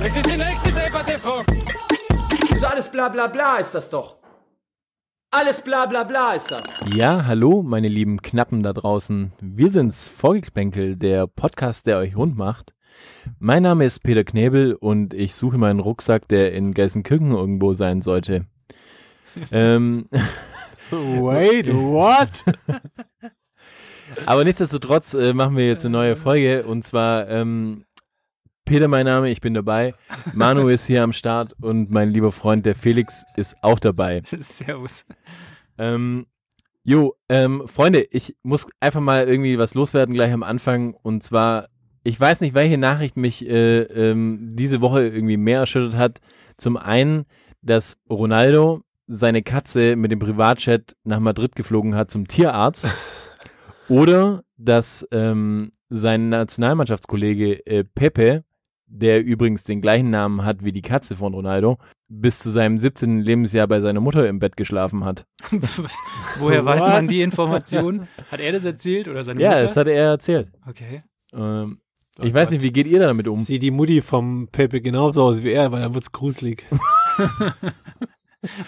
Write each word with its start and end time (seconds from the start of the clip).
Das 0.00 0.16
ist 0.16 0.30
die 0.30 0.36
nächste 0.36 0.68
Debatte, 0.72 1.18
Frau. 1.18 1.42
So 2.56 2.66
alles 2.66 2.90
bla 2.90 3.08
bla 3.08 3.26
bla 3.26 3.56
ist 3.56 3.74
das 3.74 3.90
doch. 3.90 4.16
Alles 5.30 5.60
bla 5.60 5.86
bla 5.86 6.04
bla 6.04 6.32
ist 6.32 6.50
das. 6.50 6.84
Ja, 6.94 7.26
hallo, 7.26 7.62
meine 7.62 7.88
lieben 7.88 8.22
Knappen 8.22 8.62
da 8.62 8.72
draußen. 8.72 9.32
Wir 9.40 9.70
sind's, 9.70 10.08
Vorgeplänkel, 10.08 10.96
der 10.96 11.26
Podcast, 11.26 11.86
der 11.86 11.98
euch 11.98 12.16
rund 12.16 12.36
macht. 12.36 12.74
Mein 13.38 13.62
Name 13.62 13.84
ist 13.84 14.00
Peter 14.00 14.24
Knebel 14.24 14.74
und 14.74 15.14
ich 15.14 15.34
suche 15.34 15.58
meinen 15.58 15.80
Rucksack, 15.80 16.28
der 16.28 16.52
in 16.52 16.74
Gelsenkirchen 16.74 17.32
irgendwo 17.32 17.72
sein 17.72 18.00
sollte. 18.00 18.46
ähm, 19.52 20.08
Wait, 20.90 21.72
what? 21.72 22.30
aber 24.26 24.44
nichtsdestotrotz 24.44 25.12
äh, 25.14 25.34
machen 25.34 25.56
wir 25.56 25.66
jetzt 25.66 25.84
eine 25.84 25.92
neue 25.92 26.16
Folge 26.16 26.64
und 26.64 26.82
zwar 26.82 27.28
ähm, 27.28 27.84
Peter 28.68 28.86
mein 28.86 29.06
Name, 29.06 29.30
ich 29.30 29.40
bin 29.40 29.54
dabei. 29.54 29.94
Manu 30.34 30.68
ist 30.68 30.84
hier 30.84 31.02
am 31.02 31.14
Start 31.14 31.54
und 31.58 31.90
mein 31.90 32.10
lieber 32.10 32.32
Freund, 32.32 32.66
der 32.66 32.74
Felix, 32.74 33.24
ist 33.34 33.56
auch 33.62 33.78
dabei. 33.78 34.20
Servus. 34.40 35.06
Ähm, 35.78 36.26
jo, 36.84 37.14
ähm, 37.30 37.62
Freunde, 37.66 38.06
ich 38.10 38.36
muss 38.42 38.68
einfach 38.78 39.00
mal 39.00 39.26
irgendwie 39.26 39.56
was 39.56 39.72
loswerden 39.72 40.14
gleich 40.14 40.34
am 40.34 40.42
Anfang. 40.42 40.92
Und 40.92 41.22
zwar, 41.22 41.68
ich 42.04 42.20
weiß 42.20 42.42
nicht, 42.42 42.52
welche 42.52 42.76
Nachricht 42.76 43.16
mich 43.16 43.48
äh, 43.48 43.84
ähm, 43.84 44.50
diese 44.52 44.82
Woche 44.82 45.06
irgendwie 45.06 45.38
mehr 45.38 45.60
erschüttert 45.60 45.96
hat. 45.96 46.18
Zum 46.58 46.76
einen, 46.76 47.24
dass 47.62 47.96
Ronaldo 48.10 48.82
seine 49.06 49.42
Katze 49.42 49.96
mit 49.96 50.12
dem 50.12 50.18
Privatchat 50.18 50.94
nach 51.04 51.20
Madrid 51.20 51.56
geflogen 51.56 51.94
hat 51.94 52.10
zum 52.10 52.28
Tierarzt. 52.28 52.86
Oder 53.88 54.42
dass 54.58 55.06
ähm, 55.10 55.70
sein 55.88 56.28
Nationalmannschaftskollege 56.28 57.64
äh, 57.66 57.84
Pepe, 57.84 58.44
der 58.88 59.22
übrigens 59.24 59.64
den 59.64 59.80
gleichen 59.80 60.10
Namen 60.10 60.44
hat 60.44 60.64
wie 60.64 60.72
die 60.72 60.82
Katze 60.82 61.14
von 61.16 61.34
Ronaldo, 61.34 61.78
bis 62.08 62.38
zu 62.38 62.50
seinem 62.50 62.78
17. 62.78 63.20
Lebensjahr 63.20 63.66
bei 63.68 63.80
seiner 63.80 64.00
Mutter 64.00 64.26
im 64.28 64.38
Bett 64.38 64.56
geschlafen 64.56 65.04
hat. 65.04 65.26
Woher 66.38 66.64
weiß 66.64 66.80
Was? 66.82 66.88
man 66.88 67.08
die 67.08 67.20
Information? 67.22 68.08
Hat 68.30 68.40
er 68.40 68.52
das 68.52 68.64
erzählt 68.64 69.08
oder 69.08 69.24
seine 69.24 69.42
Ja, 69.42 69.50
Mutter? 69.50 69.62
das 69.62 69.76
hat 69.76 69.88
er 69.88 70.04
erzählt. 70.10 70.48
okay. 70.66 71.02
Ähm, 71.34 71.80
ich 72.20 72.34
weiß 72.34 72.50
nicht, 72.50 72.62
wie 72.62 72.72
geht 72.72 72.86
ihr 72.88 72.98
damit 72.98 73.28
um? 73.28 73.38
Sieht 73.40 73.62
die 73.62 73.70
Mutti 73.70 74.00
vom 74.00 74.48
Pepe 74.50 74.80
genauso 74.80 75.22
aus 75.22 75.42
wie 75.44 75.52
er, 75.52 75.70
weil 75.70 75.82
dann 75.82 75.94
wird's 75.94 76.10
gruselig. 76.10 76.64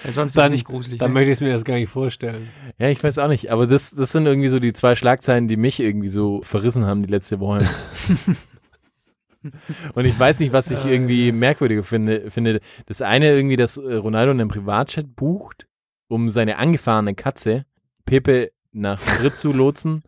Weil 0.03 0.13
sonst 0.13 0.31
ist 0.31 0.37
Dann- 0.37 0.47
es 0.47 0.57
nicht 0.57 0.65
gruselig. 0.67 0.99
Dann 0.99 1.11
ne? 1.11 1.15
möchte 1.15 1.31
ich 1.31 1.41
mir 1.41 1.53
das 1.53 1.65
gar 1.65 1.75
nicht 1.77 1.89
vorstellen. 1.89 2.49
Ja, 2.79 2.89
ich 2.89 3.03
weiß 3.03 3.19
auch 3.19 3.29
nicht, 3.29 3.53
aber 3.53 3.69
das, 3.69 3.91
das 3.91 4.11
sind 4.11 4.27
irgendwie 4.27 4.49
so 4.49 4.59
die 4.59 4.73
zwei 4.73 4.97
Schlagzeilen, 4.97 5.47
die 5.47 5.57
mich 5.57 5.79
irgendwie 5.79 6.09
so 6.09 6.41
verrissen 6.43 6.87
haben 6.87 7.03
die 7.03 7.09
letzte 7.11 7.39
Woche. 7.39 7.65
Und 9.95 10.05
ich 10.05 10.19
weiß 10.19 10.39
nicht, 10.41 10.53
was 10.53 10.71
ich 10.71 10.85
irgendwie 10.85 11.33
merkwürdiger 11.33 11.83
finde. 11.83 12.31
finde. 12.31 12.61
Das 12.87 13.03
eine 13.03 13.33
irgendwie, 13.33 13.57
dass 13.57 13.77
äh, 13.77 13.95
Ronaldo 13.95 14.33
einen 14.33 14.49
Privatchat 14.49 15.17
bucht, 15.17 15.67
um 16.09 16.31
seine 16.31 16.59
angefahrene 16.59 17.15
Katze 17.15 17.65
Pepe 18.05 18.53
nach 18.73 19.05
Madrid 19.07 19.37
zu 19.37 19.53
lotsen. 19.53 20.03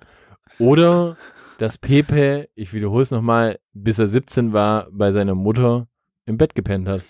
Oder 0.58 1.16
dass 1.58 1.78
Pepe, 1.78 2.48
ich 2.54 2.72
wiederhole 2.72 3.02
es 3.02 3.10
nochmal, 3.10 3.58
bis 3.72 3.98
er 3.98 4.08
17 4.08 4.52
war, 4.52 4.88
bei 4.90 5.12
seiner 5.12 5.34
Mutter 5.34 5.86
im 6.26 6.36
Bett 6.36 6.54
gepennt 6.54 6.88
hat. 6.88 7.02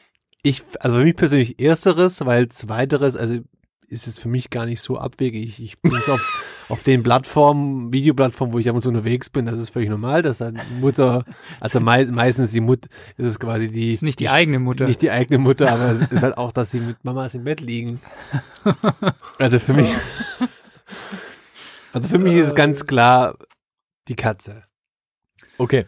Ich, 0.42 0.62
also 0.80 0.96
für 0.98 1.04
mich 1.04 1.16
persönlich 1.16 1.60
ersteres, 1.60 2.24
weil 2.26 2.48
zweiteres, 2.48 3.16
also 3.16 3.40
ist 3.92 4.06
es 4.06 4.18
für 4.18 4.28
mich 4.28 4.48
gar 4.48 4.64
nicht 4.64 4.80
so 4.80 4.96
abwegig. 4.96 5.60
Ich, 5.60 5.78
bin 5.80 5.92
jetzt 5.92 6.08
auf, 6.08 6.20
auf 6.68 6.82
den 6.82 7.02
Plattformen, 7.02 7.92
Videoplattformen, 7.92 8.54
wo 8.54 8.58
ich 8.58 8.68
ab 8.68 8.74
und 8.74 8.82
zu 8.82 8.88
unterwegs 8.88 9.28
bin, 9.28 9.44
das 9.44 9.58
ist 9.58 9.70
völlig 9.70 9.90
normal, 9.90 10.22
dass 10.22 10.38
dann 10.38 10.58
Mutter, 10.80 11.24
also 11.60 11.78
mei 11.78 12.06
meistens 12.06 12.52
die 12.52 12.60
Mutter, 12.60 12.88
ist 13.18 13.26
es 13.26 13.38
quasi 13.38 13.68
die, 13.70 13.92
ist 13.92 14.02
nicht 14.02 14.18
die 14.18 14.30
eigene 14.30 14.58
Mutter. 14.58 14.86
nicht 14.86 15.02
die 15.02 15.10
eigene 15.10 15.38
Mutter, 15.38 15.70
aber 15.70 15.92
es 15.92 16.10
ist 16.10 16.22
halt 16.22 16.38
auch, 16.38 16.52
dass 16.52 16.70
sie 16.70 16.80
mit 16.80 17.04
Mamas 17.04 17.34
im 17.34 17.44
Bett 17.44 17.60
liegen. 17.60 18.00
Also 19.38 19.58
für 19.58 19.74
mich, 19.74 19.92
also 21.92 22.08
für 22.08 22.18
mich 22.18 22.34
ist 22.34 22.46
es 22.46 22.54
ganz 22.54 22.86
klar 22.86 23.36
die 24.08 24.16
Katze. 24.16 24.64
Okay. 25.58 25.86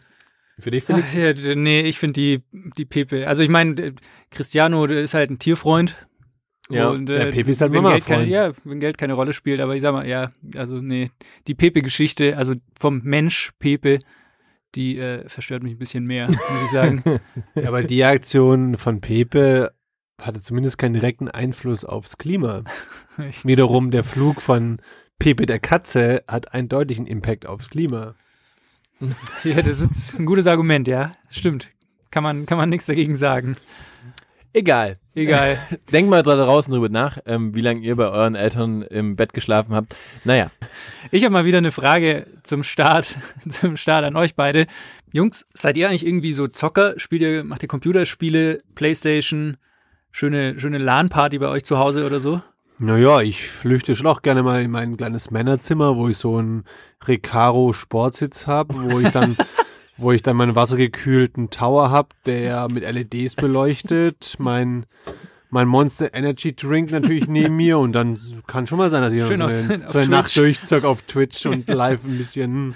Für 0.59 0.71
dich, 0.71 0.85
Felix? 0.85 1.09
Ach, 1.11 1.15
ja, 1.15 1.55
nee, 1.55 1.81
ich 1.81 1.99
finde 1.99 2.13
die, 2.13 2.43
die 2.77 2.85
Pepe. 2.85 3.27
Also 3.27 3.43
ich 3.43 3.49
meine, 3.49 3.81
äh, 3.81 3.93
Cristiano 4.31 4.85
ist 4.85 5.15
halt 5.15 5.31
ein 5.31 5.39
Tierfreund. 5.39 5.97
Ja, 6.71 6.89
und, 6.89 7.11
äh, 7.11 7.31
Pepe 7.31 7.51
ist 7.51 7.61
halt 7.61 7.73
wenn 7.73 7.85
Geld 7.85 8.07
keine, 8.07 8.27
Ja, 8.27 8.53
wenn 8.65 8.81
Geld 8.81 8.97
keine 8.97 9.13
Rolle 9.13 9.33
spielt, 9.35 9.61
aber 9.61 9.77
ich 9.77 9.83
sag 9.83 9.93
mal, 9.93 10.07
ja, 10.07 10.31
also 10.57 10.81
nee, 10.81 11.11
die 11.47 11.55
Pepe-Geschichte, 11.55 12.39
also 12.39 12.55
vom 12.79 13.03
Mensch 13.05 13.53
Pepe, 13.59 13.99
die 14.75 14.99
äh, 14.99 15.29
verstört 15.29 15.63
mich 15.63 15.73
ein 15.73 15.79
bisschen 15.79 16.07
mehr, 16.07 16.29
muss 16.29 16.65
ich 16.65 16.71
sagen. 16.71 17.03
Ja, 17.55 17.69
aber 17.69 17.83
die 17.83 18.03
Aktion 18.03 18.79
von 18.79 19.01
Pepe 19.01 19.73
hatte 20.21 20.41
zumindest 20.41 20.79
keinen 20.79 20.95
direkten 20.95 21.29
Einfluss 21.29 21.85
aufs 21.85 22.17
Klima. 22.19 22.65
Wiederum 23.45 23.91
der 23.91 24.05
Flug 24.05 24.41
von 24.41 24.81
Pepe 25.19 25.47
der 25.47 25.59
Katze 25.59 26.25
hat 26.27 26.55
einen 26.55 26.69
deutlichen 26.69 27.07
Impact 27.07 27.47
aufs 27.47 27.71
Klima. 27.71 28.15
ja, 29.45 29.61
das 29.63 29.81
ist 29.81 30.19
ein 30.19 30.27
gutes 30.27 30.47
Argument, 30.47 30.89
ja, 30.89 31.13
stimmt. 31.31 31.71
Kann 32.11 32.23
man, 32.23 32.47
kann 32.47 32.59
man 32.59 32.69
nichts 32.69 32.87
dagegen 32.87 33.17
sagen. 33.17 33.57
Egal. 34.53 34.99
Egal. 35.15 35.59
Denkt 35.93 36.11
mal 36.11 36.23
da 36.23 36.37
draußen 36.37 36.73
drüber 36.73 36.89
nach, 36.89 37.19
ähm, 37.27 37.55
wie 37.55 37.61
lange 37.61 37.81
ihr 37.81 37.97
bei 37.97 38.09
euren 38.09 38.35
Eltern 38.35 38.83
im 38.83 39.17
Bett 39.17 39.33
geschlafen 39.33 39.75
habt. 39.75 39.95
Naja, 40.25 40.51
Ich 41.11 41.25
habe 41.25 41.33
mal 41.33 41.45
wieder 41.45 41.59
eine 41.59 41.73
Frage 41.73 42.27
zum 42.43 42.63
Start, 42.63 43.17
zum 43.49 43.77
Start 43.77 44.05
an 44.05 44.17
euch 44.17 44.35
beide. 44.35 44.67
Jungs, 45.13 45.47
seid 45.55 45.77
ihr 45.77 45.89
eigentlich 45.89 46.07
irgendwie 46.07 46.33
so 46.33 46.49
Zocker? 46.49 46.95
Spielt 46.97 47.23
ihr, 47.23 47.45
macht 47.45 47.63
ihr 47.63 47.69
Computerspiele, 47.69 48.63
Playstation, 48.75 49.57
schöne, 50.11 50.59
schöne 50.59 50.79
LAN-Party 50.79 51.39
bei 51.39 51.49
euch 51.49 51.65
zu 51.65 51.79
Hause 51.79 52.05
oder 52.05 52.19
so? 52.21 52.43
Naja, 52.79 53.21
ich 53.21 53.49
flüchte 53.49 53.95
schon 53.95 54.09
auch 54.09 54.23
gerne 54.23 54.43
mal 54.43 54.61
in 54.63 54.73
mein 54.73 54.97
kleines 54.97 55.31
Männerzimmer, 55.31 55.95
wo 55.95 56.09
ich 56.09 56.19
so 56.19 56.39
einen 56.39 56.65
Recaro 57.07 57.73
Sportsitz 57.73 58.49
habe, 58.49 58.75
wo 58.75 58.99
ich 58.99 59.11
dann, 59.11 59.37
wo 59.97 60.13
ich 60.13 60.23
dann 60.23 60.37
meinen 60.37 60.55
wassergekühlten 60.57 61.51
Tower 61.51 61.91
hab, 61.91 62.15
der 62.25 62.69
mit 62.69 62.83
LEDs 62.85 63.35
beleuchtet, 63.37 64.35
mein 64.39 64.87
mein 65.51 65.69
Monster 65.69 66.13
Energy 66.13 66.55
Drink 66.57 66.91
natürlich 66.91 67.29
neben 67.29 67.55
mir 67.55 67.79
und 67.79 67.93
dann 67.93 68.19
kann 68.49 68.67
schon 68.67 68.77
mal 68.79 68.91
sein, 68.91 69.03
dass 69.03 69.13
ich 69.13 69.25
Schön 69.25 69.39
noch 69.39 69.47
auf- 69.49 69.53
so 69.55 69.63
eine, 69.65 69.85
auf 69.87 69.93
so 69.93 69.99
eine 69.99 70.07
Twitch. 70.07 70.09
Nacht 70.11 70.37
durchzock 70.37 70.85
auf 70.85 71.03
Twitch 71.03 71.47
und 71.47 71.69
live 71.69 72.05
ein 72.05 72.19
bisschen 72.19 72.75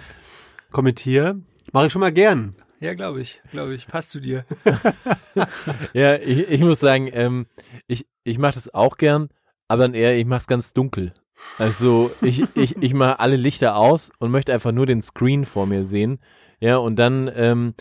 kommentiere. 0.70 1.40
Mache 1.72 1.86
ich 1.88 1.92
schon 1.92 2.00
mal 2.00 2.12
gern. 2.12 2.54
Ja, 2.78 2.94
glaube 2.94 3.20
ich, 3.20 3.42
glaube 3.50 3.74
ich. 3.74 3.88
Passt 3.88 4.12
zu 4.12 4.20
dir. 4.20 4.44
ja, 5.92 6.14
ich, 6.16 6.48
ich 6.48 6.60
muss 6.60 6.78
sagen, 6.80 7.08
ähm, 7.12 7.46
ich, 7.88 8.06
ich 8.22 8.38
mache 8.38 8.54
das 8.54 8.72
auch 8.72 8.96
gern, 8.96 9.28
aber 9.66 9.82
dann 9.82 9.94
eher, 9.94 10.16
ich 10.16 10.26
mache 10.26 10.40
es 10.42 10.46
ganz 10.46 10.72
dunkel. 10.72 11.12
Also 11.58 12.10
ich, 12.22 12.44
ich, 12.54 12.76
ich 12.80 12.94
mache 12.94 13.18
alle 13.20 13.36
Lichter 13.36 13.76
aus 13.76 14.10
und 14.18 14.30
möchte 14.30 14.52
einfach 14.52 14.72
nur 14.72 14.86
den 14.86 15.02
Screen 15.02 15.44
vor 15.46 15.66
mir 15.66 15.84
sehen. 15.84 16.20
Ja, 16.60 16.78
und 16.78 16.96
dann 16.98 17.30
ähm, 17.36 17.74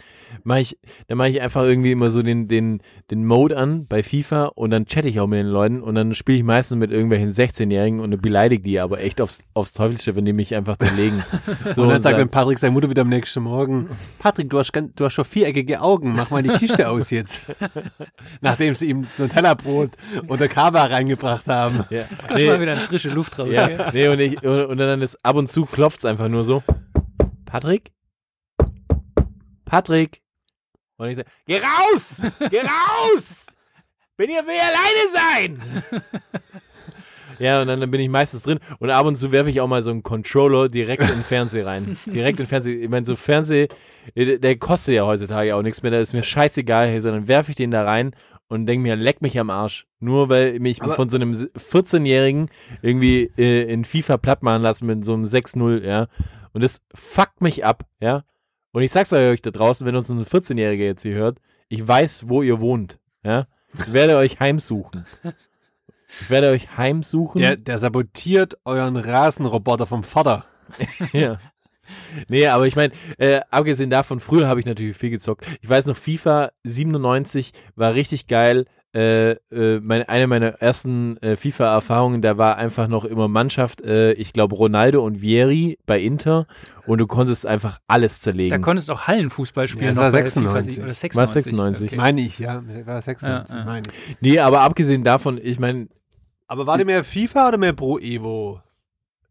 mache 0.44 0.60
ich, 0.60 0.78
dann 1.08 1.18
mache 1.18 1.30
ich 1.30 1.42
einfach 1.42 1.64
irgendwie 1.64 1.92
immer 1.94 2.12
so 2.12 2.22
den, 2.22 2.48
den, 2.48 2.82
den 3.10 3.26
Mode 3.26 3.58
an 3.58 3.88
bei 3.88 4.04
FIFA 4.04 4.52
und 4.54 4.70
dann 4.70 4.86
chatte 4.86 5.08
ich 5.08 5.20
auch 5.20 5.26
mit 5.26 5.40
den 5.40 5.48
Leuten 5.48 5.82
und 5.82 5.96
dann 5.96 6.14
spiele 6.14 6.38
ich 6.38 6.44
meistens 6.44 6.78
mit 6.78 6.92
irgendwelchen 6.92 7.32
16-Jährigen 7.34 8.00
und 8.00 8.22
beleidige 8.22 8.62
die 8.62 8.80
aber 8.80 9.00
echt 9.00 9.20
aufs, 9.20 9.40
aufs 9.56 9.74
Teufelsche, 9.74 10.16
wenn 10.16 10.26
die 10.26 10.34
mich 10.34 10.54
einfach 10.54 10.78
zerlegen. 10.78 11.24
So, 11.74 11.82
und 11.84 11.90
dann 11.90 12.02
sagt 12.04 12.16
sa- 12.16 12.20
dann 12.20 12.30
Patrick 12.30 12.60
seine 12.60 12.72
Mutter 12.72 12.90
wieder 12.90 13.02
am 13.02 13.10
nächsten 13.10 13.42
Morgen, 13.42 13.90
Patrick, 14.20 14.50
du 14.52 14.60
hast, 14.60 14.72
ganz, 14.72 14.94
du 14.96 15.06
hast 15.06 15.14
schon 15.14 15.26
viereckige 15.26 15.82
Augen, 15.82 16.14
mach 16.16 16.30
mal 16.30 16.44
die 16.44 16.50
Kiste 16.50 16.88
aus 16.90 17.10
jetzt. 17.10 17.42
Nachdem 18.42 18.76
sie 18.76 18.90
ihm 18.90 19.04
das 19.04 19.18
Nutella-Brot 19.18 19.92
und 20.28 20.40
der 20.40 20.50
Kaba 20.50 20.84
reingebracht 20.86 21.48
haben. 21.48 21.84
ja. 21.90 22.04
Kannst 22.28 22.46
mal 22.46 22.62
wieder 22.62 22.74
in 22.74 22.80
frische 22.80 23.10
Luft 23.10 23.38
raus. 23.40 23.50
gell? 23.50 23.76
Ja, 23.78 23.92
nee, 23.92 24.08
und, 24.08 24.20
ich, 24.20 24.44
und, 24.44 24.66
und 24.66 24.78
dann 24.78 25.02
ist 25.02 25.18
ab 25.26 25.36
und 25.36 25.48
zu 25.50 25.66
klopft's 25.66 26.06
einfach 26.06 26.30
nur 26.30 26.44
so. 26.44 26.62
Patrick? 27.46 27.92
Patrick? 29.68 30.22
Und 30.98 31.10
ich 31.10 31.18
sage, 31.18 31.30
geh 31.46 31.58
raus! 31.58 32.16
Geh 32.50 32.62
raus! 32.62 33.46
Bin 34.18 34.30
hier 34.32 34.44
will 34.46 34.56
alleine 34.60 35.62
sein! 35.62 35.84
Ja, 37.40 37.62
und 37.62 37.68
dann, 37.68 37.80
dann 37.80 37.92
bin 37.92 38.02
ich 38.02 38.10
meistens 38.10 38.42
drin. 38.42 38.58
Und 38.80 38.90
ab 38.90 39.06
und 39.06 39.16
zu 39.16 39.32
werfe 39.32 39.52
ich 39.52 39.62
auch 39.62 39.68
mal 39.68 39.84
so 39.84 39.92
einen 39.92 40.02
Controller 40.02 40.70
direkt 40.70 41.04
in 41.04 41.10
den 41.10 41.24
Fernseher 41.24 41.68
rein. 41.68 41.96
Direkt 42.08 42.40
in 42.40 42.46
den 42.46 42.50
Fernseher. 42.50 42.82
Ich 42.82 42.90
meine, 42.90 43.06
so 43.06 43.16
Fernseh, 43.16 43.68
der, 44.16 44.40
der 44.40 44.58
kostet 44.58 44.96
ja 44.96 45.06
heutzutage 45.06 45.56
auch 45.56 45.62
nichts 45.62 45.84
mehr, 45.84 45.92
da 45.92 46.00
ist 46.00 46.14
mir 46.14 46.24
scheißegal, 46.24 46.88
hey, 46.88 47.00
sondern 47.00 47.28
werfe 47.28 47.52
ich 47.52 47.56
den 47.56 47.70
da 47.70 47.84
rein 47.84 48.16
und 48.48 48.66
denke 48.66 48.82
mir, 48.82 48.96
leck 48.96 49.22
mich 49.22 49.38
am 49.40 49.52
Arsch. 49.52 49.86
Nur 50.00 50.30
weil 50.30 50.60
mich 50.60 50.82
Aber- 50.82 50.94
von 50.96 51.10
so 51.12 51.18
einem 51.18 51.34
14-Jährigen 51.34 52.50
irgendwie 52.82 53.32
äh, 53.38 53.72
in 53.72 53.86
FIFA 53.86 54.18
platt 54.18 54.42
machen 54.42 54.64
lassen 54.64 54.88
mit 54.88 55.06
so 55.06 55.14
einem 55.14 55.26
6-0, 55.26 55.86
ja. 55.86 56.08
Und 56.54 56.64
das 56.64 56.82
fuckt 56.96 57.42
mich 57.42 57.64
ab, 57.64 57.84
ja. 58.00 58.24
Und 58.78 58.84
ich 58.84 58.92
sag's 58.92 59.12
euch 59.12 59.42
da 59.42 59.50
draußen, 59.50 59.88
wenn 59.88 59.96
uns 59.96 60.08
ein 60.08 60.24
14-Jähriger 60.24 60.84
jetzt 60.84 61.02
hier 61.02 61.16
hört, 61.16 61.40
ich 61.68 61.88
weiß, 61.88 62.30
wo 62.30 62.44
ihr 62.44 62.60
wohnt, 62.60 63.00
ja. 63.24 63.48
Ich 63.74 63.92
werde 63.92 64.18
euch 64.18 64.40
heimsuchen. 64.40 65.04
Ich 66.08 66.30
werde 66.30 66.52
euch 66.52 66.78
heimsuchen. 66.78 67.42
Der, 67.42 67.58
der 67.58 67.80
sabotiert 67.80 68.60
euren 68.66 68.96
Rasenroboter 68.96 69.88
vom 69.88 70.04
Vater. 70.04 70.46
ja. 71.12 71.40
Nee, 72.28 72.46
aber 72.46 72.68
ich 72.68 72.76
meine, 72.76 72.94
äh, 73.18 73.42
abgesehen 73.50 73.90
davon, 73.90 74.20
früher 74.20 74.48
habe 74.48 74.60
ich 74.60 74.68
natürlich 74.68 74.96
viel 74.96 75.10
gezockt. 75.10 75.48
Ich 75.60 75.68
weiß 75.68 75.88
noch, 75.88 75.98
FIFA 75.98 76.52
97 76.64 77.54
war 77.76 77.96
richtig 77.96 78.28
geil. 78.28 78.68
Äh, 78.94 79.32
äh, 79.52 79.80
meine, 79.82 80.08
eine 80.10 80.28
meiner 80.28 80.48
ersten 80.62 81.18
äh, 81.18 81.36
FIFA-Erfahrungen, 81.36 82.22
da 82.22 82.38
war 82.38 82.56
einfach 82.58 82.88
noch 82.88 83.04
immer 83.06 83.28
Mannschaft, 83.28 83.82
äh, 83.82 84.14
ich 84.14 84.32
glaube 84.34 84.56
Ronaldo 84.56 85.04
und 85.04 85.22
Vieri 85.22 85.78
bei 85.86 86.00
Inter 86.00 86.48
und 86.88 87.00
du 87.00 87.06
konntest 87.06 87.46
einfach 87.46 87.80
alles 87.88 88.22
zerlegen. 88.22 88.50
Da 88.50 88.58
konntest 88.60 88.88
du 88.90 88.94
auch 88.94 89.02
Hallenfußball 89.08 89.68
spielen. 89.68 89.84
Ja, 89.84 89.90
das 89.92 89.98
war 90.00 90.12
bei 90.12 90.22
96. 90.24 90.74
FIFA, 90.76 90.80
oder 90.84 90.88
War 90.88 90.94
96. 90.96 91.44
96. 91.46 91.88
Okay. 91.90 91.96
Meine 91.98 92.22
ich, 92.22 92.40
ja. 92.40 92.64
War 92.86 93.02
96, 93.02 93.54
Ja, 93.54 93.60
ja. 93.60 93.66
meine 93.66 93.88
ich. 93.88 94.18
nee, 94.22 94.40
aber 94.40 94.62
abgesehen 94.62 95.04
davon, 95.04 95.38
ich 95.42 95.60
meine, 95.60 95.90
Aber 96.48 96.66
war 96.66 96.78
der 96.78 96.86
mehr 96.86 97.04
FIFA 97.04 97.50
oder 97.50 97.58
mehr 97.58 97.74
Pro 97.74 98.00
Evo? 98.00 98.62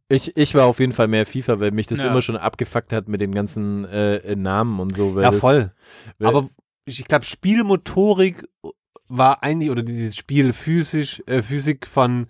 ich, 0.08 0.36
ich 0.36 0.54
war 0.54 0.66
auf 0.66 0.78
jeden 0.78 0.92
Fall 0.92 1.08
mehr 1.08 1.26
FIFA, 1.26 1.58
weil 1.60 1.70
mich 1.72 1.86
das 1.88 1.98
Ja. 2.00 2.10
immer 2.10 2.22
schon 2.22 2.36
abgefuckt 2.36 2.92
hat 2.92 3.08
mit 3.08 3.20
den 3.22 3.34
ganzen 3.34 3.84
äh, 3.86 4.36
Namen 4.36 4.78
und 4.78 4.94
so. 4.94 5.16
Weil 5.16 5.24
Ja, 5.24 5.30
das, 5.32 5.40
voll. 5.40 5.72
Weil, 6.18 6.28
Aber 6.28 6.48
ich 6.84 7.04
glaube, 7.08 7.24
Spielmotorik 7.24 8.46
war 9.08 9.42
eigentlich, 9.42 9.70
oder 9.70 9.82
dieses 9.82 10.16
Spiel 10.16 10.52
physisch, 10.52 11.22
äh, 11.26 11.42
Physik 11.42 11.86
von, 11.86 12.26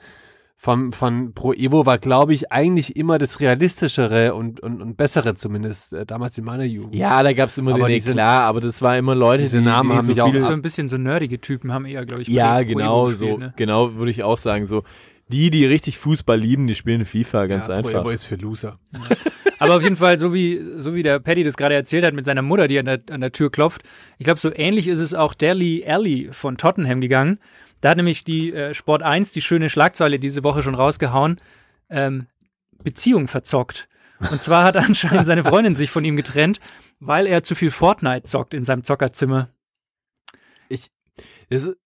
von, 0.58 0.92
von 0.92 1.32
Pro 1.34 1.52
Evo 1.52 1.86
war, 1.86 1.98
glaube 1.98 2.34
ich, 2.34 2.50
eigentlich 2.50 2.96
immer 2.96 3.18
das 3.18 3.40
realistischere 3.40 4.34
und, 4.34 4.60
und, 4.60 4.80
und 4.82 4.96
bessere 4.96 5.34
zumindest, 5.34 5.92
äh, 5.92 6.06
damals 6.06 6.36
in 6.38 6.44
meiner 6.44 6.64
Jugend. 6.64 6.94
ja, 6.94 7.22
da 7.22 7.32
gab 7.32 7.48
es 7.50 7.58
immer 7.58 7.74
Aber 7.74 7.88
den 7.88 7.94
diese- 7.94 8.12
klar, 8.12 8.44
aber 8.44 8.60
das 8.60 8.80
war 8.82 8.96
immer 8.96 9.14
Leute, 9.14 9.44
diese 9.44 9.58
die, 9.58 9.64
Namen 9.64 9.90
die 9.90 9.96
haben 9.96 10.04
so 10.06 10.12
mich 10.12 10.22
auch 10.22 10.34
so 10.38 10.52
ein 10.52 10.62
bisschen 10.62 10.88
so 10.88 10.96
nerdige 10.96 11.40
Typen 11.40 11.72
haben 11.72 11.84
eher, 11.84 12.04
glaube 12.06 12.22
ich, 12.22 12.28
Ja, 12.28 12.56
Pro- 12.56 12.64
Pro 12.64 12.68
genau 12.78 13.00
Evo 13.02 13.08
gespielt, 13.10 13.30
so. 13.32 13.38
ne? 13.38 13.52
Genau, 13.56 13.94
würde 13.94 14.10
ich 14.10 14.22
auch 14.22 14.38
sagen. 14.38 14.66
So, 14.66 14.82
die, 15.28 15.50
die 15.50 15.66
richtig 15.66 15.98
Fußball 15.98 16.38
lieben, 16.38 16.66
die 16.66 16.74
spielen 16.74 17.04
FIFA 17.04 17.46
ganz 17.46 17.68
ja, 17.68 17.74
einfach. 17.74 17.92
Pro 17.92 18.00
Evo 18.00 18.10
ist 18.10 18.26
für 18.26 18.36
Loser. 18.36 18.78
Aber 19.58 19.76
auf 19.76 19.82
jeden 19.82 19.96
Fall, 19.96 20.18
so 20.18 20.32
wie, 20.34 20.60
so 20.76 20.94
wie 20.94 21.02
der 21.02 21.18
Paddy 21.18 21.42
das 21.42 21.56
gerade 21.56 21.74
erzählt 21.74 22.04
hat 22.04 22.14
mit 22.14 22.24
seiner 22.24 22.42
Mutter, 22.42 22.68
die 22.68 22.78
an 22.78 22.86
der, 22.86 23.00
an 23.10 23.20
der 23.20 23.32
Tür 23.32 23.50
klopft. 23.50 23.82
Ich 24.18 24.24
glaube, 24.24 24.38
so 24.38 24.54
ähnlich 24.54 24.86
ist 24.86 25.00
es 25.00 25.14
auch 25.14 25.34
Deli 25.34 25.84
Alley 25.86 26.28
von 26.32 26.58
Tottenham 26.58 27.00
gegangen. 27.00 27.38
Da 27.80 27.90
hat 27.90 27.96
nämlich 27.96 28.24
die 28.24 28.52
äh, 28.52 28.74
Sport 28.74 29.02
1 29.02 29.32
die 29.32 29.40
schöne 29.40 29.70
Schlagzeile 29.70 30.18
diese 30.18 30.44
Woche 30.44 30.62
schon 30.62 30.74
rausgehauen. 30.74 31.36
Ähm, 31.88 32.26
Beziehung 32.82 33.28
verzockt. 33.28 33.88
Und 34.30 34.42
zwar 34.42 34.64
hat 34.64 34.76
anscheinend 34.76 35.26
seine 35.26 35.44
Freundin 35.44 35.74
sich 35.74 35.90
von 35.90 36.04
ihm 36.04 36.16
getrennt, 36.16 36.60
weil 37.00 37.26
er 37.26 37.42
zu 37.42 37.54
viel 37.54 37.70
Fortnite 37.70 38.24
zockt 38.24 38.54
in 38.54 38.64
seinem 38.64 38.84
Zockerzimmer. 38.84 39.50
Das 41.48 41.64
ist, 41.64 41.76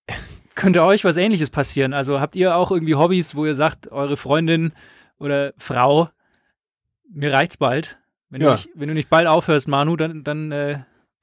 Könnte 0.55 0.83
euch 0.83 1.05
was 1.05 1.17
ähnliches 1.17 1.51
passieren? 1.51 1.93
Also 1.95 2.21
habt 2.21 2.37
ihr 2.37 2.57
auch 2.57 2.71
irgendwie 2.71 2.95
Hobbys, 2.95 3.35
wo 3.35 3.47
ihr 3.47 3.55
sagt, 3.55 3.91
eure 3.93 4.17
Freundin 4.17 4.73
oder 5.19 5.53
Frau, 5.59 6.09
mir 7.13 7.33
reicht's 7.33 7.57
bald. 7.57 7.99
Wenn, 8.29 8.43
Ja. 8.43 8.49
du, 8.49 8.53
nicht, 8.55 8.69
wenn 8.75 8.89
du 8.89 8.95
nicht 8.95 9.11
bald 9.11 9.27
aufhörst, 9.27 9.69
Manu, 9.69 9.97
dann, 9.97 10.23
dann 10.25 10.53
äh, 10.53 10.79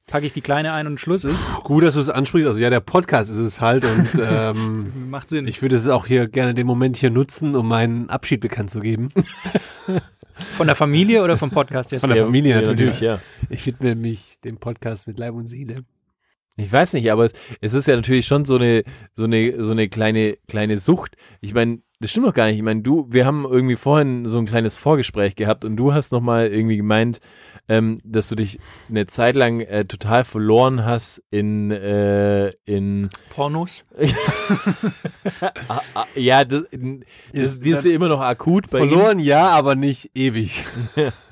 packe 0.07 0.25
ich 0.25 0.33
die 0.33 0.41
Kleine 0.41 0.73
ein 0.73 0.87
und 0.87 0.99
Schluss 0.99 1.23
ist. 1.23 1.45
Gut, 1.63 1.83
dass 1.83 1.93
du 1.95 1.99
es 1.99 2.09
ansprichst. 2.09 2.47
Also 2.47 2.59
ja, 2.59 2.69
der 2.69 2.79
Podcast 2.79 3.29
ist 3.29 3.39
es 3.39 3.61
halt 3.61 3.85
und 3.85 4.07
ähm, 4.21 5.09
Macht 5.09 5.29
Sinn. 5.29 5.47
ich 5.47 5.61
würde 5.61 5.75
es 5.75 5.87
auch 5.87 6.05
hier 6.05 6.27
gerne 6.27 6.53
den 6.53 6.65
Moment 6.67 6.97
hier 6.97 7.09
nutzen, 7.11 7.55
um 7.55 7.67
meinen 7.67 8.09
Abschied 8.09 8.41
bekannt 8.41 8.71
zu 8.71 8.79
geben. 8.79 9.09
Von 10.55 10.67
der 10.67 10.75
Familie 10.75 11.23
oder 11.23 11.35
vom 11.37 11.49
Podcast 11.49 11.91
jetzt? 11.91 12.01
Von 12.01 12.09
der 12.11 12.19
ja, 12.19 12.25
Familie 12.25 12.55
ja, 12.55 12.61
natürlich. 12.61 12.99
ja. 12.99 13.19
Ich 13.49 13.65
widme 13.65 13.95
mich 13.95 14.39
dem 14.43 14.57
Podcast 14.59 15.07
mit 15.07 15.17
Leib 15.17 15.33
und 15.33 15.47
Seele. 15.47 15.83
Ich 16.59 16.71
weiß 16.71 16.93
nicht, 16.93 17.11
aber 17.11 17.29
es, 17.61 17.73
ist 17.73 17.87
ja 17.87 17.95
natürlich 17.95 18.25
schon 18.25 18.43
so 18.43 18.55
eine, 18.55 18.83
so 19.15 19.25
eine, 19.25 19.63
so 19.63 19.71
eine 19.71 19.89
kleine, 19.89 20.37
kleine 20.47 20.79
Sucht. 20.79 21.15
Ich 21.39 21.53
meine, 21.53 21.81
das 21.99 22.09
stimmt 22.09 22.25
doch 22.25 22.33
gar 22.33 22.47
nicht. 22.47 22.57
Ich 22.57 22.63
meine, 22.63 22.81
du, 22.81 23.05
wir 23.09 23.27
haben 23.27 23.45
irgendwie 23.45 23.75
vorhin 23.75 24.25
so 24.25 24.39
ein 24.39 24.47
kleines 24.47 24.75
Vorgespräch 24.75 25.35
gehabt 25.35 25.65
und 25.65 25.77
du 25.77 25.93
hast 25.93 26.11
nochmal 26.11 26.47
irgendwie 26.47 26.77
gemeint, 26.77 27.19
ähm, 27.69 27.99
dass 28.03 28.29
du 28.29 28.35
dich 28.35 28.59
eine 28.89 29.05
Zeit 29.05 29.35
lang 29.35 29.59
äh, 29.59 29.85
total 29.85 30.23
verloren 30.23 30.83
hast 30.83 31.21
in, 31.29 31.69
äh, 31.69 32.49
in 32.65 33.09
Pornos? 33.29 33.85
ah, 35.67 35.81
ah, 35.93 36.05
ja, 36.15 36.43
das, 36.43 36.63
das, 37.33 37.59
die 37.59 37.69
ist 37.69 37.85
ja 37.85 37.91
immer 37.91 38.07
noch 38.07 38.21
akut 38.21 38.69
bei 38.71 38.79
ihm. 38.79 38.89
Verloren 38.89 39.19
ja, 39.19 39.49
aber 39.49 39.75
nicht 39.75 40.09
ewig. 40.15 40.65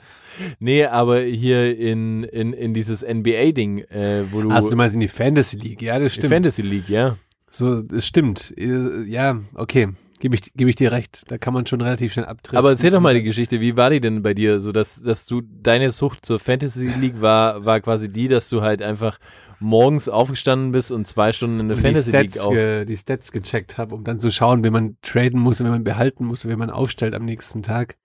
Nee, 0.60 0.86
aber 0.86 1.22
hier 1.22 1.78
in, 1.78 2.24
in, 2.24 2.54
in 2.54 2.74
dieses 2.74 3.06
NBA-Ding, 3.06 3.80
äh, 3.80 4.24
wo 4.32 4.42
du, 4.42 4.50
Also 4.50 4.70
du 4.70 4.76
meinst 4.76 4.94
in 4.94 5.00
die 5.00 5.08
Fantasy 5.08 5.58
League, 5.58 5.82
ja, 5.82 6.00
das 6.00 6.14
die 6.14 6.20
stimmt. 6.20 6.34
Fantasy 6.34 6.62
League, 6.62 6.90
ja. 6.90 7.18
so, 7.50 7.82
das 7.82 8.06
stimmt. 8.06 8.54
Ja, 8.58 9.40
okay. 9.54 9.90
Gebe 10.20 10.36
ich, 10.36 10.54
gebe 10.54 10.70
ich 10.70 10.78
dir 10.78 10.92
recht. 10.92 11.24
Da 11.28 11.38
kann 11.38 11.54
man 11.54 11.68
schon 11.68 11.82
relativ 11.82 12.14
schnell 12.14 12.26
abtreten. 12.26 12.58
Aber 12.58 12.70
erzähl 12.70 12.90
doch 12.90 13.02
mal 13.02 13.14
die 13.14 13.22
Geschichte, 13.22 13.60
wie 13.60 13.76
war 13.76 13.90
die 13.90 14.00
denn 14.00 14.24
bei 14.24 14.34
dir, 14.34 14.62
so 14.62 14.72
dass, 14.72 15.02
dass 15.02 15.26
du, 15.26 15.42
deine 15.42 15.92
Sucht 15.92 16.26
zur 16.26 16.40
Fantasy 16.40 16.90
League 17.00 17.22
war, 17.22 17.66
war 17.66 17.82
quasi 17.82 18.10
die, 18.12 18.28
dass 18.30 18.50
du 18.50 18.62
halt 18.62 18.82
einfach 18.82 19.20
morgens 19.60 20.08
aufgestanden 20.10 20.72
bist 20.72 20.92
und 20.92 21.06
zwei 21.06 21.34
Stunden 21.34 21.60
in 21.60 21.68
der 21.68 21.78
die 21.78 21.84
Fantasy 21.84 22.12
League 22.12 22.40
auf. 22.40 22.54
die 22.86 22.98
Stats 22.98 23.32
gecheckt 23.32 23.78
habe, 23.78 23.94
um 23.94 24.04
dann 24.04 24.20
zu 24.20 24.32
schauen, 24.32 24.64
wen 24.64 24.74
man 24.74 24.98
traden 25.02 25.40
muss 25.40 25.60
und 25.60 25.66
wen 25.68 25.74
man 25.74 25.84
behalten 25.84 26.26
muss 26.26 26.46
und 26.46 26.52
wen 26.52 26.60
man 26.60 26.70
aufstellt 26.70 27.14
am 27.14 27.26
nächsten 27.26 27.62
Tag. 27.62 27.98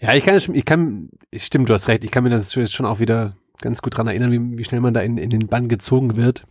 Ja, 0.00 0.14
ich 0.14 0.24
kann 0.24 0.40
schon, 0.40 0.54
ich 0.54 0.64
kann, 0.64 1.08
stimmt, 1.36 1.68
du 1.68 1.74
hast 1.74 1.88
recht, 1.88 2.04
ich 2.04 2.10
kann 2.10 2.24
mir 2.24 2.30
das 2.30 2.52
schon- 2.52 2.66
schon 2.66 2.86
auch 2.86 2.98
wieder 3.00 3.36
ganz 3.60 3.80
gut 3.82 3.96
dran 3.96 4.06
erinnern, 4.08 4.30
wie, 4.32 4.58
wie 4.58 4.64
schnell 4.64 4.80
man 4.80 4.92
da 4.94 5.00
in, 5.00 5.16
in 5.18 5.30
den 5.30 5.46
Bann 5.46 5.68
gezogen 5.68 6.16
wird. 6.16 6.44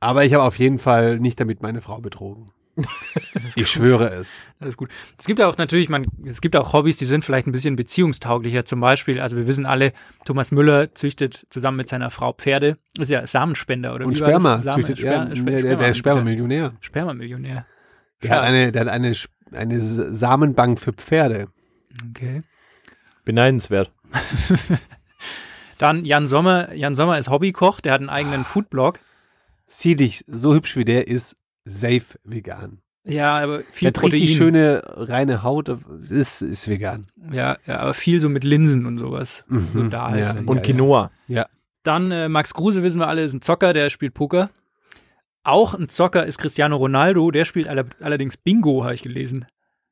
Aber 0.00 0.24
ich 0.24 0.34
habe 0.34 0.42
auf 0.44 0.58
jeden 0.58 0.78
Fall 0.78 1.18
nicht 1.18 1.38
damit 1.40 1.62
meine 1.62 1.80
Frau 1.80 2.00
betrogen. 2.00 2.46
ich 3.54 3.68
schwöre 3.70 4.08
es. 4.10 4.40
Das 4.58 4.70
ist 4.70 4.76
gut. 4.78 4.88
Es 5.18 5.26
gibt 5.26 5.42
auch 5.42 5.58
natürlich, 5.58 5.90
man, 5.90 6.06
es 6.24 6.40
gibt 6.40 6.56
auch 6.56 6.72
Hobbys, 6.72 6.96
die 6.96 7.04
sind 7.04 7.22
vielleicht 7.24 7.46
ein 7.46 7.52
bisschen 7.52 7.76
beziehungstauglicher. 7.76 8.64
Zum 8.64 8.80
Beispiel, 8.80 9.20
also 9.20 9.36
wir 9.36 9.46
wissen 9.46 9.66
alle, 9.66 9.92
Thomas 10.24 10.52
Müller 10.52 10.94
züchtet 10.94 11.46
zusammen 11.50 11.76
mit 11.76 11.88
seiner 11.88 12.08
Frau 12.08 12.32
Pferde. 12.32 12.78
Ist 12.98 13.10
ja 13.10 13.26
Samenspender 13.26 13.94
oder 13.94 14.06
Und 14.06 14.16
Sperma? 14.16 14.58
Samen, 14.58 14.86
züchtet 14.86 14.98
Sper, 15.00 15.28
er, 15.28 15.36
Sper, 15.36 15.50
der, 15.50 15.62
der, 15.62 15.76
der 15.76 15.88
ist 15.90 15.98
Sperma- 15.98 15.98
Spermamillionär. 16.20 16.72
Spermamillionär. 16.80 17.66
Der 18.22 18.30
hat 18.30 18.40
eine, 18.42 18.72
der 18.72 18.80
hat 18.82 18.88
eine, 18.88 19.12
eine 19.52 19.80
Samenbank 19.80 20.80
für 20.80 20.94
Pferde. 20.94 21.48
Okay. 22.10 22.42
Beneidenswert. 23.24 23.92
Dann 25.78 26.04
Jan 26.04 26.28
Sommer. 26.28 26.72
Jan 26.74 26.96
Sommer 26.96 27.18
ist 27.18 27.28
Hobbykoch, 27.28 27.80
der 27.80 27.92
hat 27.92 28.00
einen 28.00 28.10
eigenen 28.10 28.44
Foodblog. 28.44 29.00
Sieh 29.66 29.96
dich, 29.96 30.24
so 30.26 30.54
hübsch 30.54 30.76
wie 30.76 30.84
der 30.84 31.08
ist, 31.08 31.36
safe 31.64 32.18
vegan. 32.24 32.78
Ja, 33.04 33.36
aber 33.36 33.58
Der 33.58 33.66
viel 33.72 33.92
trägt 33.92 34.12
die 34.12 34.18
Protein. 34.18 34.36
schöne 34.36 34.82
reine 34.84 35.42
Haut, 35.42 35.68
ist, 36.08 36.40
ist 36.42 36.68
vegan. 36.68 37.04
Ja, 37.32 37.56
ja, 37.66 37.80
aber 37.80 37.94
viel 37.94 38.20
so 38.20 38.28
mit 38.28 38.44
Linsen 38.44 38.86
und 38.86 38.98
sowas. 38.98 39.44
So 39.48 39.54
Mhm. 39.56 39.90
da 39.90 40.14
Ja. 40.14 40.26
also. 40.26 40.34
Und 40.46 40.56
ja. 40.58 40.62
Quinoa. 40.62 41.10
Dann 41.82 42.12
äh, 42.12 42.28
Max 42.28 42.54
Kruse, 42.54 42.84
wissen 42.84 43.00
wir 43.00 43.08
alle, 43.08 43.22
ist 43.22 43.32
ein 43.32 43.42
Zocker, 43.42 43.72
der 43.72 43.90
spielt 43.90 44.14
Poker. 44.14 44.50
Auch 45.42 45.74
ein 45.74 45.88
Zocker 45.88 46.24
ist 46.24 46.38
Cristiano 46.38 46.76
Ronaldo, 46.76 47.32
der 47.32 47.44
spielt 47.44 47.66
alle, 47.66 47.86
allerdings 47.98 48.36
Bingo, 48.36 48.84
habe 48.84 48.94
ich 48.94 49.02
gelesen. 49.02 49.46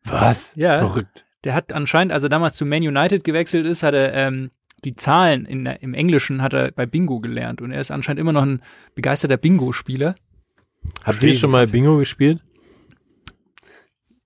Was? 0.04 0.52
Ja. 0.54 0.78
Verrückt. 0.78 1.25
Der 1.45 1.55
hat 1.55 1.73
anscheinend, 1.73 2.13
als 2.13 2.23
er 2.23 2.29
damals 2.29 2.57
zu 2.57 2.67
Man 2.67 2.83
United 2.83 3.25
gewechselt 3.25 3.67
ist, 3.67 3.83
hat 3.83 3.95
er 3.95 4.13
ähm, 4.15 4.51
die 4.85 4.95
Zahlen 4.95 5.47
in, 5.47 5.67
im 5.67 5.95
Englischen 5.95 6.43
hat 6.43 6.53
er 6.55 6.71
bei 6.73 6.87
Bingo 6.87 7.21
gelernt 7.21 7.61
und 7.61 7.71
er 7.71 7.81
ist 7.81 7.91
anscheinend 7.91 8.21
immer 8.21 8.33
noch 8.33 8.43
ein 8.43 8.63
begeisterter 8.95 9.37
Bingo-Spieler. 9.37 10.15
Habt 11.05 11.23
ihr 11.23 11.35
schon 11.35 11.51
mal 11.51 11.67
Bingo 11.67 11.99
gespielt? 11.99 12.41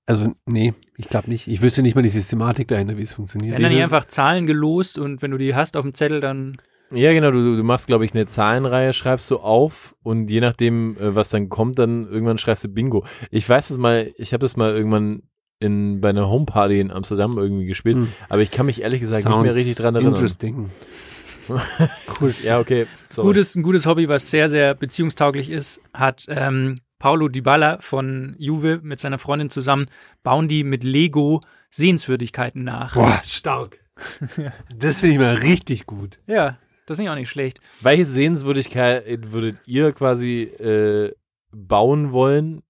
Also, 0.06 0.34
nee, 0.46 0.72
ich 0.98 1.08
glaube 1.08 1.30
nicht. 1.30 1.48
Ich 1.48 1.62
wüsste 1.62 1.82
nicht 1.82 1.94
mal 1.94 2.02
die 2.02 2.08
Systematik 2.10 2.68
dahinter, 2.68 2.98
wie 2.98 3.02
es 3.02 3.12
funktioniert. 3.12 3.52
Werden 3.52 3.62
dann 3.62 3.70
nicht 3.72 3.80
Dieses- 3.80 3.92
einfach 3.92 4.06
Zahlen 4.06 4.46
gelost 4.46 4.98
und 4.98 5.22
wenn 5.22 5.30
du 5.30 5.38
die 5.38 5.54
hast 5.54 5.76
auf 5.76 5.82
dem 5.82 5.94
Zettel, 5.94 6.20
dann 6.20 6.58
Ja, 6.92 7.12
genau, 7.12 7.30
du, 7.30 7.56
du 7.56 7.62
machst, 7.64 7.86
glaube 7.86 8.04
ich, 8.04 8.14
eine 8.14 8.26
Zahlenreihe, 8.26 8.92
schreibst 8.92 9.30
du 9.30 9.38
auf 9.38 9.96
und 10.02 10.30
je 10.30 10.40
nachdem, 10.40 10.96
äh, 10.98 11.14
was 11.14 11.30
dann 11.30 11.48
kommt, 11.48 11.78
dann 11.78 12.04
irgendwann 12.06 12.38
schreibst 12.38 12.64
du 12.64 12.68
Bingo. 12.68 13.04
Ich 13.30 13.48
weiß 13.48 13.70
es 13.70 13.78
mal, 13.78 14.12
ich 14.16 14.32
habe 14.34 14.42
das 14.42 14.56
mal 14.56 14.74
irgendwann 14.76 15.22
in, 15.64 16.00
bei 16.00 16.10
einer 16.10 16.28
Homeparty 16.28 16.78
in 16.80 16.90
Amsterdam 16.90 17.38
irgendwie 17.38 17.66
gespielt, 17.66 17.96
Hm. 17.96 18.12
aber 18.28 18.42
ich 18.42 18.50
kann 18.50 18.66
mich 18.66 18.82
ehrlich 18.82 19.00
gesagt 19.00 19.24
nicht 19.28 19.40
mehr 19.42 19.54
richtig 19.54 19.76
dran 19.76 19.94
erinnern. 19.94 20.14
Interesting. 20.14 20.70
Cool. 22.20 22.32
Ja, 22.42 22.58
okay. 22.58 22.86
Sorry. 23.10 23.26
gutes, 23.28 23.54
ein 23.54 23.62
gutes 23.62 23.84
Hobby, 23.84 24.08
was 24.08 24.30
sehr, 24.30 24.48
sehr 24.48 24.74
beziehungstauglich 24.74 25.50
ist, 25.50 25.78
hat 25.92 26.24
ähm, 26.28 26.76
Paulo 26.98 27.28
Dybala 27.28 27.78
von 27.82 28.34
Juve 28.38 28.80
mit 28.82 28.98
seiner 28.98 29.18
Freundin 29.18 29.50
zusammen, 29.50 29.86
bauen 30.22 30.48
die 30.48 30.64
mit 30.64 30.84
Lego 30.84 31.42
Sehenswürdigkeiten 31.70 32.64
nach. 32.64 32.94
Boah, 32.94 33.20
stark. 33.24 33.80
Das 34.74 35.00
finde 35.00 35.14
ich 35.16 35.20
mal 35.20 35.34
richtig 35.34 35.84
gut. 35.84 36.18
Ja, 36.26 36.56
Das 36.86 36.96
finde 36.96 37.10
ich 37.10 37.10
auch 37.10 37.14
nicht 37.18 37.28
schlecht. 37.28 37.60
Welche 37.82 38.06
Sehenswürdigkeit 38.06 39.30
würdet 39.32 39.58
ihr 39.66 39.92
quasi 39.92 40.44
äh, 40.44 41.12
bauen 41.52 42.12
wollen? 42.12 42.62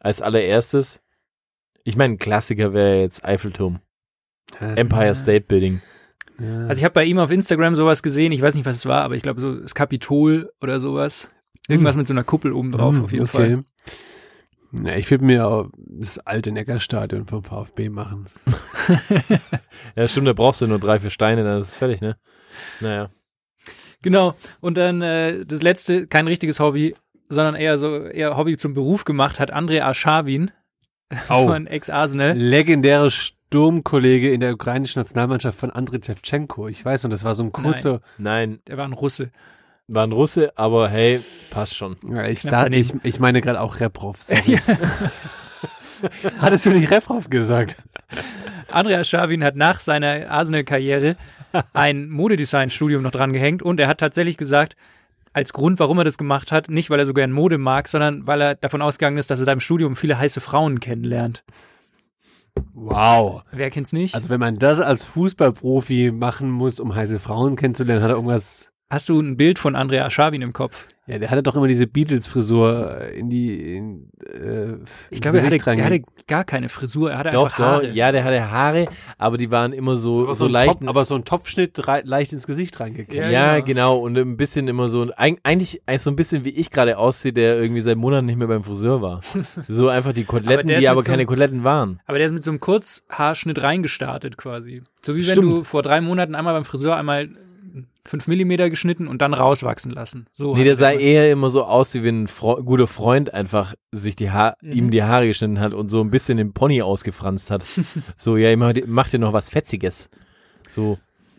Als 0.00 0.22
allererstes? 0.22 1.02
Ich 1.84 1.96
meine, 1.96 2.14
ein 2.14 2.18
Klassiker 2.18 2.72
wäre 2.72 3.00
jetzt 3.00 3.24
Eiffelturm. 3.24 3.80
Empire 4.58 5.14
State 5.14 5.46
Building. 5.46 5.80
Also 6.38 6.78
ich 6.78 6.84
habe 6.84 6.94
bei 6.94 7.04
ihm 7.04 7.18
auf 7.18 7.30
Instagram 7.30 7.76
sowas 7.76 8.02
gesehen, 8.02 8.32
ich 8.32 8.42
weiß 8.42 8.54
nicht, 8.56 8.66
was 8.66 8.76
es 8.76 8.86
war, 8.86 9.02
aber 9.04 9.14
ich 9.14 9.22
glaube 9.22 9.40
so 9.40 9.54
das 9.54 9.74
Kapitol 9.74 10.50
oder 10.60 10.80
sowas. 10.80 11.30
Irgendwas 11.68 11.96
mit 11.96 12.08
so 12.08 12.14
einer 12.14 12.24
Kuppel 12.24 12.52
oben 12.52 12.72
drauf 12.72 12.96
Hm, 12.96 13.04
auf 13.04 13.12
jeden 13.12 13.28
Fall. 13.28 13.64
Na, 14.72 14.96
ich 14.96 15.08
würde 15.10 15.24
mir 15.24 15.46
auch 15.46 15.70
das 15.76 16.18
alte 16.18 16.50
Neckarstadion 16.50 17.26
vom 17.26 17.44
VfB 17.44 17.88
machen. 17.90 18.26
Ja, 19.96 20.08
stimmt, 20.08 20.26
da 20.26 20.32
brauchst 20.32 20.60
du 20.60 20.66
nur 20.66 20.80
drei, 20.80 20.98
vier 20.98 21.10
Steine, 21.10 21.44
dann 21.44 21.60
ist 21.60 21.68
es 21.68 21.76
fertig, 21.76 22.00
ne? 22.00 22.16
Naja. 22.80 23.10
Genau. 24.02 24.34
Und 24.60 24.76
dann 24.76 25.02
äh, 25.02 25.44
das 25.46 25.62
letzte, 25.62 26.06
kein 26.06 26.26
richtiges 26.26 26.58
Hobby, 26.58 26.96
sondern 27.28 27.54
eher 27.54 27.78
so 27.78 28.04
eher 28.04 28.36
Hobby 28.36 28.56
zum 28.56 28.74
Beruf 28.74 29.04
gemacht 29.04 29.38
hat 29.38 29.50
Andrei 29.50 29.82
Arshavin 29.84 30.50
Au. 31.28 31.46
von 31.46 31.66
Ex-Arsenal. 31.66 32.36
Legendäre 32.36 33.10
Sturmkollege 33.10 34.32
in 34.32 34.40
der 34.40 34.52
ukrainischen 34.54 35.00
Nationalmannschaft 35.00 35.58
von 35.58 35.70
Andriy 35.70 36.00
Shevchenko. 36.04 36.68
Ich 36.68 36.84
weiß, 36.84 37.04
und 37.04 37.10
das 37.10 37.24
war 37.24 37.34
so 37.34 37.44
ein 37.44 37.52
kurzer. 37.52 38.00
Nein, 38.18 38.60
Der 38.66 38.76
war 38.76 38.86
ein 38.86 38.92
Russe. 38.92 39.30
war 39.86 40.06
ein 40.06 40.12
Russe, 40.12 40.52
aber 40.56 40.88
hey, 40.88 41.20
passt 41.50 41.76
schon. 41.76 41.96
Ja, 42.08 42.26
ich, 42.26 42.42
dachte, 42.42 42.74
ich, 42.74 42.92
ich 43.02 43.20
meine 43.20 43.40
gerade 43.40 43.60
auch 43.60 43.80
Reprov. 43.80 44.18
Hattest 46.38 46.66
du 46.66 46.70
nicht 46.70 46.90
Reprov 46.90 47.30
gesagt? 47.30 47.76
Andrei 48.70 48.98
Arshavin 48.98 49.44
hat 49.44 49.56
nach 49.56 49.80
seiner 49.80 50.30
Arsenal-Karriere 50.30 51.16
ein 51.72 52.08
Modedesign-Studium 52.10 53.02
noch 53.02 53.10
dran 53.12 53.32
gehängt 53.32 53.62
und 53.62 53.78
er 53.78 53.88
hat 53.88 53.98
tatsächlich 53.98 54.36
gesagt, 54.36 54.76
als 55.34 55.52
Grund, 55.52 55.78
warum 55.80 55.98
er 55.98 56.04
das 56.04 56.16
gemacht 56.16 56.52
hat, 56.52 56.70
nicht 56.70 56.88
weil 56.88 57.00
er 57.00 57.06
so 57.06 57.12
gern 57.12 57.32
Mode 57.32 57.58
mag, 57.58 57.88
sondern 57.88 58.26
weil 58.26 58.40
er 58.40 58.54
davon 58.54 58.80
ausgegangen 58.80 59.18
ist, 59.18 59.30
dass 59.30 59.40
er 59.40 59.46
da 59.46 59.52
im 59.52 59.60
Studium 59.60 59.96
viele 59.96 60.18
heiße 60.18 60.40
Frauen 60.40 60.80
kennenlernt. 60.80 61.44
Wow. 62.72 63.42
Wer 63.50 63.70
kennt's 63.70 63.92
nicht? 63.92 64.14
Also 64.14 64.28
wenn 64.28 64.40
man 64.40 64.58
das 64.58 64.80
als 64.80 65.04
Fußballprofi 65.04 66.12
machen 66.12 66.50
muss, 66.50 66.78
um 66.78 66.94
heiße 66.94 67.18
Frauen 67.18 67.56
kennenzulernen, 67.56 68.02
hat 68.02 68.10
er 68.10 68.16
irgendwas. 68.16 68.70
Hast 68.90 69.08
du 69.08 69.18
ein 69.20 69.36
Bild 69.36 69.58
von 69.58 69.76
Andrei 69.76 70.02
Arshavin 70.02 70.42
im 70.42 70.52
Kopf? 70.52 70.86
Ja, 71.06 71.18
der 71.18 71.30
hatte 71.30 71.42
doch 71.42 71.56
immer 71.56 71.66
diese 71.68 71.86
Beatles-Frisur 71.86 73.08
in 73.14 73.28
die. 73.28 73.76
In, 73.76 74.10
äh, 74.22 74.76
Ich 75.10 75.20
glaube, 75.20 75.38
er 75.38 75.44
hatte, 75.46 75.56
er 75.56 75.84
hatte 75.84 76.02
gar 76.26 76.44
keine 76.44 76.68
Frisur, 76.68 77.10
er 77.10 77.18
hatte 77.18 77.30
Doch, 77.30 77.44
einfach 77.46 77.58
Haare. 77.58 77.88
doch, 77.88 77.94
ja, 77.94 78.12
der 78.12 78.24
hatte 78.24 78.50
Haare, 78.50 78.86
aber 79.18 79.36
die 79.36 79.50
waren 79.50 79.72
immer 79.72 79.96
so, 79.96 80.22
aber 80.24 80.34
so 80.34 80.46
so, 80.46 80.50
leicht. 80.50 80.78
Top, 80.80 80.88
aber 80.88 81.04
so 81.04 81.14
ein 81.14 81.24
Topfschnitt 81.24 81.86
rei- 81.88 82.02
leicht 82.04 82.32
ins 82.32 82.46
Gesicht 82.46 82.78
reingekippt. 82.80 83.12
Ja, 83.14 83.28
Ja, 83.30 83.54
genau. 83.60 83.64
genau. 83.64 83.98
Und 83.98 84.16
ein 84.16 84.36
bisschen 84.36 84.68
immer 84.68 84.88
so, 84.88 85.02
eig- 85.02 85.38
eigentlich 85.42 85.82
eigentlich 85.86 86.02
so 86.02 86.10
ein 86.10 86.16
bisschen 86.16 86.44
wie 86.44 86.50
ich 86.50 86.70
gerade 86.70 86.96
aussehe, 86.98 87.32
der 87.32 87.60
irgendwie 87.60 87.80
seit 87.82 87.96
Monaten 87.98 88.26
nicht 88.26 88.36
mehr 88.38 88.48
beim 88.48 88.64
Friseur 88.64 89.02
war. 89.02 89.20
So 89.68 89.88
einfach 89.88 90.12
die 90.12 90.24
Koteletten, 90.24 90.70
ist 90.70 90.82
die 90.82 90.88
aber 90.88 91.02
so 91.02 91.06
keine 91.06 91.20
einem- 91.22 91.26
Koteletten 91.28 91.64
waren. 91.64 92.00
Aber 92.06 92.18
der 92.18 92.28
ist 92.28 92.32
mit 92.32 92.44
so 92.44 92.50
einem 92.50 92.60
Kurzhaarschnitt 92.60 93.60
reingestartet 93.62 94.36
quasi. 94.36 94.82
So 95.02 95.14
wie 95.16 95.26
wenn 95.26 95.36
Stimmt. 95.36 95.50
du 95.50 95.64
vor 95.64 95.82
drei 95.82 96.00
Monaten 96.00 96.34
einmal 96.34 96.54
beim 96.54 96.64
Friseur 96.64 96.96
einmal 96.96 97.28
fünf 98.04 98.26
Millimeter 98.28 98.70
geschnitten 98.70 99.08
und 99.08 99.20
dann 99.22 99.34
rauswachsen 99.34 99.90
lassen. 99.90 100.26
So 100.32 100.54
Nee, 100.54 100.64
der 100.64 100.74
er 100.74 100.76
sah 100.76 100.90
eher 100.92 101.30
immer 101.32 101.50
so 101.50 101.64
aus, 101.64 101.92
wie 101.94 102.02
wenn 102.04 102.22
ein 102.24 102.28
Fro 102.28 102.62
guter 102.62 102.86
Freund 102.86 103.34
einfach 103.34 103.74
sich 103.92 104.14
die 104.16 104.30
ha 104.30 104.54
Mhm. 104.62 104.72
ihm 104.72 104.90
die 104.90 105.02
Haare 105.02 105.26
geschnitten 105.26 105.58
hat 105.60 105.74
und 105.74 105.88
so 105.90 106.00
ein 106.00 106.10
bisschen 106.10 106.36
den 106.38 106.52
Pony 106.52 106.82
ausgefranst 106.82 107.50
hat. 107.50 107.64
so, 108.16 108.36
ja, 108.36 108.50
immer, 108.50 108.72
mach 108.86 109.08
dir 109.08 109.18
noch 109.18 109.32
was 109.32 109.48
Fetziges. 109.48 110.08
So. 110.68 110.98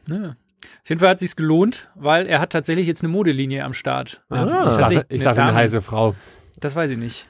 Ja. 0.09 0.35
Auf 0.83 0.89
jeden 0.89 0.99
Fall 0.99 1.09
hat 1.09 1.19
sich's 1.19 1.35
gelohnt, 1.35 1.89
weil 1.95 2.25
er 2.25 2.39
hat 2.39 2.51
tatsächlich 2.51 2.87
jetzt 2.87 3.03
eine 3.03 3.11
Modelinie 3.11 3.63
am 3.63 3.73
Start. 3.73 4.23
Ah, 4.29 4.41
Eine- 4.43 4.71
ich 4.71 4.77
dachte, 4.77 4.93
ich 5.09 5.15
eine 5.15 5.23
dachte 5.23 5.41
eine 5.41 5.51
Damen- 5.51 5.57
heiße 5.61 5.81
Frau. 5.81 6.15
Das 6.59 6.75
weiß 6.75 6.91
ich 6.91 6.97
nicht. 6.97 7.27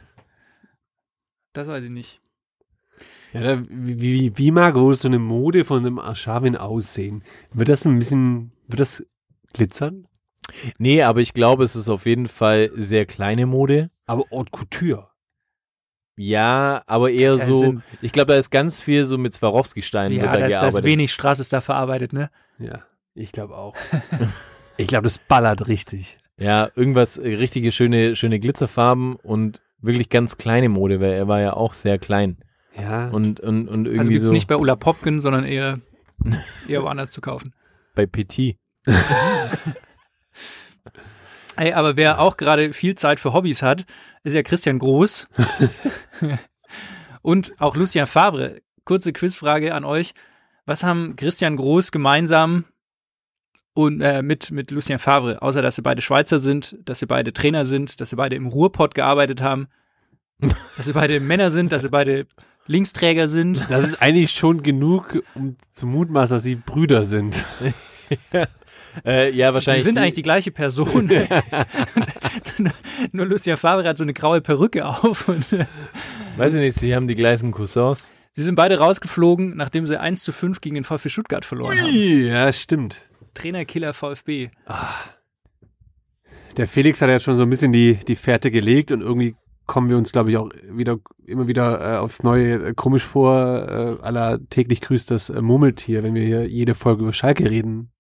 Das 1.53 1.67
weiß 1.67 1.83
ich 1.83 1.89
nicht. 1.89 2.21
Ja, 3.33 3.41
da, 3.43 3.63
wie, 3.69 3.99
wie, 3.99 4.31
wie 4.37 4.51
mag 4.51 4.75
wohl 4.75 4.95
so 4.95 5.07
eine 5.09 5.19
Mode 5.19 5.65
von 5.65 5.79
einem 5.79 5.99
Arshavin 5.99 6.55
aussehen? 6.55 7.23
Wird 7.53 7.67
das 7.67 7.83
ein 7.85 7.99
bisschen, 7.99 8.51
wird 8.67 8.79
das 8.79 9.05
glitzern? 9.53 10.07
Nee, 10.77 11.01
aber 11.03 11.21
ich 11.21 11.33
glaube, 11.33 11.63
es 11.63 11.75
ist 11.75 11.89
auf 11.89 12.05
jeden 12.05 12.27
Fall 12.27 12.71
sehr 12.75 13.05
kleine 13.05 13.45
Mode. 13.45 13.89
Aber 14.05 14.25
Haute 14.31 14.51
Couture. 14.51 15.09
Ja, 16.17 16.81
aber 16.85 17.11
eher 17.11 17.33
es 17.33 17.45
so, 17.45 17.81
ich 18.01 18.13
glaube, 18.13 18.33
da 18.33 18.39
ist 18.39 18.49
ganz 18.49 18.79
viel 18.79 19.05
so 19.05 19.17
mit 19.17 19.33
Swarovski-Steinen 19.33 20.17
Ja, 20.17 20.23
wird 20.23 20.33
da 20.33 20.39
da 20.39 20.45
ist, 20.45 20.53
da 20.53 20.59
gearbeitet. 20.59 20.85
wenig 20.85 21.11
Straße 21.11 21.41
ist 21.41 21.51
da 21.51 21.59
verarbeitet, 21.59 22.13
ne? 22.13 22.29
Ja, 22.57 22.85
ich 23.15 23.33
glaube 23.33 23.57
auch. 23.57 23.75
ich 24.77 24.87
glaube, 24.87 25.03
das 25.03 25.17
ballert 25.17 25.67
richtig. 25.67 26.17
Ja, 26.37 26.69
irgendwas, 26.75 27.17
äh, 27.17 27.35
richtige 27.35 27.71
schöne, 27.73 28.15
schöne 28.15 28.39
Glitzerfarben 28.39 29.15
und 29.15 29.61
wirklich 29.79 30.09
ganz 30.09 30.37
kleine 30.37 30.69
Mode, 30.69 31.01
weil 31.01 31.11
er 31.11 31.27
war 31.27 31.41
ja 31.41 31.53
auch 31.53 31.73
sehr 31.73 31.99
klein. 31.99 32.37
Ja. 32.79 33.09
Und, 33.09 33.41
und, 33.41 33.67
und 33.67 33.85
Also 33.87 33.91
irgendwie 33.91 34.13
gibt's 34.13 34.27
so 34.27 34.33
nicht 34.33 34.47
bei 34.47 34.55
Ulla 34.55 34.75
Popken, 34.75 35.19
sondern 35.19 35.43
eher, 35.43 35.79
eher 36.67 36.83
woanders 36.83 37.11
zu 37.11 37.19
kaufen. 37.19 37.53
Bei 37.95 38.05
Petit. 38.05 38.57
Ey, 41.57 41.73
aber 41.73 41.95
wer 41.95 42.19
auch 42.19 42.37
gerade 42.37 42.73
viel 42.73 42.95
Zeit 42.95 43.19
für 43.19 43.33
Hobbys 43.33 43.61
hat, 43.61 43.85
ist 44.23 44.33
ja 44.33 44.43
Christian 44.43 44.77
Groß. 44.77 45.27
Und 47.21 47.53
auch 47.59 47.75
Lucien 47.75 48.07
Favre. 48.07 48.61
Kurze 48.83 49.13
Quizfrage 49.13 49.73
an 49.73 49.85
euch. 49.85 50.13
Was 50.65 50.83
haben 50.83 51.15
Christian 51.15 51.55
Groß 51.57 51.91
gemeinsam 51.91 52.65
und 53.73 54.01
äh, 54.01 54.21
mit, 54.21 54.51
mit 54.51 54.71
Lucien 54.71 54.99
Favre, 54.99 55.41
außer 55.41 55.61
dass 55.61 55.75
sie 55.75 55.81
beide 55.81 56.01
Schweizer 56.01 56.39
sind, 56.39 56.77
dass 56.85 56.99
sie 56.99 57.07
beide 57.07 57.33
Trainer 57.33 57.65
sind, 57.65 57.99
dass 57.99 58.09
sie 58.09 58.15
beide 58.15 58.35
im 58.35 58.47
Ruhrpott 58.47 58.95
gearbeitet 58.95 59.41
haben, 59.41 59.67
dass 60.77 60.85
sie 60.85 60.93
beide 60.93 61.19
Männer 61.19 61.51
sind, 61.51 61.71
dass 61.71 61.81
sie 61.81 61.89
beide 61.89 62.25
Linksträger 62.67 63.27
sind. 63.27 63.65
das 63.69 63.83
ist 63.83 64.01
eigentlich 64.01 64.31
schon 64.31 64.63
genug, 64.63 65.21
um 65.35 65.55
zu 65.71 65.85
mutmaßen, 65.87 66.37
dass 66.37 66.43
sie 66.43 66.55
Brüder 66.55 67.05
sind. 67.05 67.43
Äh, 69.03 69.31
ja, 69.31 69.49
Die 69.49 69.53
wahrscheinlich. 69.55 69.83
sind 69.83 69.97
eigentlich 69.97 70.13
die 70.13 70.21
gleiche 70.21 70.51
Person. 70.51 71.09
Nur 73.11 73.25
Lucien 73.25 73.57
Favre 73.57 73.85
hat 73.89 73.97
so 73.97 74.03
eine 74.03 74.13
graue 74.13 74.39
Perücke 74.39 74.85
auf 74.85 75.27
und 75.27 75.45
Weiß 76.37 76.53
ich 76.53 76.59
nicht, 76.59 76.79
sie 76.79 76.95
haben 76.95 77.05
die 77.07 77.15
gleichen 77.15 77.51
Cousins. 77.51 78.13
Sie 78.31 78.43
sind 78.43 78.55
beide 78.55 78.77
rausgeflogen, 78.77 79.57
nachdem 79.57 79.85
sie 79.85 79.99
1 79.99 80.23
zu 80.23 80.31
5 80.31 80.61
gegen 80.61 80.75
den 80.75 80.83
VfB 80.85 81.09
Stuttgart 81.09 81.43
verloren 81.43 81.77
haben. 81.77 82.25
Ja, 82.27 82.53
stimmt. 82.53 83.01
Trainerkiller 83.33 83.93
VfB. 83.93 84.49
Der 86.55 86.67
Felix 86.67 87.01
hat 87.01 87.09
ja 87.09 87.19
schon 87.19 87.35
so 87.35 87.43
ein 87.43 87.49
bisschen 87.49 87.73
die, 87.73 87.95
die 87.95 88.15
Fährte 88.15 88.49
gelegt 88.49 88.91
und 88.93 89.01
irgendwie 89.01 89.35
kommen 89.65 89.89
wir 89.89 89.97
uns, 89.97 90.11
glaube 90.11 90.31
ich, 90.31 90.37
auch 90.37 90.49
wieder 90.69 90.97
immer 91.25 91.47
wieder 91.47 91.95
äh, 91.95 91.97
aufs 91.97 92.23
Neue 92.23 92.67
äh, 92.67 92.73
komisch 92.73 93.03
vor. 93.03 93.35
Äh, 93.37 94.01
aller 94.01 94.39
täglich 94.49 94.81
grüßt 94.81 95.11
das 95.11 95.29
äh, 95.29 95.41
Murmeltier, 95.41 96.03
wenn 96.03 96.13
wir 96.13 96.23
hier 96.23 96.47
jede 96.47 96.75
Folge 96.75 97.03
über 97.03 97.13
Schalke 97.13 97.49
reden. 97.49 97.91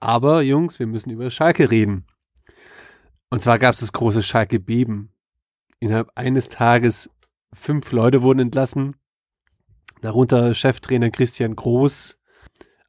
Aber 0.00 0.42
Jungs, 0.42 0.78
wir 0.78 0.86
müssen 0.86 1.10
über 1.10 1.30
Schalke 1.30 1.70
reden. 1.70 2.06
Und 3.30 3.42
zwar 3.42 3.58
gab 3.58 3.74
es 3.74 3.80
das 3.80 3.92
große 3.92 4.22
Schalke-Beben. 4.22 5.10
Innerhalb 5.80 6.10
eines 6.14 6.48
Tages 6.48 7.10
fünf 7.52 7.92
Leute 7.92 8.22
wurden 8.22 8.40
entlassen. 8.40 8.96
Darunter 10.00 10.54
Cheftrainer 10.54 11.10
Christian 11.10 11.56
Groß. 11.56 12.18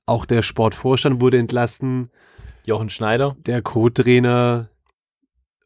Auch 0.06 0.26
der 0.26 0.42
Sportvorstand 0.42 1.22
wurde 1.22 1.38
entlassen 1.38 2.12
Jochen 2.66 2.90
Schneider. 2.90 3.36
der 3.46 3.62
Co-Trainer 3.62 4.70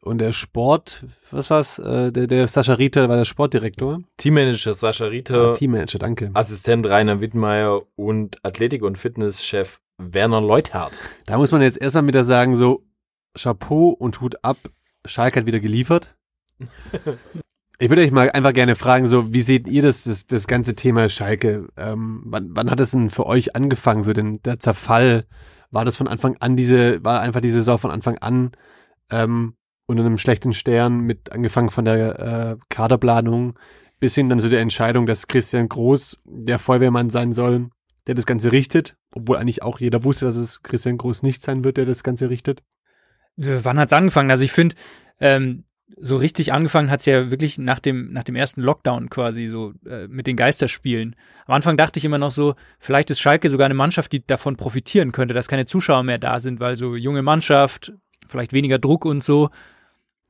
und 0.02 0.18
der 0.18 0.32
Sport, 0.32 1.04
was 1.30 1.48
war's? 1.48 1.78
Äh, 1.78 2.12
der, 2.12 2.26
der 2.26 2.46
Sascha 2.48 2.74
Rieter 2.74 3.08
war 3.08 3.16
der 3.16 3.24
Sportdirektor. 3.24 4.00
Teammanager 4.16 4.74
Sascha 4.74 5.06
Rieter. 5.06 5.52
Ah, 5.52 5.54
Teammanager, 5.54 5.98
danke. 5.98 6.30
Assistent 6.34 6.88
Rainer 6.88 7.20
Wittmeier 7.20 7.82
und 7.94 8.44
Athletik- 8.44 8.82
und 8.82 8.98
Fitnesschef 8.98 9.80
Werner 9.98 10.40
Leuthardt. 10.40 10.98
Da 11.26 11.38
muss 11.38 11.52
man 11.52 11.62
jetzt 11.62 11.80
erstmal 11.80 12.06
wieder 12.06 12.24
sagen, 12.24 12.56
so 12.56 12.84
Chapeau 13.38 13.90
und 13.90 14.20
Hut 14.20 14.36
ab, 14.42 14.58
Schalke 15.04 15.40
hat 15.40 15.46
wieder 15.46 15.60
geliefert. 15.60 16.14
Ich 17.78 17.88
würde 17.88 18.02
euch 18.02 18.12
mal 18.12 18.30
einfach 18.30 18.52
gerne 18.52 18.76
fragen, 18.76 19.08
so 19.08 19.34
wie 19.34 19.42
seht 19.42 19.66
ihr 19.66 19.82
das, 19.82 20.04
das, 20.04 20.24
das 20.28 20.46
ganze 20.46 20.76
Thema 20.76 21.08
Schalke? 21.08 21.66
Ähm, 21.76 22.22
wann, 22.26 22.50
wann 22.54 22.70
hat 22.70 22.78
es 22.78 22.92
denn 22.92 23.10
für 23.10 23.26
euch 23.26 23.56
angefangen, 23.56 24.04
so 24.04 24.12
denn 24.12 24.38
der 24.44 24.60
Zerfall? 24.60 25.24
War 25.72 25.84
das 25.84 25.96
von 25.96 26.06
Anfang 26.06 26.36
an 26.38 26.56
diese, 26.56 27.02
war 27.02 27.20
einfach 27.20 27.40
die 27.40 27.50
Saison 27.50 27.78
von 27.78 27.90
Anfang 27.90 28.18
an 28.18 28.52
ähm, 29.10 29.54
unter 29.92 30.04
einem 30.04 30.18
schlechten 30.18 30.52
Stern 30.52 31.00
mit 31.00 31.32
angefangen 31.32 31.70
von 31.70 31.84
der 31.84 32.18
äh, 32.18 32.56
Kaderplanung 32.68 33.58
bis 34.00 34.16
hin 34.16 34.28
dann 34.28 34.40
zu 34.40 34.48
der 34.48 34.60
Entscheidung, 34.60 35.06
dass 35.06 35.28
Christian 35.28 35.68
Groß 35.68 36.20
der 36.24 36.58
Feuerwehrmann 36.58 37.10
sein 37.10 37.32
soll, 37.32 37.70
der 38.08 38.16
das 38.16 38.26
Ganze 38.26 38.50
richtet, 38.50 38.96
obwohl 39.14 39.36
eigentlich 39.36 39.62
auch 39.62 39.78
jeder 39.78 40.02
wusste, 40.02 40.24
dass 40.24 40.34
es 40.34 40.64
Christian 40.64 40.98
Groß 40.98 41.22
nicht 41.22 41.40
sein 41.40 41.62
wird, 41.62 41.76
der 41.76 41.84
das 41.84 42.02
Ganze 42.02 42.28
richtet. 42.28 42.64
Äh, 43.38 43.60
Wann 43.62 43.78
hat's 43.78 43.92
angefangen? 43.92 44.32
Also 44.32 44.42
ich 44.42 44.50
finde, 44.50 44.74
ähm, 45.20 45.64
so 46.00 46.16
richtig 46.16 46.52
angefangen 46.52 46.90
hat's 46.90 47.06
ja 47.06 47.30
wirklich 47.30 47.58
nach 47.58 47.78
dem, 47.78 48.12
nach 48.12 48.24
dem 48.24 48.34
ersten 48.34 48.60
Lockdown 48.60 49.08
quasi 49.08 49.46
so 49.46 49.72
äh, 49.86 50.08
mit 50.08 50.26
den 50.26 50.36
Geisterspielen. 50.36 51.14
Am 51.46 51.54
Anfang 51.54 51.76
dachte 51.76 51.98
ich 51.98 52.04
immer 52.04 52.18
noch 52.18 52.30
so, 52.32 52.54
vielleicht 52.80 53.10
ist 53.10 53.20
Schalke 53.20 53.50
sogar 53.50 53.66
eine 53.66 53.74
Mannschaft, 53.74 54.12
die 54.12 54.26
davon 54.26 54.56
profitieren 54.56 55.12
könnte, 55.12 55.34
dass 55.34 55.48
keine 55.48 55.66
Zuschauer 55.66 56.02
mehr 56.02 56.18
da 56.18 56.40
sind, 56.40 56.60
weil 56.60 56.76
so 56.76 56.96
junge 56.96 57.22
Mannschaft, 57.22 57.92
vielleicht 58.26 58.52
weniger 58.52 58.78
Druck 58.78 59.04
und 59.04 59.22
so. 59.22 59.50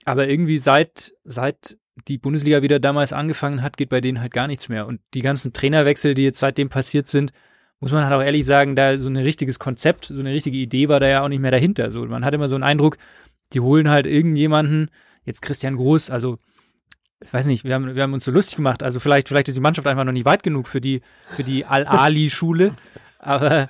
Aber 0.04 0.28
irgendwie 0.28 0.59
seit, 0.59 1.12
seit 1.25 1.78
die 2.09 2.18
Bundesliga 2.18 2.62
wieder 2.62 2.80
damals 2.80 3.12
angefangen 3.12 3.62
hat, 3.62 3.76
geht 3.76 3.90
bei 3.90 4.00
denen 4.00 4.21
halt 4.21 4.32
gar 4.32 4.47
nichts 4.47 4.68
mehr. 4.68 4.87
Und 4.87 5.00
die 5.14 5.23
ganzen 5.23 5.52
Trainerwechsel, 5.52 6.14
die 6.14 6.25
jetzt 6.25 6.38
seitdem 6.38 6.68
passiert 6.68 7.09
sind, 7.09 7.32
muss 7.80 7.92
man 7.92 8.04
halt 8.04 8.14
auch 8.14 8.25
ehrlich 8.25 8.44
sagen, 8.44 8.76
da 8.76 8.97
so 8.97 9.09
ein 9.09 9.16
richtiges 9.16 9.59
Konzept, 9.59 10.06
so 10.06 10.21
eine 10.21 10.32
richtige 10.32 10.56
Idee 10.56 10.88
war 10.88 11.00
da 11.00 11.09
ja 11.09 11.23
auch 11.23 11.28
nicht 11.28 11.40
mehr 11.40 11.50
dahinter. 11.50 11.90
So, 11.90 12.04
man 12.06 12.25
hat 12.25 12.32
immer 12.32 12.49
so 12.49 12.54
einen 12.54 12.64
Eindruck, 12.64 12.97
die 13.52 13.61
holen 13.61 13.90
halt 13.90 14.06
irgendjemanden, 14.06 14.88
jetzt 15.25 15.42
Christian 15.42 15.76
Groß, 15.76 16.11
also 16.11 16.38
ich 17.21 17.32
weiß 17.32 17.47
nicht, 17.47 17.64
wir 17.64 17.75
haben, 17.75 17.94
wir 17.94 18.02
haben 18.02 18.12
uns 18.12 18.25
so 18.25 18.30
lustig 18.30 18.56
gemacht. 18.56 18.82
Also 18.82 18.99
vielleicht, 19.00 19.28
vielleicht 19.28 19.49
ist 19.49 19.56
die 19.56 19.61
Mannschaft 19.61 19.87
einfach 19.87 20.04
noch 20.04 20.12
nicht 20.12 20.25
weit 20.25 20.42
genug 20.42 20.66
für 20.66 20.80
die, 20.80 21.02
für 21.37 21.44
die 21.44 21.64
Al-Ali-Schule. 21.64 22.73
aber, 23.18 23.68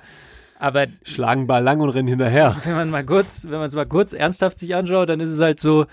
aber 0.59 0.87
Schlagen 1.03 1.45
Ball 1.45 1.63
lang 1.63 1.79
und 1.79 1.89
rennen 1.89 2.07
hinterher. 2.07 2.55
wenn 2.63 2.75
man 2.75 2.89
mal 2.89 3.05
kurz, 3.05 3.43
wenn 3.43 3.59
man 3.59 3.65
es 3.65 3.75
mal 3.75 3.85
kurz 3.85 4.13
ernsthaft 4.13 4.59
sich 4.59 4.75
anschaut, 4.75 5.09
dann 5.09 5.19
ist 5.19 5.31
es 5.31 5.39
halt 5.39 5.59
so, 5.59 5.85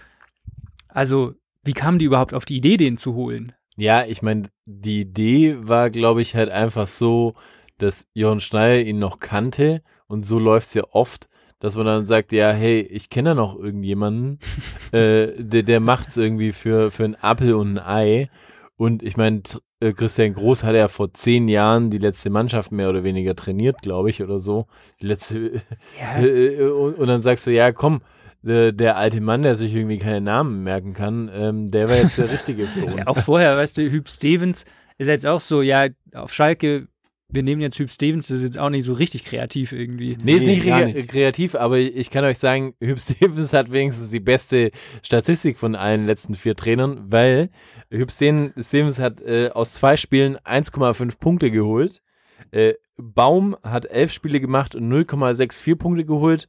also, 1.00 1.32
wie 1.62 1.72
kamen 1.72 1.98
die 1.98 2.04
überhaupt 2.04 2.34
auf 2.34 2.44
die 2.44 2.58
Idee, 2.58 2.76
den 2.76 2.98
zu 2.98 3.14
holen? 3.14 3.54
Ja, 3.74 4.04
ich 4.04 4.20
meine, 4.20 4.50
die 4.66 5.00
Idee 5.00 5.56
war, 5.58 5.88
glaube 5.88 6.20
ich, 6.20 6.34
halt 6.34 6.50
einfach 6.50 6.88
so, 6.88 7.32
dass 7.78 8.06
Johann 8.12 8.40
Schneider 8.40 8.82
ihn 8.82 8.98
noch 8.98 9.18
kannte 9.18 9.80
und 10.08 10.26
so 10.26 10.38
läuft's 10.38 10.74
ja 10.74 10.82
oft, 10.90 11.30
dass 11.58 11.74
man 11.74 11.86
dann 11.86 12.04
sagt, 12.04 12.32
ja, 12.32 12.52
hey, 12.52 12.82
ich 12.82 13.08
kenne 13.08 13.30
da 13.30 13.34
noch 13.34 13.58
irgendjemanden, 13.58 14.40
äh, 14.92 15.28
der, 15.38 15.62
der 15.62 15.80
macht's 15.80 16.18
irgendwie 16.18 16.52
für, 16.52 16.90
für 16.90 17.04
einen 17.04 17.16
Apfel 17.18 17.54
und 17.54 17.78
ein 17.78 17.86
Ei. 17.86 18.30
Und 18.76 19.02
ich 19.02 19.16
meine, 19.16 19.40
äh, 19.80 19.94
Christian 19.94 20.34
Groß 20.34 20.64
hat 20.64 20.74
ja 20.74 20.88
vor 20.88 21.14
zehn 21.14 21.48
Jahren 21.48 21.88
die 21.88 21.96
letzte 21.96 22.28
Mannschaft 22.28 22.72
mehr 22.72 22.90
oder 22.90 23.04
weniger 23.04 23.34
trainiert, 23.34 23.80
glaube 23.80 24.10
ich, 24.10 24.22
oder 24.22 24.38
so. 24.38 24.66
Die 25.00 25.06
letzte, 25.06 25.62
äh, 26.18 26.62
und, 26.64 26.98
und 26.98 27.06
dann 27.06 27.22
sagst 27.22 27.46
du, 27.46 27.52
ja, 27.52 27.72
komm, 27.72 28.02
der, 28.42 28.72
der 28.72 28.96
alte 28.96 29.20
Mann, 29.20 29.42
der 29.42 29.56
sich 29.56 29.74
irgendwie 29.74 29.98
keine 29.98 30.20
Namen 30.20 30.62
merken 30.62 30.94
kann, 30.94 31.30
ähm, 31.32 31.70
der 31.70 31.88
war 31.88 31.96
jetzt 31.96 32.18
der 32.18 32.30
Richtige 32.32 32.66
für 32.66 32.86
uns. 32.86 32.96
Ja, 32.96 33.06
auch 33.06 33.18
vorher, 33.18 33.56
weißt 33.56 33.78
du, 33.78 33.90
Hüb 33.90 34.08
Stevens 34.08 34.64
ist 34.98 35.08
jetzt 35.08 35.26
auch 35.26 35.40
so, 35.40 35.62
ja, 35.62 35.86
auf 36.14 36.32
Schalke, 36.32 36.88
wir 37.32 37.42
nehmen 37.42 37.60
jetzt 37.60 37.78
Hüb 37.78 37.90
Stevens, 37.90 38.28
das 38.28 38.38
ist 38.38 38.44
jetzt 38.44 38.58
auch 38.58 38.70
nicht 38.70 38.84
so 38.84 38.92
richtig 38.92 39.24
kreativ 39.24 39.72
irgendwie. 39.72 40.16
Nee, 40.22 40.34
ist 40.34 40.44
nicht, 40.44 40.64
nicht. 40.64 41.08
kreativ, 41.08 41.54
aber 41.54 41.78
ich 41.78 42.10
kann 42.10 42.24
euch 42.24 42.38
sagen, 42.38 42.74
Hüb 42.80 43.00
Stevens 43.00 43.52
hat 43.52 43.70
wenigstens 43.70 44.10
die 44.10 44.20
beste 44.20 44.70
Statistik 45.02 45.58
von 45.58 45.74
allen 45.74 46.06
letzten 46.06 46.34
vier 46.34 46.56
Trainern, 46.56 47.04
weil 47.10 47.50
Hüb 47.90 48.10
Stevens 48.10 48.98
hat 48.98 49.20
äh, 49.22 49.50
aus 49.52 49.74
zwei 49.74 49.96
Spielen 49.96 50.36
1,5 50.38 51.18
Punkte 51.18 51.50
geholt. 51.50 52.02
Äh, 52.50 52.74
Baum 52.96 53.56
hat 53.62 53.86
elf 53.86 54.12
Spiele 54.12 54.40
gemacht 54.40 54.74
und 54.74 54.90
0,64 54.90 55.76
Punkte 55.76 56.04
geholt. 56.04 56.48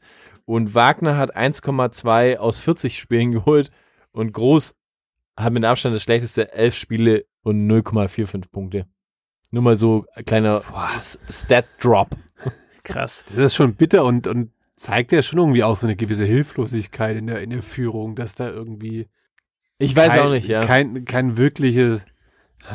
Und 0.51 0.75
Wagner 0.75 1.15
hat 1.15 1.33
1,2 1.33 2.35
aus 2.35 2.59
40 2.59 2.99
Spielen 2.99 3.31
geholt. 3.31 3.71
Und 4.11 4.33
Groß 4.33 4.75
hat 5.37 5.53
mit 5.53 5.63
Abstand 5.63 5.95
das 5.95 6.03
schlechteste 6.03 6.51
elf 6.51 6.75
Spiele 6.75 7.23
und 7.41 7.71
0,45 7.71 8.51
Punkte. 8.51 8.85
Nur 9.49 9.63
mal 9.63 9.77
so 9.77 10.05
ein 10.13 10.25
kleiner 10.25 10.61
Stat-Drop. 11.29 12.09
Krass. 12.83 13.23
Das 13.29 13.45
ist 13.45 13.55
schon 13.55 13.75
bitter 13.75 14.03
und, 14.03 14.27
und 14.27 14.51
zeigt 14.75 15.13
ja 15.13 15.23
schon 15.23 15.39
irgendwie 15.39 15.63
auch 15.63 15.77
so 15.77 15.87
eine 15.87 15.95
gewisse 15.95 16.25
Hilflosigkeit 16.25 17.15
in 17.15 17.27
der, 17.27 17.41
in 17.41 17.51
der 17.51 17.63
Führung, 17.63 18.17
dass 18.17 18.35
da 18.35 18.49
irgendwie 18.49 19.07
Ich 19.77 19.95
weiß 19.95 20.09
kein, 20.09 20.19
auch 20.19 20.31
nicht, 20.31 20.49
ja. 20.49 20.65
kein, 20.65 21.05
kein 21.05 21.37
wirkliches, 21.37 22.01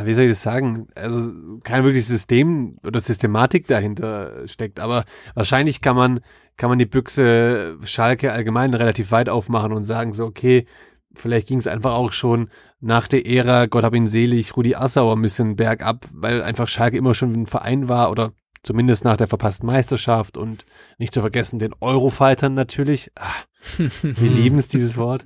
wie 0.05 0.14
soll 0.14 0.25
ich 0.25 0.31
das 0.31 0.43
sagen, 0.43 0.88
also 0.95 1.31
kein 1.62 1.85
wirkliches 1.85 2.09
System 2.09 2.78
oder 2.85 3.00
Systematik 3.00 3.66
dahinter 3.66 4.47
steckt. 4.47 4.81
Aber 4.81 5.05
wahrscheinlich 5.35 5.81
kann 5.81 5.97
man, 5.97 6.21
kann 6.57 6.71
man 6.71 6.78
die 6.78 6.87
Büchse 6.87 7.78
Schalke 7.85 8.33
allgemein 8.33 8.75
relativ 8.75 9.11
weit 9.11 9.28
aufmachen 9.28 9.73
und 9.73 9.85
sagen 9.85 10.12
so, 10.12 10.26
okay, 10.26 10.66
vielleicht 11.14 11.49
ging 11.49 11.59
es 11.59 11.66
einfach 11.66 11.95
auch 11.95 12.12
schon 12.12 12.50
nach 12.81 13.09
der 13.09 13.26
Ära, 13.26 13.66
Gott 13.66 13.85
hab 13.85 13.95
ihn 13.95 14.07
selig, 14.07 14.57
Rudi 14.57 14.75
Assauer 14.75 15.16
ein 15.16 15.23
bisschen 15.23 15.57
bergab, 15.57 16.06
weil 16.13 16.43
einfach 16.43 16.69
Schalke 16.69 16.97
immer 16.97 17.15
schon 17.15 17.32
ein 17.32 17.47
Verein 17.47 17.89
war 17.89 18.10
oder 18.10 18.32
zumindest 18.63 19.04
nach 19.04 19.17
der 19.17 19.28
verpassten 19.28 19.67
Meisterschaft 19.67 20.37
und 20.37 20.67
nicht 20.99 21.15
zu 21.15 21.21
vergessen 21.21 21.58
den 21.58 21.75
Eurofightern 21.80 22.52
natürlich. 22.54 23.13
Ah, 23.15 23.30
wir 23.76 24.30
lieben 24.30 24.58
es, 24.58 24.69
dieses 24.69 24.97
Wort. 24.97 25.25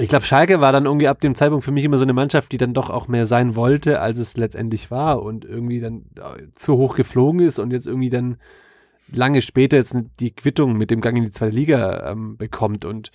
Ich 0.00 0.08
glaube, 0.08 0.24
Schalke 0.24 0.60
war 0.60 0.70
dann 0.70 0.84
irgendwie 0.84 1.08
ab 1.08 1.20
dem 1.20 1.34
Zeitpunkt 1.34 1.64
für 1.64 1.72
mich 1.72 1.84
immer 1.84 1.98
so 1.98 2.04
eine 2.04 2.12
Mannschaft, 2.12 2.52
die 2.52 2.58
dann 2.58 2.72
doch 2.72 2.88
auch 2.88 3.08
mehr 3.08 3.26
sein 3.26 3.56
wollte, 3.56 4.00
als 4.00 4.18
es 4.18 4.36
letztendlich 4.36 4.92
war 4.92 5.22
und 5.22 5.44
irgendwie 5.44 5.80
dann 5.80 6.04
äh, 6.16 6.44
zu 6.54 6.76
hoch 6.76 6.94
geflogen 6.94 7.40
ist 7.40 7.58
und 7.58 7.72
jetzt 7.72 7.88
irgendwie 7.88 8.10
dann 8.10 8.36
lange 9.10 9.42
später 9.42 9.76
jetzt 9.76 9.96
die 10.20 10.30
Quittung 10.30 10.76
mit 10.76 10.92
dem 10.92 11.00
Gang 11.00 11.16
in 11.16 11.24
die 11.24 11.32
zweite 11.32 11.54
Liga 11.54 12.12
ähm, 12.12 12.36
bekommt 12.36 12.84
und 12.84 13.10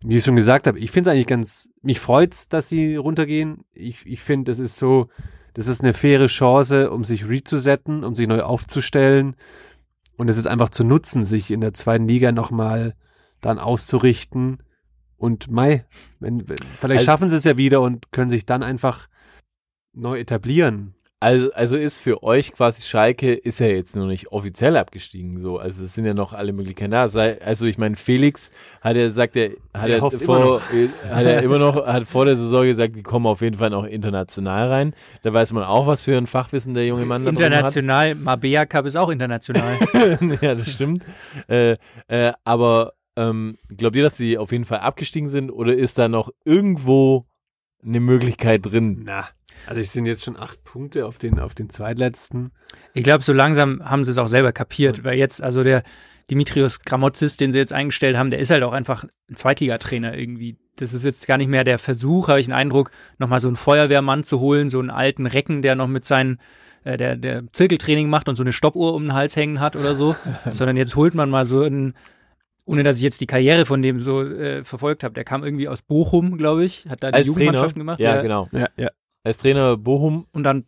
wie 0.00 0.16
ich 0.16 0.24
schon 0.24 0.36
gesagt 0.36 0.66
habe, 0.66 0.78
ich 0.78 0.90
finde 0.90 1.10
es 1.10 1.14
eigentlich 1.14 1.26
ganz, 1.26 1.70
mich 1.82 1.98
freut's, 1.98 2.48
dass 2.48 2.68
sie 2.68 2.94
runtergehen. 2.94 3.64
Ich, 3.74 4.06
ich 4.06 4.20
finde, 4.20 4.52
das 4.52 4.60
ist 4.60 4.76
so, 4.76 5.08
das 5.54 5.66
ist 5.66 5.82
eine 5.82 5.92
faire 5.92 6.28
Chance, 6.28 6.90
um 6.90 7.04
sich 7.04 7.28
rezusetten, 7.28 8.04
um 8.04 8.14
sich 8.14 8.28
neu 8.28 8.42
aufzustellen. 8.42 9.34
Und 10.16 10.28
es 10.28 10.36
ist 10.36 10.46
einfach 10.46 10.70
zu 10.70 10.84
nutzen, 10.84 11.24
sich 11.24 11.50
in 11.50 11.60
der 11.60 11.74
zweiten 11.74 12.06
Liga 12.06 12.30
nochmal 12.30 12.94
dann 13.40 13.58
auszurichten. 13.58 14.58
Und 15.18 15.50
Mai, 15.50 15.84
wenn, 16.20 16.48
wenn, 16.48 16.56
vielleicht 16.80 17.00
Also- 17.00 17.04
schaffen 17.06 17.28
sie 17.30 17.36
es 17.36 17.44
ja 17.44 17.56
wieder 17.56 17.80
und 17.80 18.10
können 18.12 18.30
sich 18.30 18.46
dann 18.46 18.62
einfach 18.62 19.08
neu 19.92 20.18
etablieren. 20.18 20.94
Also, 21.20 21.50
also 21.52 21.76
ist 21.76 21.98
für 21.98 22.22
euch 22.22 22.52
quasi 22.52 22.80
Schalke 22.80 23.34
ist 23.34 23.58
ja 23.58 23.66
jetzt 23.66 23.96
noch 23.96 24.06
nicht 24.06 24.30
offiziell 24.30 24.76
abgestiegen, 24.76 25.40
so. 25.40 25.58
Also 25.58 25.82
es 25.82 25.94
sind 25.94 26.04
ja 26.04 26.14
noch 26.14 26.32
alle 26.32 26.52
Möglichkeiten 26.52 26.92
da. 26.92 27.02
Also 27.02 27.66
ich 27.66 27.76
meine, 27.76 27.96
Felix 27.96 28.52
hat 28.82 28.94
er 28.94 29.10
sagt 29.10 29.34
er 29.34 29.50
hat 29.74 29.90
er 29.90 29.98
vor 30.12 30.62
äh, 30.72 30.86
hat 31.12 31.24
er 31.24 31.42
immer 31.42 31.58
noch 31.58 31.84
hat 31.84 32.06
vor 32.06 32.24
der 32.24 32.36
Saison 32.36 32.62
gesagt, 32.62 32.94
die 32.94 33.02
kommen 33.02 33.26
auf 33.26 33.40
jeden 33.40 33.58
Fall 33.58 33.70
noch 33.70 33.84
international 33.84 34.68
rein. 34.68 34.94
Da 35.24 35.32
weiß 35.32 35.50
man 35.50 35.64
auch, 35.64 35.88
was 35.88 36.04
für 36.04 36.16
ein 36.16 36.28
Fachwissen 36.28 36.72
der 36.74 36.86
junge 36.86 37.04
Mann 37.04 37.24
da 37.24 37.32
drin 37.32 37.46
hat. 37.46 37.52
International, 37.52 38.14
Mabea 38.14 38.64
Cup 38.66 38.86
ist 38.86 38.94
auch 38.94 39.08
international. 39.08 39.76
ja, 40.40 40.54
das 40.54 40.70
stimmt. 40.70 41.02
äh, 41.48 41.76
äh, 42.06 42.32
aber 42.44 42.92
ähm, 43.18 43.58
glaubt 43.68 43.96
ihr, 43.96 44.04
dass 44.04 44.16
sie 44.16 44.38
auf 44.38 44.52
jeden 44.52 44.64
Fall 44.64 44.78
abgestiegen 44.78 45.28
sind 45.28 45.50
oder 45.50 45.74
ist 45.74 45.98
da 45.98 46.08
noch 46.08 46.30
irgendwo 46.44 47.26
eine 47.82 48.00
Möglichkeit 48.00 48.64
drin? 48.64 49.02
Na, 49.04 49.26
also 49.66 49.80
es 49.80 49.92
sind 49.92 50.06
jetzt 50.06 50.24
schon 50.24 50.36
acht 50.36 50.62
Punkte 50.62 51.04
auf 51.04 51.18
den, 51.18 51.40
auf 51.40 51.54
den 51.54 51.68
zweitletzten. 51.68 52.52
Ich 52.94 53.02
glaube, 53.02 53.24
so 53.24 53.32
langsam 53.32 53.82
haben 53.84 54.04
sie 54.04 54.12
es 54.12 54.18
auch 54.18 54.28
selber 54.28 54.52
kapiert, 54.52 55.02
weil 55.02 55.18
jetzt, 55.18 55.42
also 55.42 55.64
der 55.64 55.82
Dimitrios 56.30 56.80
Gramotzis, 56.80 57.36
den 57.36 57.52
sie 57.52 57.58
jetzt 57.58 57.72
eingestellt 57.72 58.16
haben, 58.16 58.30
der 58.30 58.38
ist 58.38 58.50
halt 58.50 58.62
auch 58.62 58.72
einfach 58.72 59.04
ein 59.28 59.34
Zweitligatrainer 59.34 60.16
irgendwie. 60.16 60.56
Das 60.76 60.92
ist 60.92 61.04
jetzt 61.04 61.26
gar 61.26 61.38
nicht 61.38 61.48
mehr 61.48 61.64
der 61.64 61.78
Versuch, 61.78 62.28
habe 62.28 62.38
ich 62.38 62.46
den 62.46 62.54
Eindruck, 62.54 62.90
nochmal 63.18 63.40
so 63.40 63.48
einen 63.48 63.56
Feuerwehrmann 63.56 64.24
zu 64.24 64.38
holen, 64.38 64.68
so 64.68 64.78
einen 64.78 64.90
alten 64.90 65.26
Recken, 65.26 65.62
der 65.62 65.74
noch 65.74 65.88
mit 65.88 66.04
seinen, 66.04 66.38
äh, 66.84 66.96
der, 66.96 67.16
der 67.16 67.44
Zirkeltraining 67.52 68.08
macht 68.08 68.28
und 68.28 68.36
so 68.36 68.42
eine 68.42 68.52
Stoppuhr 68.52 68.94
um 68.94 69.04
den 69.04 69.14
Hals 69.14 69.34
hängen 69.34 69.58
hat 69.58 69.74
oder 69.74 69.96
so, 69.96 70.14
sondern 70.50 70.76
jetzt 70.76 70.96
holt 70.96 71.14
man 71.14 71.30
mal 71.30 71.46
so 71.46 71.62
einen, 71.62 71.94
ohne 72.68 72.82
dass 72.82 72.96
ich 72.98 73.02
jetzt 73.02 73.20
die 73.20 73.26
Karriere 73.26 73.64
von 73.66 73.80
dem 73.82 73.98
so 73.98 74.22
äh, 74.22 74.62
verfolgt 74.62 75.02
habe, 75.02 75.14
der 75.14 75.24
kam 75.24 75.42
irgendwie 75.42 75.68
aus 75.68 75.80
Bochum, 75.82 76.36
glaube 76.36 76.64
ich, 76.64 76.86
hat 76.88 77.02
da 77.02 77.10
die 77.10 77.14
Als 77.16 77.26
Trainer? 77.26 77.34
Jugendmannschaften 77.40 77.80
gemacht. 77.80 77.98
Ja, 77.98 78.12
der- 78.14 78.22
genau. 78.22 78.46
Ja, 78.52 78.68
ja. 78.76 78.90
Als 79.24 79.38
Trainer 79.38 79.76
Bochum, 79.76 80.26
Und 80.32 80.44
dann 80.44 80.64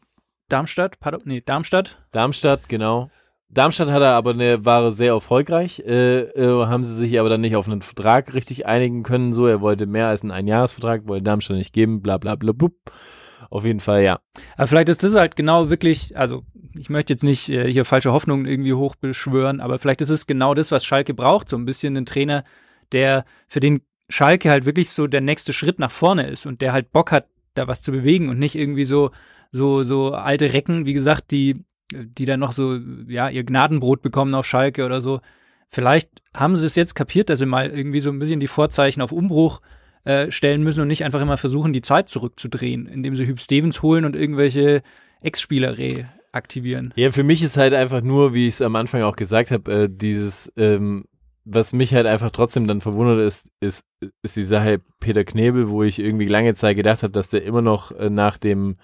Darmstadt, 0.48 0.98
pardon, 0.98 1.20
nee, 1.24 1.42
Darmstadt. 1.44 1.98
Darmstadt, 2.12 2.68
genau. 2.68 3.10
Darmstadt 3.50 3.88
hat 3.90 4.02
er 4.02 4.14
aber 4.14 4.30
eine, 4.30 4.64
war 4.64 4.92
sehr 4.92 5.12
erfolgreich, 5.12 5.80
äh, 5.80 6.20
äh, 6.20 6.66
haben 6.66 6.84
sie 6.84 6.96
sich 6.96 7.18
aber 7.20 7.28
dann 7.28 7.40
nicht 7.40 7.56
auf 7.56 7.68
einen 7.68 7.82
Vertrag 7.82 8.32
richtig 8.34 8.66
einigen 8.66 9.02
können, 9.02 9.32
so, 9.32 9.46
er 9.46 9.60
wollte 9.60 9.86
mehr 9.86 10.06
als 10.08 10.22
einen 10.22 10.30
Einjahresvertrag, 10.30 11.06
wollte 11.06 11.24
Darmstadt 11.24 11.56
nicht 11.56 11.72
geben, 11.72 12.00
bla 12.00 12.16
bla 12.18 12.34
bla 12.36 12.52
blub. 12.52 12.72
Auf 13.50 13.64
jeden 13.64 13.80
Fall, 13.80 14.04
ja. 14.04 14.20
Aber 14.56 14.68
vielleicht 14.68 14.88
ist 14.88 15.02
das 15.02 15.16
halt 15.16 15.34
genau 15.34 15.70
wirklich, 15.70 16.16
also 16.16 16.44
ich 16.78 16.88
möchte 16.88 17.12
jetzt 17.12 17.24
nicht 17.24 17.48
äh, 17.48 17.70
hier 17.70 17.84
falsche 17.84 18.12
Hoffnungen 18.12 18.46
irgendwie 18.46 18.74
hochbeschwören, 18.74 19.60
aber 19.60 19.80
vielleicht 19.80 20.00
ist 20.00 20.10
es 20.10 20.26
genau 20.26 20.54
das, 20.54 20.70
was 20.70 20.84
Schalke 20.84 21.14
braucht, 21.14 21.48
so 21.48 21.56
ein 21.56 21.64
bisschen 21.64 21.96
ein 21.96 22.06
Trainer, 22.06 22.44
der 22.92 23.24
für 23.48 23.58
den 23.58 23.80
Schalke 24.08 24.50
halt 24.50 24.66
wirklich 24.66 24.90
so 24.90 25.08
der 25.08 25.20
nächste 25.20 25.52
Schritt 25.52 25.80
nach 25.80 25.90
vorne 25.90 26.28
ist 26.28 26.46
und 26.46 26.60
der 26.60 26.72
halt 26.72 26.92
Bock 26.92 27.10
hat, 27.10 27.26
da 27.54 27.66
was 27.66 27.82
zu 27.82 27.90
bewegen 27.90 28.28
und 28.28 28.38
nicht 28.38 28.54
irgendwie 28.54 28.84
so 28.84 29.10
so 29.50 29.82
so 29.82 30.12
alte 30.12 30.52
Recken, 30.52 30.86
wie 30.86 30.92
gesagt, 30.92 31.32
die 31.32 31.64
die 31.92 32.24
dann 32.24 32.38
noch 32.38 32.52
so 32.52 32.78
ja 33.08 33.28
ihr 33.28 33.42
Gnadenbrot 33.42 34.00
bekommen 34.00 34.34
auf 34.34 34.46
Schalke 34.46 34.86
oder 34.86 35.00
so. 35.00 35.20
Vielleicht 35.68 36.10
haben 36.34 36.54
sie 36.54 36.66
es 36.66 36.76
jetzt 36.76 36.94
kapiert, 36.94 37.30
dass 37.30 37.40
sie 37.40 37.46
mal 37.46 37.70
irgendwie 37.70 38.00
so 38.00 38.10
ein 38.10 38.18
bisschen 38.20 38.40
die 38.40 38.46
Vorzeichen 38.46 39.02
auf 39.02 39.10
Umbruch 39.12 39.60
äh, 40.04 40.30
stellen 40.30 40.62
müssen 40.62 40.80
und 40.80 40.88
nicht 40.88 41.04
einfach 41.04 41.20
immer 41.20 41.36
versuchen, 41.36 41.72
die 41.72 41.82
Zeit 41.82 42.08
zurückzudrehen, 42.08 42.86
indem 42.86 43.16
sie 43.16 43.26
Hüb 43.26 43.40
Stevens 43.40 43.82
holen 43.82 44.04
und 44.04 44.16
irgendwelche 44.16 44.82
Ex-Spieler 45.20 45.76
reaktivieren. 45.76 46.94
Ja, 46.96 47.12
für 47.12 47.22
mich 47.22 47.42
ist 47.42 47.56
halt 47.56 47.74
einfach 47.74 48.00
nur, 48.00 48.32
wie 48.32 48.48
ich 48.48 48.54
es 48.54 48.62
am 48.62 48.76
Anfang 48.76 49.02
auch 49.02 49.16
gesagt 49.16 49.50
habe, 49.50 49.72
äh, 49.72 49.88
dieses, 49.90 50.52
ähm, 50.56 51.04
was 51.44 51.72
mich 51.72 51.94
halt 51.94 52.06
einfach 52.06 52.30
trotzdem 52.30 52.66
dann 52.66 52.80
verwundert 52.80 53.20
ist, 53.20 53.46
ist, 53.60 53.84
ist 54.22 54.36
die 54.36 54.44
Sache 54.44 54.80
Peter 55.00 55.24
Knebel, 55.24 55.68
wo 55.68 55.82
ich 55.82 55.98
irgendwie 55.98 56.28
lange 56.28 56.54
Zeit 56.54 56.76
gedacht 56.76 57.02
habe, 57.02 57.12
dass 57.12 57.28
der 57.28 57.44
immer 57.44 57.62
noch 57.62 57.90
äh, 57.92 58.08
nach 58.08 58.38
dem, 58.38 58.76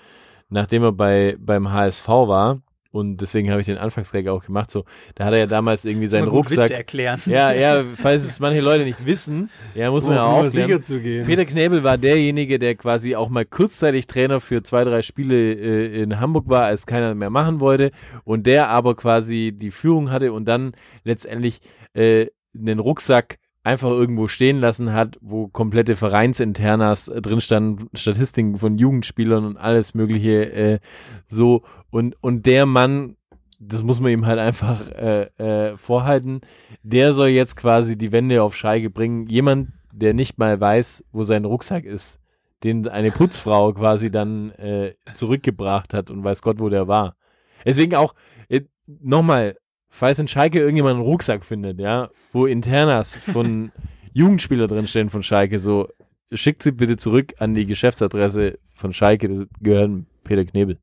nachdem 0.48 0.82
er 0.82 0.92
bei, 0.92 1.36
beim 1.38 1.72
HSV 1.72 2.08
war, 2.08 2.60
und 2.96 3.18
deswegen 3.18 3.50
habe 3.50 3.60
ich 3.60 3.66
den 3.66 3.78
Anfangsgag 3.78 4.26
auch 4.28 4.44
gemacht, 4.44 4.70
so, 4.70 4.84
da 5.14 5.26
hat 5.26 5.32
er 5.32 5.40
ja 5.40 5.46
damals 5.46 5.84
irgendwie 5.84 6.08
seinen 6.08 6.28
Rucksack. 6.28 6.64
Witze 6.64 6.74
erklären. 6.74 7.20
Ja, 7.26 7.52
ja, 7.52 7.84
falls 7.94 8.24
es 8.24 8.40
manche 8.40 8.60
Leute 8.60 8.84
nicht 8.84 9.04
wissen, 9.04 9.50
ja, 9.74 9.90
muss 9.90 10.06
man 10.06 10.16
ja 10.16 10.22
auch 10.24 10.44
aufklären. 10.44 10.82
zu 10.82 11.00
gehen. 11.00 11.26
Peter 11.26 11.44
Knebel 11.44 11.84
war 11.84 11.98
derjenige, 11.98 12.58
der 12.58 12.74
quasi 12.74 13.14
auch 13.14 13.28
mal 13.28 13.44
kurzzeitig 13.44 14.06
Trainer 14.06 14.40
für 14.40 14.62
zwei, 14.62 14.84
drei 14.84 15.02
Spiele 15.02 15.36
äh, 15.52 16.02
in 16.02 16.18
Hamburg 16.20 16.48
war, 16.48 16.64
als 16.64 16.86
keiner 16.86 17.14
mehr 17.14 17.30
machen 17.30 17.60
wollte 17.60 17.90
und 18.24 18.46
der 18.46 18.68
aber 18.68 18.96
quasi 18.96 19.52
die 19.54 19.70
Führung 19.70 20.10
hatte 20.10 20.32
und 20.32 20.46
dann 20.46 20.72
letztendlich 21.04 21.60
äh, 21.94 22.26
einen 22.56 22.78
Rucksack 22.78 23.38
einfach 23.66 23.90
irgendwo 23.90 24.28
stehen 24.28 24.60
lassen 24.60 24.92
hat, 24.92 25.18
wo 25.20 25.48
komplette 25.48 25.96
Vereinsinternas 25.96 27.06
drin 27.06 27.40
standen, 27.40 27.88
Statistiken 27.94 28.56
von 28.56 28.78
Jugendspielern 28.78 29.44
und 29.44 29.56
alles 29.56 29.92
mögliche 29.92 30.52
äh, 30.52 30.78
so 31.26 31.62
und 31.96 32.14
und 32.20 32.44
der 32.44 32.66
Mann, 32.66 33.16
das 33.58 33.82
muss 33.82 34.00
man 34.00 34.12
ihm 34.12 34.26
halt 34.26 34.38
einfach 34.38 34.86
äh, 34.90 35.22
äh, 35.38 35.76
vorhalten, 35.78 36.42
der 36.82 37.14
soll 37.14 37.28
jetzt 37.28 37.56
quasi 37.56 37.96
die 37.96 38.12
Wände 38.12 38.42
auf 38.42 38.54
Schalke 38.54 38.90
bringen. 38.90 39.26
Jemand, 39.28 39.70
der 39.92 40.12
nicht 40.12 40.36
mal 40.36 40.60
weiß, 40.60 41.04
wo 41.10 41.22
sein 41.22 41.46
Rucksack 41.46 41.84
ist, 41.84 42.18
den 42.64 42.86
eine 42.86 43.10
Putzfrau 43.10 43.72
quasi 43.72 44.10
dann 44.10 44.50
äh, 44.52 44.92
zurückgebracht 45.14 45.94
hat 45.94 46.10
und 46.10 46.22
weiß 46.22 46.42
Gott, 46.42 46.60
wo 46.60 46.68
der 46.68 46.86
war. 46.86 47.16
Deswegen 47.64 47.94
auch 47.94 48.14
äh, 48.50 48.60
nochmal, 48.86 49.56
falls 49.88 50.18
in 50.18 50.28
Schalke 50.28 50.58
irgendjemand 50.58 50.96
einen 50.96 51.04
Rucksack 51.04 51.46
findet, 51.46 51.80
ja, 51.80 52.10
wo 52.32 52.44
Internas 52.44 53.16
von 53.16 53.72
Jugendspieler 54.12 54.66
drinstehen 54.66 55.08
von 55.08 55.22
Schalke, 55.22 55.58
so 55.60 55.88
schickt 56.30 56.62
sie 56.62 56.72
bitte 56.72 56.98
zurück 56.98 57.32
an 57.38 57.54
die 57.54 57.64
Geschäftsadresse 57.64 58.58
von 58.74 58.92
Schalke, 58.92 59.28
das 59.30 59.46
gehören 59.62 60.06
Peter 60.24 60.44
Knebel. 60.44 60.78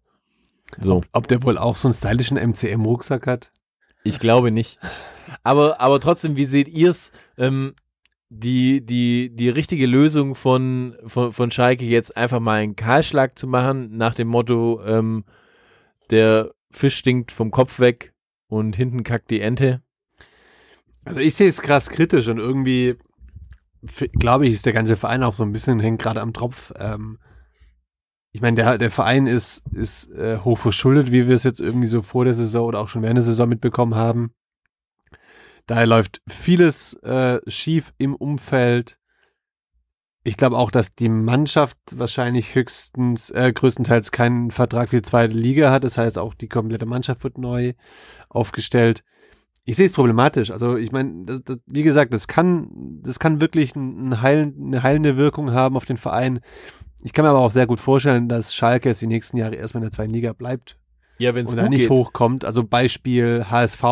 So. 0.82 1.02
Ob 1.12 1.28
der 1.28 1.44
wohl 1.44 1.58
auch 1.58 1.76
so 1.76 1.88
einen 1.88 1.96
stylischen 1.96 2.38
MCM-Rucksack 2.38 3.28
hat? 3.28 3.52
Ich 4.04 4.20
glaube 4.20 4.52
nicht. 4.52 4.78
Aber, 5.44 5.80
aber 5.80 6.00
trotzdem, 6.00 6.36
wie 6.36 6.46
seht 6.46 6.68
ihr's? 6.68 7.12
Ähm, 7.38 7.74
die, 8.30 8.86
die, 8.86 9.30
die 9.34 9.50
richtige 9.50 9.86
Lösung 9.86 10.36
von, 10.36 10.98
von, 11.06 11.34
von 11.34 11.52
Schalke 11.52 11.86
jetzt 11.86 12.18
einfach 12.18 12.40
mal 12.40 12.62
einen 12.62 12.76
Kahlschlag 12.76 13.38
zu 13.38 13.48
machen, 13.48 13.96
nach 13.96 14.16
dem 14.16 14.28
Motto, 14.28 14.82
ähm, 14.86 15.24
der 16.10 16.52
Fisch 16.72 16.98
stinkt 16.98 17.32
vom 17.32 17.52
Kopf 17.52 17.80
weg 17.80 18.14
und 18.48 18.76
hinten 18.76 19.04
kackt 19.04 19.30
die 19.30 19.42
Ente. 19.42 19.82
Also 21.06 21.20
ich 21.20 21.36
sehe 21.36 21.50
es 21.50 21.62
krass 21.62 21.90
kritisch 21.90 22.28
und 22.28 22.40
irgendwie 22.40 22.98
glaube 24.14 24.48
ich, 24.48 24.54
ist 24.54 24.66
der 24.66 24.74
ganze 24.74 24.96
Verein 24.96 25.24
auch 25.24 25.34
so 25.34 25.44
ein 25.44 25.52
bisschen 25.52 25.80
hängt 25.80 26.02
gerade 26.02 26.22
am 26.22 26.34
Tropf. 26.34 26.74
Ähm, 26.78 27.20
ich 28.34 28.41
meine, 28.41 28.56
der, 28.56 28.80
der 28.80 28.89
Verein 28.89 29.28
ist, 29.28 29.63
ist 29.72 30.12
äh, 30.12 30.39
hoch 30.39 30.58
verschuldet, 30.58 31.12
wie 31.12 31.28
wir 31.28 31.36
es 31.36 31.43
jetzt 31.43 31.62
irgendwie 31.62 31.88
so 31.88 32.02
vor 32.02 32.26
der 32.26 32.34
Saison 32.34 32.65
oder 32.65 32.80
auch 32.80 32.89
schon 32.89 33.04
während 33.04 33.17
der 33.17 33.24
Saison 33.24 33.48
mitbekommen 33.48 33.93
haben. 33.93 34.34
Daher 35.67 35.86
läuft 35.86 36.19
vieles 36.28 36.96
äh, 37.04 37.39
schief 37.48 37.93
im 38.00 38.15
Umfeld. 38.15 38.98
Ich 40.24 40.36
glaube 40.36 40.58
auch, 40.58 40.72
dass 40.72 40.96
die 40.96 41.10
Mannschaft 41.10 41.78
wahrscheinlich 41.91 42.56
höchstens, 42.56 43.30
äh, 43.30 43.54
größtenteils 43.54 44.12
keinen 44.12 44.50
Vertrag 44.50 44.89
für 44.89 44.98
die 44.98 45.02
zweite 45.04 45.36
Liga 45.36 45.72
hat. 45.72 45.84
Das 45.84 46.00
heißt, 46.00 46.17
auch 46.17 46.34
die 46.34 46.50
komplette 46.50 46.88
Mannschaft 46.88 47.24
wird 47.24 47.38
neu 47.38 47.74
aufgestellt. 48.30 49.04
Ich 49.63 49.78
sehe 49.78 49.86
es 49.86 49.93
problematisch. 49.93 50.50
Also 50.50 50.76
ich 50.76 50.91
meine, 50.91 51.39
wie 51.67 51.84
gesagt, 51.84 52.13
das 52.13 52.28
kann, 52.28 52.69
das 53.04 53.19
kann 53.19 53.39
wirklich 53.39 53.76
ein, 53.76 54.10
ein 54.10 54.22
heilen, 54.22 54.56
eine 54.60 54.82
heilende 54.82 55.17
Wirkung 55.17 55.52
haben 55.52 55.78
auf 55.78 55.86
den 55.86 55.98
Verein. 55.98 56.39
Ich 57.04 57.13
kann 57.13 57.26
mir 57.26 57.30
aber 57.32 57.39
auch 57.39 57.52
sehr 57.52 57.68
gut 57.68 57.80
vorstellen, 57.80 58.30
dass 58.30 58.56
Schalke 58.56 58.89
jetzt 58.89 59.02
die 59.02 59.08
nächsten 59.08 59.38
Jahre 59.38 59.56
erstmal 59.56 59.84
in 59.84 59.89
der 59.89 59.92
zweiten 59.92 60.13
Liga 60.13 60.34
bleibt 60.34 60.78
Ja, 61.20 61.36
wenn 61.36 61.46
es 61.46 61.54
nicht 61.54 61.89
hochkommt. 61.89 62.46
Also 62.46 62.63
Beispiel 62.63 63.46
HSV. 63.50 63.84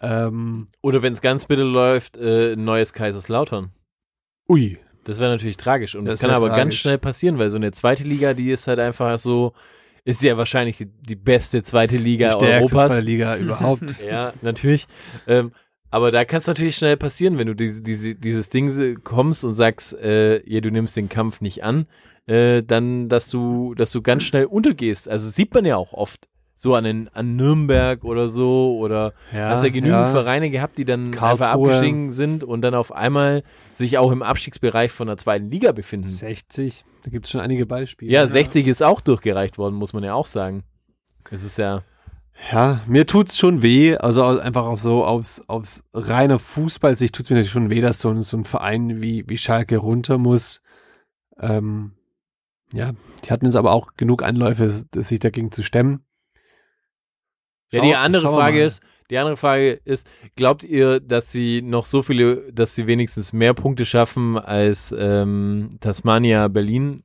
Ähm, 0.00 0.68
Oder 0.82 1.02
wenn 1.02 1.14
es 1.14 1.20
ganz 1.22 1.46
bitte 1.46 1.62
läuft, 1.62 2.16
äh, 2.16 2.54
neues 2.56 2.92
Kaiserslautern. 2.92 3.70
ui, 4.48 4.78
Das 5.04 5.18
wäre 5.18 5.30
natürlich 5.30 5.56
tragisch. 5.56 5.94
Und 5.94 6.04
das, 6.04 6.18
Das 6.18 6.20
kann 6.20 6.30
aber 6.36 6.48
ganz 6.48 6.58
tragisch. 6.60 6.80
schnell 6.80 6.98
passieren, 6.98 7.38
weil 7.38 7.48
so 7.50 7.56
eine 7.56 7.72
zweite 7.72 8.04
Liga, 8.04 8.34
die 8.34 8.50
ist 8.50 8.66
halt 8.66 8.78
einfach 8.78 9.18
so, 9.18 9.54
ist 10.04 10.20
ja 10.22 10.36
wahrscheinlich 10.36 10.76
die, 10.76 10.86
die 10.86 11.16
beste 11.16 11.62
zweite 11.62 11.96
die 11.96 12.04
Liga 12.04 12.32
stärkste 12.32 12.56
Europas. 12.76 12.86
zweite 12.88 13.04
Liga 13.06 13.36
überhaupt. 13.36 13.98
Ja, 14.06 14.34
natürlich. 14.42 14.86
Ähm, 15.26 15.52
aber 15.90 16.10
da 16.10 16.24
kann 16.24 16.38
es 16.38 16.46
natürlich 16.46 16.76
schnell 16.76 16.96
passieren, 16.96 17.38
wenn 17.38 17.46
du 17.46 17.54
diese, 17.54 17.80
diese, 17.80 18.14
dieses 18.14 18.48
Ding 18.48 19.02
kommst 19.04 19.44
und 19.44 19.54
sagst, 19.54 19.94
äh, 19.94 20.42
ja, 20.48 20.60
du 20.60 20.70
nimmst 20.70 20.96
den 20.96 21.08
Kampf 21.08 21.40
nicht 21.40 21.64
an, 21.64 21.86
äh, 22.26 22.62
dann, 22.62 23.08
dass 23.08 23.30
du, 23.30 23.74
dass 23.74 23.92
du 23.92 24.02
ganz 24.02 24.24
schnell 24.24 24.46
untergehst. 24.46 25.08
Also 25.08 25.28
sieht 25.30 25.54
man 25.54 25.64
ja 25.64 25.76
auch 25.76 25.92
oft. 25.92 26.28
So 26.58 26.74
an, 26.74 26.84
den, 26.84 27.08
an 27.12 27.36
Nürnberg 27.36 28.02
oder 28.02 28.28
so 28.30 28.78
oder 28.78 29.12
Ja, 29.30 29.50
hast 29.50 29.62
ja 29.62 29.68
genügend 29.68 29.90
ja. 29.90 30.06
Vereine 30.06 30.48
gehabt, 30.48 30.78
die 30.78 30.86
dann 30.86 31.08
einfach 31.08 31.18
Karlsruhe. 31.38 31.68
abgestiegen 31.68 32.12
sind 32.12 32.44
und 32.44 32.62
dann 32.62 32.74
auf 32.74 32.92
einmal 32.92 33.42
sich 33.74 33.98
auch 33.98 34.10
im 34.10 34.22
Abstiegsbereich 34.22 34.90
von 34.90 35.06
der 35.06 35.18
zweiten 35.18 35.50
Liga 35.50 35.72
befinden. 35.72 36.08
60, 36.08 36.86
da 37.04 37.10
gibt 37.10 37.26
es 37.26 37.32
schon 37.32 37.42
einige 37.42 37.66
Beispiele. 37.66 38.10
Ja, 38.10 38.26
60 38.26 38.66
ist 38.68 38.82
auch 38.82 39.02
durchgereicht 39.02 39.58
worden, 39.58 39.74
muss 39.74 39.92
man 39.92 40.02
ja 40.02 40.14
auch 40.14 40.24
sagen. 40.24 40.64
Es 41.30 41.44
ist 41.44 41.58
ja, 41.58 41.82
Ja, 42.52 42.80
mir 42.86 43.06
tut's 43.06 43.36
schon 43.38 43.62
weh, 43.62 43.96
also 43.96 44.24
einfach 44.24 44.66
auch 44.66 44.78
so 44.78 45.04
aus, 45.04 45.42
aus 45.48 45.82
reiner 45.92 46.38
Fußballsicht 46.38 47.14
tut's 47.14 47.30
mir 47.30 47.36
natürlich 47.36 47.50
schon 47.52 47.70
weh, 47.70 47.80
dass 47.80 48.00
so, 48.00 48.10
ein- 48.10 48.22
so 48.22 48.36
ein 48.36 48.44
Verein 48.44 49.02
wie, 49.02 49.24
wie 49.26 49.38
Schalke 49.38 49.78
runter 49.78 50.18
muss. 50.18 50.60
Ähm, 51.40 51.92
ja, 52.72 52.92
die 53.24 53.30
hatten 53.30 53.46
jetzt 53.46 53.56
aber 53.56 53.72
auch 53.72 53.94
genug 53.96 54.22
Anläufe, 54.22 54.70
sich 54.94 55.18
dagegen 55.18 55.50
zu 55.50 55.62
stemmen. 55.62 56.04
Ja, 57.72 57.80
Schau- 57.80 57.86
die 57.88 57.96
andere 57.96 58.22
Frage 58.22 58.62
ist, 58.62 58.82
die 59.10 59.18
andere 59.18 59.36
Frage 59.36 59.72
ist, 59.84 60.06
glaubt 60.36 60.62
ihr, 60.62 61.00
dass 61.00 61.32
sie 61.32 61.62
noch 61.62 61.84
so 61.84 62.02
viele, 62.02 62.52
dass 62.52 62.74
sie 62.74 62.86
wenigstens 62.86 63.32
mehr 63.32 63.54
Punkte 63.54 63.86
schaffen 63.86 64.38
als 64.38 64.94
ähm, 64.96 65.70
Tasmania 65.80 66.48
Berlin? 66.48 67.02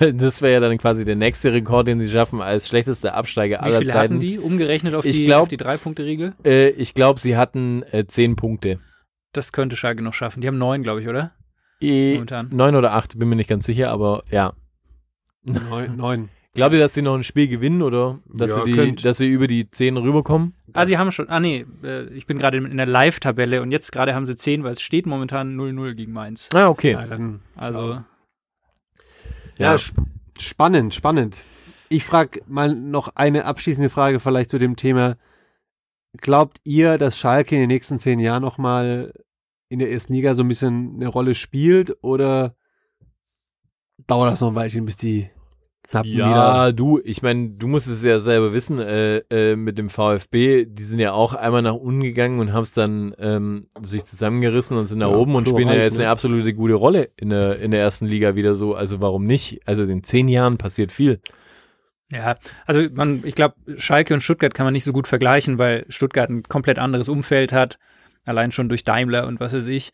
Das 0.00 0.42
wäre 0.42 0.54
ja 0.54 0.60
dann 0.60 0.76
quasi 0.78 1.04
der 1.04 1.14
nächste 1.16 1.52
Rekord, 1.52 1.86
den 1.86 2.00
sie 2.00 2.08
schaffen 2.10 2.40
als 2.42 2.66
schlechtester 2.68 3.14
Absteiger 3.14 3.58
Wie 3.60 3.64
aller 3.64 3.78
viele 3.78 3.92
Zeiten. 3.92 4.14
hatten 4.14 4.20
die, 4.20 4.38
umgerechnet 4.38 4.94
auf 4.94 5.04
Ich 5.04 5.16
die, 5.16 5.24
glaub- 5.26 5.42
auf 5.42 5.48
die 5.48 5.56
Drei-Punkte-Regel? 5.56 6.34
Äh, 6.44 6.70
ich 6.70 6.94
glaube, 6.94 7.20
sie 7.20 7.36
hatten 7.36 7.84
äh, 7.92 8.04
zehn 8.06 8.34
Punkte. 8.36 8.80
Das 9.32 9.52
könnte 9.52 9.76
Schalke 9.76 10.02
noch 10.02 10.14
schaffen. 10.14 10.40
Die 10.40 10.48
haben 10.48 10.58
neun, 10.58 10.82
glaube 10.82 11.00
ich, 11.00 11.08
oder? 11.08 11.32
Eh, 11.80 12.14
Momentan. 12.14 12.48
Neun 12.52 12.74
oder 12.74 12.92
acht, 12.94 13.18
bin 13.18 13.28
mir 13.28 13.36
nicht 13.36 13.48
ganz 13.50 13.66
sicher, 13.66 13.90
aber 13.90 14.24
ja. 14.30 14.52
Neun. 15.44 15.96
neun. 15.96 16.28
Glaubt 16.54 16.72
ihr, 16.74 16.80
dass 16.80 16.94
sie 16.94 17.02
noch 17.02 17.14
ein 17.14 17.22
Spiel 17.22 17.46
gewinnen 17.46 17.82
oder 17.82 18.18
dass, 18.26 18.50
Ja, 18.50 18.64
sie, 18.64 18.72
die, 18.72 18.76
könnt. 18.76 19.04
dass 19.04 19.18
sie 19.18 19.28
über 19.28 19.46
die 19.46 19.70
zehn 19.70 19.96
rüberkommen? 19.96 20.54
Ah, 20.72 20.86
sie 20.86 20.98
haben 20.98 21.12
schon, 21.12 21.28
ah 21.28 21.38
nee, 21.38 21.64
äh, 21.84 22.06
ich 22.14 22.26
bin 22.26 22.38
gerade 22.38 22.56
in 22.56 22.76
der 22.76 22.86
Live-Tabelle 22.86 23.62
und 23.62 23.70
jetzt 23.70 23.92
gerade 23.92 24.12
haben 24.14 24.26
sie 24.26 24.34
10, 24.34 24.64
weil 24.64 24.72
es 24.72 24.80
steht 24.82 25.06
momentan 25.06 25.54
0-0 25.56 25.94
gegen 25.94 26.12
Mainz. 26.12 26.48
Ah, 26.52 26.66
okay. 26.68 26.92
Ja, 26.92 27.06
dann, 27.06 27.40
Also, 27.54 28.00
ja, 29.58 29.74
sp 29.78 30.00
spannend, 30.38 30.94
spannend. 30.94 31.42
Ich 31.88 32.04
frage 32.04 32.42
mal 32.46 32.74
noch 32.74 33.16
eine 33.16 33.44
abschließende 33.44 33.90
Frage 33.90 34.20
vielleicht 34.20 34.50
zu 34.50 34.58
dem 34.58 34.76
Thema. 34.76 35.16
Glaubt 36.18 36.60
ihr, 36.64 36.98
dass 36.98 37.18
Schalke 37.18 37.54
in 37.54 37.62
den 37.62 37.68
nächsten 37.68 37.98
zehn 37.98 38.18
Jahren 38.18 38.42
nochmal 38.42 39.12
in 39.68 39.78
der 39.78 39.90
ersten 39.90 40.12
Liga 40.12 40.34
so 40.34 40.42
ein 40.42 40.48
bisschen 40.48 40.94
eine 40.96 41.08
Rolle 41.08 41.34
spielt 41.34 41.96
oder 42.02 42.54
dauert 44.06 44.32
das 44.32 44.40
noch 44.40 44.48
ein 44.48 44.54
Weilchen, 44.54 44.84
bis 44.84 44.96
die 44.96 45.30
knapp 45.88 46.04
wieder... 46.04 46.16
Ja, 46.16 46.72
du, 46.72 47.00
ich 47.02 47.22
meine, 47.22 47.50
du 47.50 47.66
musst 47.66 47.86
es 47.86 48.02
ja 48.02 48.18
selber 48.18 48.52
wissen, 48.52 48.78
äh, 48.78 49.18
äh, 49.30 49.56
mit 49.56 49.78
dem 49.78 49.90
VfB, 49.90 50.66
die 50.66 50.82
sind 50.84 50.98
ja 50.98 51.12
auch 51.12 51.34
einmal 51.34 51.62
nach 51.62 51.74
unten 51.74 52.02
gegangen 52.02 52.40
und 52.40 52.52
haben 52.52 52.62
es 52.62 52.72
dann 52.72 53.14
ähm, 53.18 53.68
sich 53.82 54.04
zusammengerissen 54.04 54.76
und 54.76 54.86
sind 54.86 54.98
nach 54.98 55.10
Ja, 55.10 55.16
oben 55.16 55.34
und 55.34 55.48
spielen 55.48 55.68
ja 55.68 55.74
jetzt 55.74 55.96
ne? 55.96 56.04
eine 56.04 56.10
absolute 56.10 56.54
gute 56.54 56.74
Rolle 56.74 57.10
in 57.16 57.30
der, 57.30 57.58
in 57.60 57.70
der 57.70 57.80
ersten 57.80 58.06
Liga 58.06 58.34
wieder 58.36 58.54
so. 58.54 58.74
Also 58.74 59.00
warum 59.00 59.24
nicht? 59.24 59.60
Also 59.66 59.82
in 59.84 60.02
zehn 60.04 60.28
Jahren 60.28 60.58
passiert 60.58 60.92
viel. 60.92 61.20
ja, 62.10 62.36
also 62.66 62.88
man, 62.94 63.22
ich 63.24 63.34
glaube, 63.34 63.56
Schalke 63.76 64.14
und 64.14 64.22
Stuttgart 64.22 64.54
kann 64.54 64.64
man 64.66 64.72
nicht 64.72 64.84
so 64.84 64.92
gut 64.92 65.08
vergleichen, 65.08 65.58
weil 65.58 65.84
Stuttgart 65.88 66.30
ein 66.30 66.42
komplett 66.42 66.78
anderes 66.78 67.08
Umfeld 67.08 67.52
hat, 67.52 67.78
allein 68.24 68.50
schon 68.52 68.68
durch 68.68 68.82
Daimler 68.84 69.26
und 69.26 69.40
was 69.40 69.52
weiß 69.52 69.66
ich. 69.68 69.90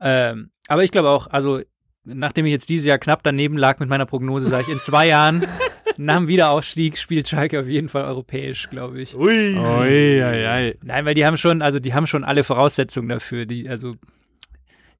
Ähm, 0.00 0.50
aber 0.68 0.82
ich 0.84 0.90
glaube 0.92 1.10
auch, 1.10 1.28
also 1.28 1.60
nachdem 2.04 2.46
ich 2.46 2.52
jetzt 2.52 2.68
dieses 2.68 2.86
Jahr 2.86 2.98
knapp 2.98 3.22
daneben 3.22 3.56
lag 3.56 3.78
mit 3.78 3.88
meiner 3.88 4.06
Prognose, 4.06 4.48
sage 4.48 4.64
ich, 4.64 4.68
in 4.68 4.80
zwei 4.80 5.06
Jahren 5.08 5.46
nach 5.96 6.16
dem 6.16 6.28
Wiederaufstieg 6.28 6.98
spielt 6.98 7.28
Schalke 7.28 7.60
auf 7.60 7.66
jeden 7.66 7.88
Fall 7.88 8.04
europäisch, 8.04 8.68
glaube 8.70 9.00
ich. 9.00 9.14
Ui. 9.16 9.56
Oi, 9.56 10.22
oi, 10.22 10.46
oi. 10.46 10.78
Nein, 10.82 11.04
weil 11.04 11.14
die 11.14 11.26
haben 11.26 11.36
schon, 11.36 11.62
also 11.62 11.78
die 11.78 11.94
haben 11.94 12.06
schon 12.06 12.24
alle 12.24 12.44
Voraussetzungen 12.44 13.08
dafür. 13.08 13.46
Die, 13.46 13.68
also 13.68 13.94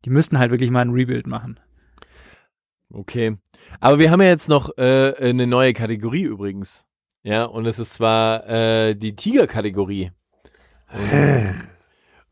die 0.04 0.10
müssten 0.10 0.38
halt 0.38 0.50
wirklich 0.50 0.70
mal 0.70 0.82
ein 0.82 0.90
Rebuild 0.90 1.26
machen. 1.26 1.58
Okay. 2.92 3.36
Aber 3.80 3.98
wir 3.98 4.10
haben 4.10 4.20
ja 4.20 4.28
jetzt 4.28 4.48
noch 4.48 4.76
äh, 4.76 5.14
eine 5.18 5.46
neue 5.46 5.72
Kategorie 5.72 6.24
übrigens. 6.24 6.84
Ja, 7.22 7.44
und 7.44 7.66
es 7.66 7.78
ist 7.78 7.94
zwar 7.94 8.48
äh, 8.48 8.94
die 8.94 9.14
Tiger-Kategorie. 9.14 10.10
Und, 10.92 11.54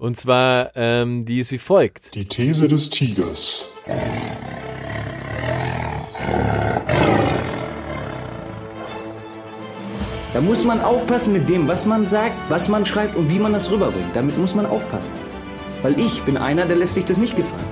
Und 0.01 0.17
zwar, 0.17 0.75
ähm, 0.77 1.27
die 1.27 1.41
ist 1.41 1.53
wie 1.53 1.59
folgt. 1.59 2.15
Die 2.15 2.25
These 2.25 2.69
des 2.69 2.89
Tigers. 2.89 3.71
Da 10.33 10.41
muss 10.41 10.65
man 10.65 10.81
aufpassen 10.81 11.33
mit 11.33 11.49
dem, 11.49 11.67
was 11.67 11.87
man 11.87 12.07
sagt, 12.07 12.37
was 12.49 12.69
man 12.69 12.85
schreibt 12.85 13.17
und 13.17 13.29
wie 13.29 13.41
man 13.41 13.53
das 13.53 13.69
rüberbringt. 13.69 14.15
Damit 14.15 14.39
muss 14.39 14.55
man 14.55 14.65
aufpassen. 14.65 15.11
Weil 15.83 15.99
ich 15.99 16.23
bin 16.23 16.37
einer, 16.37 16.67
der 16.67 16.77
lässt 16.77 16.95
sich 16.95 17.05
das 17.05 17.19
nicht 17.19 17.35
gefallen. 17.35 17.65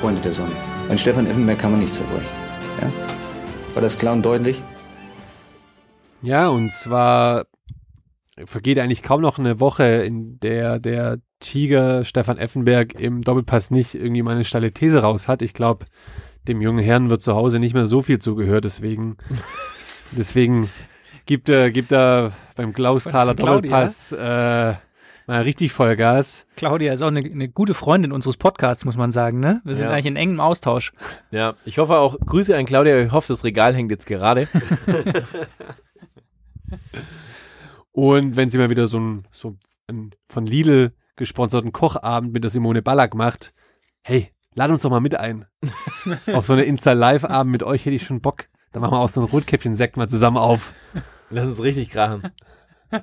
Freunde 0.00 0.22
der 0.22 0.32
Sonne. 0.32 0.52
An 0.88 0.96
Stefan 0.96 1.26
Effenberg 1.26 1.58
kann 1.58 1.72
man 1.72 1.80
nichts 1.80 1.98
zerbrechen. 1.98 2.24
Ja? 2.80 2.90
War 3.74 3.82
das 3.82 3.98
klar 3.98 4.14
und 4.14 4.24
deutlich? 4.24 4.62
Ja, 6.22 6.48
und 6.48 6.72
zwar 6.72 7.44
vergeht 8.46 8.78
eigentlich 8.78 9.02
kaum 9.02 9.20
noch 9.20 9.38
eine 9.38 9.60
Woche, 9.60 9.84
in 9.84 10.40
der 10.40 10.78
der 10.78 11.18
Tiger 11.40 12.06
Stefan 12.06 12.38
Effenberg 12.38 12.98
im 12.98 13.20
Doppelpass 13.20 13.70
nicht 13.70 13.94
irgendwie 13.94 14.22
mal 14.22 14.34
eine 14.34 14.44
steile 14.44 14.72
These 14.72 15.00
raus 15.02 15.28
hat. 15.28 15.42
Ich 15.42 15.52
glaube, 15.52 15.84
dem 16.48 16.62
jungen 16.62 16.82
Herrn 16.82 17.10
wird 17.10 17.20
zu 17.20 17.34
Hause 17.34 17.58
nicht 17.58 17.74
mehr 17.74 17.86
so 17.86 18.00
viel 18.00 18.18
zugehört, 18.18 18.64
deswegen, 18.64 19.18
deswegen 20.12 20.70
gibt 21.26 21.48
er, 21.48 21.70
gibt 21.70 21.92
er 21.92 22.32
beim 22.54 22.72
Claudia? 22.72 23.34
Doppelpass 23.34 24.12
äh, 24.12 24.74
mal 25.26 25.42
richtig 25.42 25.72
Vollgas. 25.72 26.46
Claudia 26.56 26.92
ist 26.92 27.02
auch 27.02 27.08
eine, 27.08 27.20
eine 27.20 27.48
gute 27.48 27.74
Freundin 27.74 28.12
unseres 28.12 28.36
Podcasts, 28.36 28.84
muss 28.84 28.96
man 28.96 29.12
sagen, 29.12 29.40
ne? 29.40 29.60
Wir 29.64 29.74
sind 29.74 29.84
Ja. 29.86 29.90
eigentlich 29.90 30.06
in 30.06 30.16
engem 30.16 30.40
Austausch. 30.40 30.92
Ja, 31.30 31.54
ich 31.64 31.78
hoffe 31.78 31.98
auch, 31.98 32.16
Grüße 32.24 32.56
an 32.56 32.64
Claudia, 32.64 32.98
ich 33.00 33.12
hoffe, 33.12 33.32
das 33.32 33.44
Regal 33.44 33.74
hängt 33.74 33.90
jetzt 33.90 34.06
gerade. 34.06 34.48
Und 37.92 38.36
wenn 38.36 38.50
sie 38.50 38.58
mal 38.58 38.70
wieder 38.70 38.88
so 38.88 38.98
ein, 39.00 39.26
so 39.32 39.56
ein 39.88 40.10
von 40.28 40.46
Lidl 40.46 40.92
gesponserten 41.16 41.72
Kochabend 41.72 42.32
mit 42.32 42.44
der 42.44 42.50
Simone 42.50 42.82
Ballack 42.82 43.14
macht, 43.14 43.54
hey, 44.02 44.30
lad 44.54 44.70
uns 44.70 44.82
doch 44.82 44.90
mal 44.90 45.00
mit 45.00 45.18
ein. 45.18 45.46
auf 46.32 46.46
so 46.46 46.52
eine 46.52 46.64
Insta-Live-Abend 46.64 47.50
mit 47.50 47.62
euch 47.62 47.86
hätte 47.86 47.96
ich 47.96 48.04
schon 48.04 48.20
Bock. 48.20 48.48
Da 48.72 48.80
machen 48.80 48.92
wir 48.92 48.98
auch 48.98 49.08
so 49.08 49.22
ein 49.22 49.26
Rotkäppchen-Sekt 49.26 49.96
mal 49.96 50.08
zusammen 50.08 50.36
auf. 50.36 50.74
Lass 51.30 51.46
uns 51.46 51.62
richtig 51.62 51.90
krachen. 51.90 52.30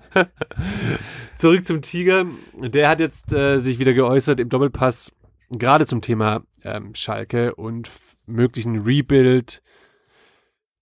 Zurück 1.38 1.66
zum 1.66 1.82
Tiger. 1.82 2.26
Der 2.54 2.90
hat 2.90 3.00
jetzt 3.00 3.34
äh, 3.34 3.58
sich 3.60 3.80
wieder 3.80 3.94
geäußert 3.94 4.40
im 4.40 4.50
Doppelpass, 4.50 5.12
gerade 5.50 5.86
zum 5.86 6.02
Thema 6.02 6.44
ähm, 6.64 6.96
Schalke 6.96 7.56
und 7.56 7.90
möglichen 8.26 8.82
Rebuild. 8.82 9.62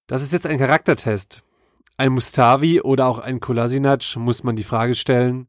Das 0.07 0.21
ist 0.21 0.33
jetzt 0.33 0.45
ein 0.45 0.59
Charaktertest. 0.59 1.41
Ein 1.97 2.13
Mustavi 2.13 2.81
oder 2.81 3.07
auch 3.07 3.19
ein 3.19 3.39
Kolasinac 3.39 4.15
muss 4.17 4.43
man 4.43 4.55
die 4.55 4.63
Frage 4.63 4.95
stellen, 4.95 5.47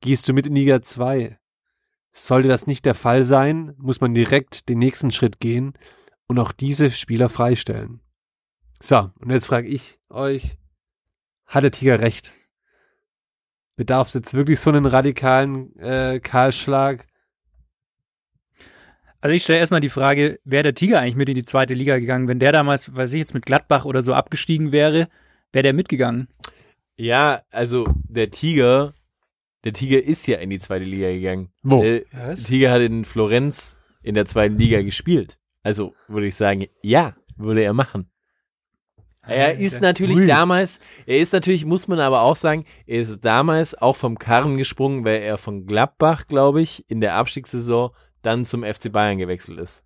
gehst 0.00 0.28
du 0.28 0.32
mit 0.32 0.46
in 0.46 0.54
Liga 0.54 0.82
2? 0.82 1.38
Sollte 2.12 2.48
das 2.48 2.66
nicht 2.66 2.84
der 2.84 2.94
Fall 2.94 3.24
sein, 3.24 3.74
muss 3.78 4.00
man 4.00 4.14
direkt 4.14 4.68
den 4.68 4.78
nächsten 4.78 5.12
Schritt 5.12 5.40
gehen 5.40 5.74
und 6.26 6.38
auch 6.38 6.52
diese 6.52 6.90
Spieler 6.90 7.28
freistellen. 7.28 8.00
So, 8.80 9.10
und 9.18 9.30
jetzt 9.30 9.46
frage 9.46 9.68
ich 9.68 9.98
euch, 10.10 10.58
hat 11.46 11.64
der 11.64 11.70
Tiger 11.70 12.00
recht? 12.00 12.32
Bedarf 13.76 14.08
es 14.08 14.14
jetzt 14.14 14.34
wirklich 14.34 14.60
so 14.60 14.70
einen 14.70 14.86
radikalen 14.86 15.76
äh, 15.78 16.20
Kahlschlag? 16.20 17.06
Also 19.20 19.34
ich 19.34 19.42
stelle 19.42 19.58
erstmal 19.58 19.80
die 19.80 19.88
Frage, 19.88 20.38
wäre 20.44 20.64
der 20.64 20.74
Tiger 20.74 21.00
eigentlich 21.00 21.16
mit 21.16 21.28
in 21.28 21.34
die 21.34 21.44
zweite 21.44 21.74
Liga 21.74 21.98
gegangen? 21.98 22.28
Wenn 22.28 22.38
der 22.38 22.52
damals, 22.52 22.94
weiß 22.94 23.14
ich 23.14 23.20
jetzt, 23.20 23.34
mit 23.34 23.46
Gladbach 23.46 23.84
oder 23.84 24.02
so 24.02 24.12
abgestiegen 24.12 24.70
wäre, 24.70 25.08
wäre 25.50 25.62
der 25.62 25.72
mitgegangen. 25.72 26.28
Ja, 26.96 27.42
also 27.50 27.86
der 28.08 28.30
Tiger, 28.30 28.94
der 29.64 29.72
Tiger 29.72 30.02
ist 30.02 30.26
ja 30.26 30.38
in 30.38 30.50
die 30.50 30.58
zweite 30.58 30.84
Liga 30.84 31.10
gegangen. 31.10 31.50
Wo? 31.62 31.82
Der 31.82 32.02
Was? 32.12 32.44
Tiger 32.44 32.70
hat 32.70 32.82
in 32.82 33.04
Florenz 33.04 33.76
in 34.02 34.14
der 34.14 34.26
zweiten 34.26 34.58
Liga 34.58 34.82
gespielt. 34.82 35.38
Also 35.62 35.94
würde 36.06 36.26
ich 36.26 36.36
sagen, 36.36 36.66
ja, 36.82 37.16
würde 37.36 37.64
er 37.64 37.72
machen. 37.72 38.10
Er 39.26 39.54
ist 39.54 39.80
natürlich 39.80 40.18
Ui. 40.18 40.26
damals, 40.26 40.80
er 41.06 41.18
ist 41.18 41.32
natürlich, 41.32 41.64
muss 41.64 41.88
man 41.88 41.98
aber 42.00 42.22
auch 42.22 42.36
sagen, 42.36 42.64
er 42.86 43.02
ist 43.02 43.24
damals 43.24 43.74
auch 43.74 43.96
vom 43.96 44.18
Karren 44.18 44.56
gesprungen, 44.56 45.04
weil 45.04 45.22
er 45.22 45.38
von 45.38 45.66
Gladbach, 45.66 46.26
glaube 46.26 46.60
ich, 46.62 46.84
in 46.88 47.00
der 47.00 47.14
Abstiegssaison 47.14 47.90
dann 48.22 48.44
zum 48.44 48.62
FC 48.64 48.90
Bayern 48.92 49.18
gewechselt 49.18 49.60
ist. 49.60 49.82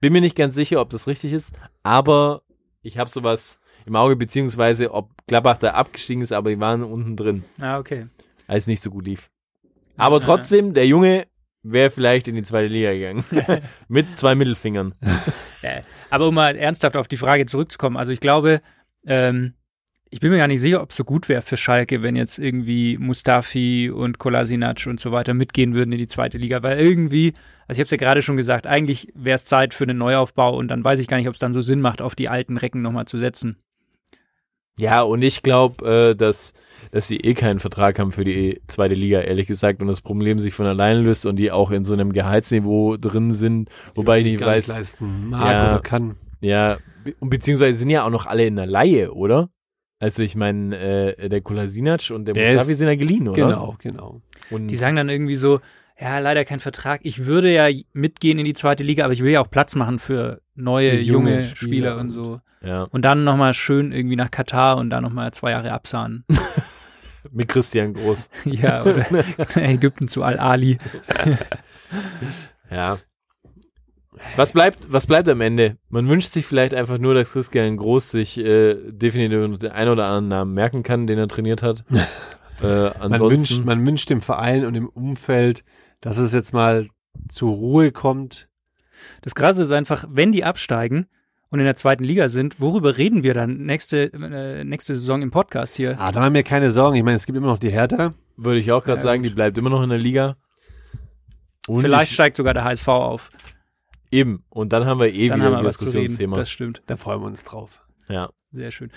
Bin 0.00 0.12
mir 0.12 0.20
nicht 0.20 0.36
ganz 0.36 0.54
sicher, 0.54 0.80
ob 0.80 0.90
das 0.90 1.06
richtig 1.06 1.32
ist, 1.32 1.54
aber 1.82 2.42
ich 2.82 2.98
habe 2.98 3.10
sowas 3.10 3.58
im 3.86 3.96
Auge, 3.96 4.16
beziehungsweise 4.16 4.92
ob 4.92 5.10
Gladbach 5.26 5.58
da 5.58 5.70
abgestiegen 5.70 6.22
ist, 6.22 6.32
aber 6.32 6.50
die 6.50 6.60
waren 6.60 6.82
unten 6.82 7.16
drin, 7.16 7.44
Ah, 7.58 7.78
okay. 7.78 8.06
als 8.46 8.66
nicht 8.66 8.82
so 8.82 8.90
gut 8.90 9.06
lief. 9.06 9.30
Aber 9.96 10.20
trotzdem, 10.20 10.74
der 10.74 10.86
Junge 10.86 11.26
wäre 11.62 11.90
vielleicht 11.90 12.28
in 12.28 12.34
die 12.34 12.42
zweite 12.42 12.68
Liga 12.68 12.92
gegangen. 12.92 13.24
Mit 13.88 14.18
zwei 14.18 14.34
Mittelfingern. 14.34 14.94
Aber 16.10 16.28
um 16.28 16.34
mal 16.34 16.56
ernsthaft 16.56 16.96
auf 16.96 17.08
die 17.08 17.16
Frage 17.16 17.46
zurückzukommen, 17.46 17.96
also 17.96 18.12
ich 18.12 18.20
glaube, 18.20 18.60
ähm, 19.06 19.54
ich 20.10 20.20
bin 20.20 20.30
mir 20.30 20.38
gar 20.38 20.48
nicht 20.48 20.60
sicher, 20.60 20.82
ob 20.82 20.90
es 20.90 20.96
so 20.96 21.04
gut 21.04 21.28
wäre 21.28 21.42
für 21.42 21.56
Schalke, 21.56 22.02
wenn 22.02 22.16
jetzt 22.16 22.38
irgendwie 22.38 22.96
Mustafi 22.96 23.90
und 23.90 24.18
Kolasinac 24.18 24.86
und 24.86 25.00
so 25.00 25.12
weiter 25.12 25.34
mitgehen 25.34 25.74
würden 25.74 25.92
in 25.92 25.98
die 25.98 26.06
zweite 26.06 26.38
Liga, 26.38 26.62
weil 26.62 26.78
irgendwie, 26.78 27.34
also 27.66 27.72
ich 27.72 27.78
habe 27.80 27.84
es 27.84 27.90
ja 27.90 27.96
gerade 27.96 28.22
schon 28.22 28.36
gesagt, 28.36 28.66
eigentlich 28.66 29.12
wäre 29.14 29.34
es 29.36 29.44
Zeit 29.44 29.74
für 29.74 29.84
einen 29.84 29.98
Neuaufbau 29.98 30.56
und 30.56 30.68
dann 30.68 30.84
weiß 30.84 31.00
ich 31.00 31.08
gar 31.08 31.16
nicht, 31.16 31.28
ob 31.28 31.34
es 31.34 31.40
dann 31.40 31.52
so 31.52 31.60
Sinn 31.60 31.80
macht, 31.80 32.02
auf 32.02 32.14
die 32.14 32.28
alten 32.28 32.56
Recken 32.56 32.82
nochmal 32.82 33.06
zu 33.06 33.18
setzen. 33.18 33.58
Ja, 34.78 35.02
und 35.02 35.22
ich 35.22 35.42
glaube, 35.42 36.10
äh, 36.10 36.14
dass, 36.14 36.52
dass 36.90 37.06
die 37.08 37.20
eh 37.24 37.34
keinen 37.34 37.60
Vertrag 37.60 37.98
haben 37.98 38.12
für 38.12 38.24
die 38.24 38.60
zweite 38.68 38.94
Liga, 38.94 39.20
ehrlich 39.20 39.46
gesagt, 39.46 39.80
und 39.82 39.88
das 39.88 40.00
Problem 40.00 40.38
sich 40.38 40.54
von 40.54 40.66
alleine 40.66 41.00
löst 41.00 41.26
und 41.26 41.36
die 41.36 41.50
auch 41.50 41.70
in 41.70 41.84
so 41.84 41.92
einem 41.94 42.12
Gehaltsniveau 42.12 42.96
drin 42.96 43.34
sind, 43.34 43.70
wobei 43.94 44.18
ich 44.18 44.24
Die 44.24 44.30
nicht 44.32 44.40
gar 44.40 44.48
weiß, 44.50 44.66
leisten 44.68 45.30
mag 45.30 45.52
Ja. 45.52 45.72
oder 45.74 45.80
kann. 45.82 46.16
ja, 46.40 46.78
und 47.20 47.30
beziehungsweise 47.30 47.78
sind 47.78 47.90
ja 47.90 48.04
auch 48.04 48.10
noch 48.10 48.26
alle 48.26 48.46
in 48.46 48.56
der 48.56 48.66
Laie, 48.66 49.12
oder? 49.12 49.48
Also 49.98 50.22
ich 50.22 50.36
meine, 50.36 50.76
äh, 51.16 51.28
der 51.28 51.40
Kolasinac 51.40 52.10
und 52.10 52.26
der, 52.26 52.34
Der 52.34 52.48
Mustafi 52.52 52.72
ist- 52.72 52.78
sind 52.78 52.88
ja 52.88 52.96
geliehen, 52.96 53.28
oder? 53.28 53.42
Genau, 53.46 53.76
genau. 53.78 54.20
Und 54.50 54.68
Die 54.68 54.76
sagen 54.76 54.96
dann 54.96 55.08
irgendwie 55.08 55.36
so, 55.36 55.60
ja, 55.98 56.18
leider 56.18 56.44
kein 56.44 56.60
Vertrag. 56.60 57.00
Ich 57.04 57.24
würde 57.24 57.50
ja 57.50 57.68
mitgehen 57.94 58.38
in 58.38 58.44
die 58.44 58.52
zweite 58.52 58.84
Liga, 58.84 59.04
aber 59.04 59.14
ich 59.14 59.22
will 59.22 59.32
ja 59.32 59.40
auch 59.40 59.50
Platz 59.50 59.74
machen 59.74 59.98
für 59.98 60.42
neue, 60.54 61.00
junge 61.00 61.30
junge 61.30 61.42
Spieler 61.46 61.56
Spieler 61.56 61.94
und 61.94 62.00
und- 62.00 62.10
so. 62.10 62.40
ja, 62.62 62.82
Und 62.90 63.06
dann 63.06 63.24
nochmal 63.24 63.54
schön 63.54 63.92
irgendwie 63.92 64.16
nach 64.16 64.30
Katar 64.30 64.76
und 64.76 64.90
dann 64.90 65.02
nochmal 65.02 65.32
zwei 65.32 65.52
Jahre 65.52 65.72
absahnen. 65.72 66.24
mit 67.32 67.48
Christian 67.48 67.94
Groß. 67.94 68.28
ja, 68.44 68.82
oder 68.82 69.06
Ägypten 69.56 70.08
zu 70.08 70.22
Al-Ali. 70.22 70.78
Ja. 72.70 72.98
Was 74.36 74.52
bleibt, 74.52 74.90
was 74.90 75.06
bleibt 75.06 75.28
am 75.28 75.40
Ende? 75.40 75.76
Man 75.88 76.08
wünscht 76.08 76.32
sich 76.32 76.46
vielleicht 76.46 76.74
einfach 76.74 76.98
nur, 76.98 77.14
dass 77.14 77.32
Christian 77.32 77.76
Groß 77.76 78.10
sich 78.10 78.38
äh, 78.38 78.74
definitiv 78.90 79.58
den 79.58 79.70
ein 79.70 79.88
oder 79.88 80.06
anderen 80.06 80.28
Namen 80.28 80.54
merken 80.54 80.82
kann, 80.82 81.06
den 81.06 81.18
er 81.18 81.28
trainiert 81.28 81.62
hat. 81.62 81.84
äh, 81.90 82.62
Man 82.62 82.92
ansonsten, 83.12 83.30
wünscht, 83.30 83.64
man 83.64 83.86
wünscht 83.86 84.10
dem 84.10 84.22
Verein 84.22 84.64
und 84.64 84.74
dem 84.74 84.88
Umfeld, 84.88 85.64
dass 86.00 86.18
es 86.18 86.32
jetzt 86.32 86.52
mal 86.54 86.88
zur 87.28 87.54
Ruhe 87.54 87.92
kommt. 87.92 88.48
Das 89.22 89.34
Krasse 89.34 89.62
ist 89.62 89.72
einfach, 89.72 90.06
wenn 90.10 90.32
die 90.32 90.44
absteigen 90.44 91.06
und 91.50 91.58
in 91.60 91.64
der 91.64 91.76
zweiten 91.76 92.04
Liga 92.04 92.28
sind, 92.28 92.60
worüber 92.60 92.96
reden 92.98 93.22
wir 93.22 93.34
dann 93.34 93.58
nächste, 93.58 94.12
äh, 94.12 94.64
nächste 94.64 94.96
Saison 94.96 95.22
im 95.22 95.30
Podcast 95.30 95.76
hier? 95.76 95.98
Ah, 96.00 96.12
da 96.12 96.20
haben 96.22 96.34
wir 96.34 96.42
keine 96.42 96.70
Sorgen. 96.70 96.96
Ich 96.96 97.02
meine, 97.04 97.16
es 97.16 97.26
gibt 97.26 97.36
immer 97.38 97.46
noch 97.48 97.58
die 97.58 97.70
Hertha. 97.70 98.14
würde 98.36 98.60
ich 98.60 98.70
auch 98.72 98.84
gerade 98.84 98.98
Ja, 98.98 99.02
sagen, 99.04 99.22
gut. 99.22 99.30
die 99.30 99.34
bleibt 99.34 99.56
immer 99.58 99.70
noch 99.70 99.82
in 99.82 99.88
der 99.90 99.98
Liga. 99.98 100.36
Und 101.68 101.80
Vielleicht 101.82 102.10
ich, 102.10 102.14
steigt 102.14 102.36
sogar 102.36 102.54
der 102.54 102.64
HSV 102.64 102.88
auf. 102.88 103.30
eben. 104.10 104.44
Und 104.50 104.72
dann 104.72 104.84
haben 104.86 105.00
wir 105.00 105.12
eh 105.12 105.28
Dann 105.28 105.40
wieder 105.40 105.50
haben 105.50 105.56
ein. 105.58 105.64
Diskussionsthema. 105.64 106.36
Das 106.36 106.50
stimmt. 106.50 106.82
Da 106.86 106.96
freuen 106.96 107.20
wir 107.20 107.26
uns 107.26 107.42
drauf. 107.44 107.82
Ja. 108.08 108.30
Sehr 108.50 108.70
schön. 108.70 108.90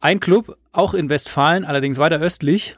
Ein 0.00 0.20
Club, 0.20 0.56
auch 0.72 0.94
in 0.94 1.08
Westfalen, 1.08 1.64
allerdings 1.64 1.98
weiter 1.98 2.18
östlich, 2.20 2.76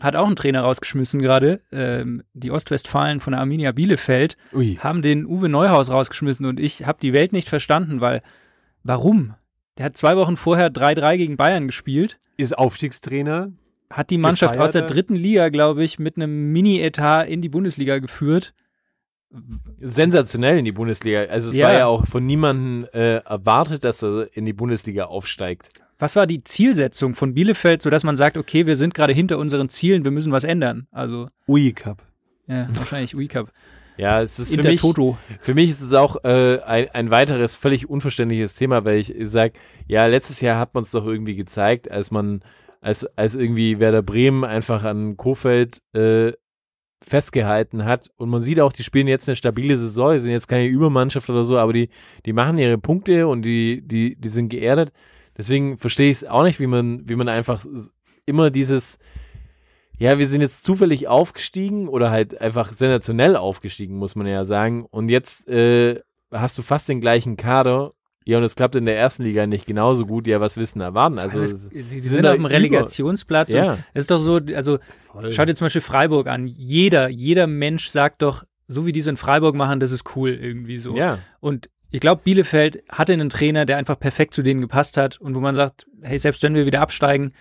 hat 0.00 0.16
auch 0.16 0.26
einen 0.26 0.36
Trainer 0.36 0.60
rausgeschmissen 0.62 1.20
gerade. 1.20 1.60
Ähm, 1.72 2.22
die 2.32 2.50
Ostwestfalen 2.50 3.20
von 3.20 3.32
der 3.32 3.40
Arminia 3.40 3.72
Bielefeld 3.72 4.36
Ui. 4.52 4.76
haben 4.80 5.02
den 5.02 5.26
Uwe 5.26 5.48
Neuhaus 5.48 5.90
rausgeschmissen 5.90 6.46
und 6.46 6.60
ich 6.60 6.86
habe 6.86 6.98
die 7.02 7.12
Welt 7.12 7.32
nicht 7.32 7.48
verstanden, 7.48 8.00
weil 8.00 8.22
warum? 8.88 9.34
Der 9.78 9.84
hat 9.86 9.96
zwei 9.96 10.16
Wochen 10.16 10.36
vorher 10.36 10.70
3-3 10.72 11.16
gegen 11.16 11.36
Bayern 11.36 11.66
gespielt, 11.68 12.18
Ist 12.36 12.58
Aufstiegstrainer. 12.58 13.52
hat 13.90 14.10
die 14.10 14.18
Mannschaft 14.18 14.58
aus 14.58 14.72
der 14.72 14.82
dritten 14.88 15.14
Liga, 15.14 15.50
glaube 15.50 15.84
ich, 15.84 15.98
mit 16.00 16.16
einem 16.16 16.52
Mini-Etat 16.52 17.24
in 17.28 17.40
die 17.42 17.48
Bundesliga 17.48 17.98
geführt. 18.00 18.52
Sensationell 19.80 20.58
in 20.58 20.64
die 20.64 20.72
Bundesliga. 20.72 21.24
Also 21.24 21.50
es 21.50 21.54
Ja. 21.54 21.66
war 21.66 21.72
ja 21.74 21.86
auch 21.86 22.06
von 22.06 22.24
niemandem 22.24 22.88
äh, 22.92 23.16
erwartet, 23.18 23.84
dass 23.84 24.02
er 24.02 24.28
in 24.36 24.44
die 24.46 24.52
Bundesliga 24.52 25.04
aufsteigt. 25.04 25.68
Was 25.98 26.16
war 26.16 26.26
die 26.26 26.42
Zielsetzung 26.44 27.14
von 27.14 27.34
Bielefeld, 27.34 27.82
sodass 27.82 28.04
man 28.04 28.16
sagt, 28.16 28.36
okay, 28.36 28.66
wir 28.66 28.76
sind 28.76 28.94
gerade 28.94 29.12
hinter 29.12 29.38
unseren 29.38 29.68
Zielen, 29.68 30.04
wir 30.04 30.10
müssen 30.12 30.32
was 30.32 30.44
ändern? 30.44 30.86
Also, 30.92 31.28
Ui 31.48 31.72
Cup. 31.72 32.02
ja, 32.46 32.68
wahrscheinlich 32.74 33.14
UICAP. 33.14 33.50
Ja, 33.98 34.22
es 34.22 34.38
ist 34.38 34.54
für 34.54 34.62
mich, 34.62 34.80
Toto. 34.80 35.18
Für 35.40 35.54
mich 35.54 35.70
ist 35.70 35.80
es 35.80 35.92
auch 35.92 36.22
äh, 36.24 36.60
ein, 36.60 36.88
ein 36.90 37.10
weiteres 37.10 37.56
völlig 37.56 37.88
unverständliches 37.88 38.54
Thema, 38.54 38.84
weil 38.84 38.98
ich 38.98 39.12
sage, 39.24 39.54
ja, 39.88 40.06
letztes 40.06 40.40
Jahr 40.40 40.58
hat 40.58 40.72
man 40.74 40.84
es 40.84 40.92
doch 40.92 41.04
irgendwie 41.04 41.34
gezeigt, 41.34 41.90
als 41.90 42.12
man, 42.12 42.40
als, 42.80 43.04
als 43.16 43.34
irgendwie 43.34 43.80
Werder 43.80 44.02
Bremen 44.02 44.44
einfach 44.44 44.84
an 44.84 45.16
Kofeld 45.16 45.82
äh, 45.94 46.32
festgehalten 47.04 47.84
hat. 47.84 48.10
Und 48.16 48.28
man 48.28 48.40
sieht 48.40 48.60
auch, 48.60 48.72
die 48.72 48.84
spielen 48.84 49.08
jetzt 49.08 49.28
eine 49.28 49.34
stabile 49.34 49.76
Saison, 49.78 50.12
die 50.12 50.20
sind 50.20 50.30
jetzt 50.30 50.48
keine 50.48 50.66
Übermannschaft 50.66 51.28
oder 51.28 51.44
so, 51.44 51.58
aber 51.58 51.72
die, 51.72 51.88
die 52.24 52.32
machen 52.32 52.58
ihre 52.58 52.78
Punkte 52.78 53.26
und 53.26 53.42
die, 53.42 53.82
die, 53.84 54.14
die 54.14 54.28
sind 54.28 54.48
geerdet. 54.48 54.92
Deswegen 55.36 55.76
verstehe 55.76 56.10
ich 56.10 56.18
es 56.18 56.24
auch 56.24 56.44
nicht, 56.44 56.60
wie 56.60 56.66
man, 56.68 57.08
wie 57.08 57.16
man 57.16 57.28
einfach 57.28 57.64
immer 58.26 58.50
dieses, 58.50 58.98
ja, 59.98 60.18
wir 60.18 60.28
sind 60.28 60.40
jetzt 60.40 60.64
zufällig 60.64 61.08
aufgestiegen 61.08 61.88
oder 61.88 62.10
halt 62.10 62.40
einfach 62.40 62.72
sensationell 62.72 63.36
aufgestiegen, 63.36 63.96
muss 63.96 64.14
man 64.16 64.26
ja 64.26 64.44
sagen. 64.44 64.86
Und 64.90 65.08
jetzt 65.08 65.48
äh, 65.48 66.00
hast 66.32 66.56
du 66.58 66.62
fast 66.62 66.88
den 66.88 67.00
gleichen 67.00 67.36
Kader. 67.36 67.92
Ja, 68.24 68.36
und 68.36 68.44
es 68.44 68.56
klappt 68.56 68.76
in 68.76 68.84
der 68.84 68.98
ersten 68.98 69.22
Liga 69.22 69.46
nicht 69.46 69.66
genauso 69.66 70.04
gut. 70.04 70.26
Ja, 70.26 70.38
was 70.40 70.58
wissen 70.58 70.82
erwarten? 70.82 71.18
Also, 71.18 71.40
es- 71.40 71.70
die, 71.70 71.82
die 71.82 72.00
sind, 72.00 72.24
da 72.24 72.30
auf 72.30 72.36
dem 72.36 72.44
Relegationsplatz. 72.44 73.52
Ja. 73.52 73.78
Es 73.94 74.00
ist 74.04 74.10
doch 74.10 74.18
so, 74.18 74.38
also 74.54 74.78
schaut 75.30 75.48
dir 75.48 75.54
zum 75.54 75.64
Beispiel 75.64 75.80
Freiburg 75.80 76.28
an. 76.28 76.46
Jeder, 76.46 77.08
jeder 77.08 77.46
Mensch 77.46 77.88
sagt 77.88 78.20
doch, 78.22 78.44
so 78.66 78.84
wie 78.84 78.92
die 78.92 79.00
es 79.00 79.06
in 79.06 79.16
Freiburg 79.16 79.54
machen, 79.54 79.80
das 79.80 79.92
ist 79.92 80.14
cool 80.14 80.30
irgendwie 80.30 80.78
so. 80.78 80.94
Ja. 80.94 81.18
Und 81.40 81.70
ich 81.90 82.00
glaube, 82.00 82.20
Bielefeld 82.22 82.82
hatte 82.90 83.14
einen 83.14 83.30
Trainer, 83.30 83.64
der 83.64 83.78
einfach 83.78 83.98
perfekt 83.98 84.34
zu 84.34 84.42
denen 84.42 84.60
gepasst 84.60 84.98
hat 84.98 85.18
und 85.18 85.34
wo 85.34 85.40
man 85.40 85.56
sagt, 85.56 85.86
hey, 86.02 86.18
selbst 86.18 86.42
wenn 86.42 86.54
wir 86.54 86.66
wieder 86.66 86.82
absteigen, 86.82 87.32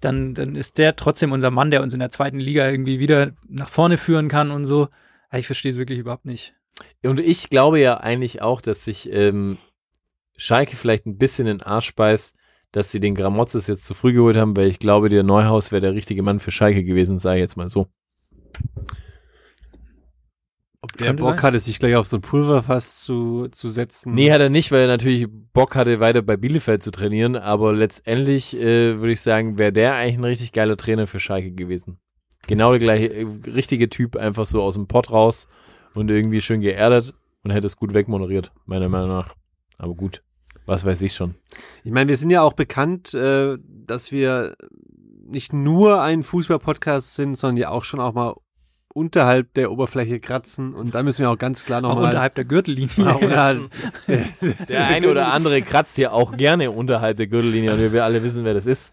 dann, 0.00 0.34
dann 0.34 0.54
ist 0.54 0.78
der 0.78 0.94
trotzdem 0.94 1.32
unser 1.32 1.50
Mann, 1.50 1.70
der 1.70 1.82
uns 1.82 1.94
in 1.94 2.00
der 2.00 2.10
zweiten 2.10 2.38
Liga 2.38 2.68
irgendwie 2.68 2.98
wieder 2.98 3.32
nach 3.48 3.68
vorne 3.68 3.96
führen 3.96 4.28
kann 4.28 4.50
und 4.50 4.66
so. 4.66 4.88
Aber 5.30 5.38
Ich 5.38 5.46
verstehe 5.46 5.72
es 5.72 5.78
wirklich 5.78 5.98
überhaupt 5.98 6.24
nicht. 6.24 6.54
Und 7.02 7.20
ich 7.20 7.50
glaube 7.50 7.80
ja 7.80 7.98
eigentlich 7.98 8.40
auch, 8.42 8.60
dass 8.60 8.84
sich 8.84 9.10
ähm, 9.12 9.58
Schalke 10.36 10.76
vielleicht 10.76 11.06
ein 11.06 11.18
bisschen 11.18 11.46
in 11.46 11.58
den 11.58 11.66
Arsch 11.66 11.94
beißt, 11.94 12.34
dass 12.72 12.92
sie 12.92 13.00
den 13.00 13.14
Gramotzes 13.14 13.66
jetzt 13.66 13.84
zu 13.84 13.94
früh 13.94 14.12
geholt 14.12 14.36
haben, 14.36 14.56
weil 14.56 14.68
ich 14.68 14.78
glaube, 14.78 15.08
der 15.08 15.22
Neuhaus 15.22 15.72
wäre 15.72 15.80
der 15.80 15.94
richtige 15.94 16.22
Mann 16.22 16.38
für 16.38 16.50
Schalke 16.50 16.84
gewesen, 16.84 17.18
sage 17.18 17.38
ich 17.38 17.42
jetzt 17.42 17.56
mal 17.56 17.68
so. 17.68 17.88
Ob 20.80 20.96
der 20.96 21.12
Bock 21.12 21.40
sein. 21.40 21.42
hatte, 21.42 21.58
sich 21.58 21.80
gleich 21.80 21.96
auf 21.96 22.06
so 22.06 22.18
ein 22.18 22.22
Pulverfass 22.22 23.02
zu, 23.02 23.48
zu 23.48 23.68
setzen. 23.68 24.14
Nee, 24.14 24.30
hat 24.30 24.40
er 24.40 24.48
nicht, 24.48 24.70
weil 24.70 24.82
er 24.82 24.86
natürlich 24.86 25.26
Bock 25.52 25.74
hatte, 25.74 25.98
weiter 25.98 26.22
bei 26.22 26.36
Bielefeld 26.36 26.84
zu 26.84 26.92
trainieren, 26.92 27.34
aber 27.34 27.72
letztendlich 27.72 28.54
äh, 28.56 28.98
würde 28.98 29.12
ich 29.12 29.20
sagen, 29.20 29.58
wäre 29.58 29.72
der 29.72 29.94
eigentlich 29.94 30.18
ein 30.18 30.24
richtig 30.24 30.52
geiler 30.52 30.76
Trainer 30.76 31.08
für 31.08 31.18
Schalke 31.18 31.50
gewesen. 31.50 31.98
Genau 32.46 32.70
der 32.70 32.78
gleiche, 32.78 33.12
äh, 33.12 33.26
richtige 33.46 33.88
Typ, 33.88 34.16
einfach 34.16 34.46
so 34.46 34.62
aus 34.62 34.74
dem 34.74 34.86
Pott 34.86 35.10
raus 35.10 35.48
und 35.94 36.10
irgendwie 36.10 36.40
schön 36.40 36.60
geerdet 36.60 37.12
und 37.42 37.50
hätte 37.50 37.66
es 37.66 37.76
gut 37.76 37.92
wegmoderiert, 37.92 38.52
meiner 38.64 38.88
Meinung 38.88 39.08
nach. 39.08 39.34
Aber 39.78 39.94
gut, 39.94 40.22
was 40.64 40.84
weiß 40.84 41.02
ich 41.02 41.14
schon. 41.14 41.34
Ich 41.82 41.90
meine, 41.90 42.08
wir 42.08 42.16
sind 42.16 42.30
ja 42.30 42.42
auch 42.42 42.52
bekannt, 42.52 43.14
äh, 43.14 43.58
dass 43.66 44.12
wir 44.12 44.54
nicht 45.26 45.52
nur 45.52 46.00
ein 46.02 46.22
Fußball-Podcast 46.22 47.16
sind, 47.16 47.36
sondern 47.36 47.56
ja 47.56 47.70
auch 47.70 47.84
schon 47.84 48.00
auch 48.00 48.14
mal 48.14 48.34
unterhalb 48.98 49.54
der 49.54 49.70
Oberfläche 49.70 50.18
kratzen. 50.18 50.74
Und 50.74 50.94
da 50.94 51.02
müssen 51.04 51.20
wir 51.20 51.30
auch 51.30 51.38
ganz 51.38 51.64
klar 51.64 51.80
nochmal. 51.80 52.06
unterhalb 52.06 52.34
der 52.34 52.44
Gürtellinie. 52.44 53.14
Auch 53.14 53.22
unterhalb, 53.22 53.70
Der 54.68 54.86
eine 54.88 55.08
oder 55.08 55.32
andere 55.32 55.62
kratzt 55.62 55.94
hier 55.96 56.12
auch 56.12 56.36
gerne 56.36 56.72
unterhalb 56.72 57.16
der 57.16 57.28
Gürtellinie 57.28 57.72
und 57.72 57.92
wir 57.92 58.04
alle 58.04 58.22
wissen, 58.24 58.44
wer 58.44 58.54
das 58.54 58.66
ist. 58.66 58.92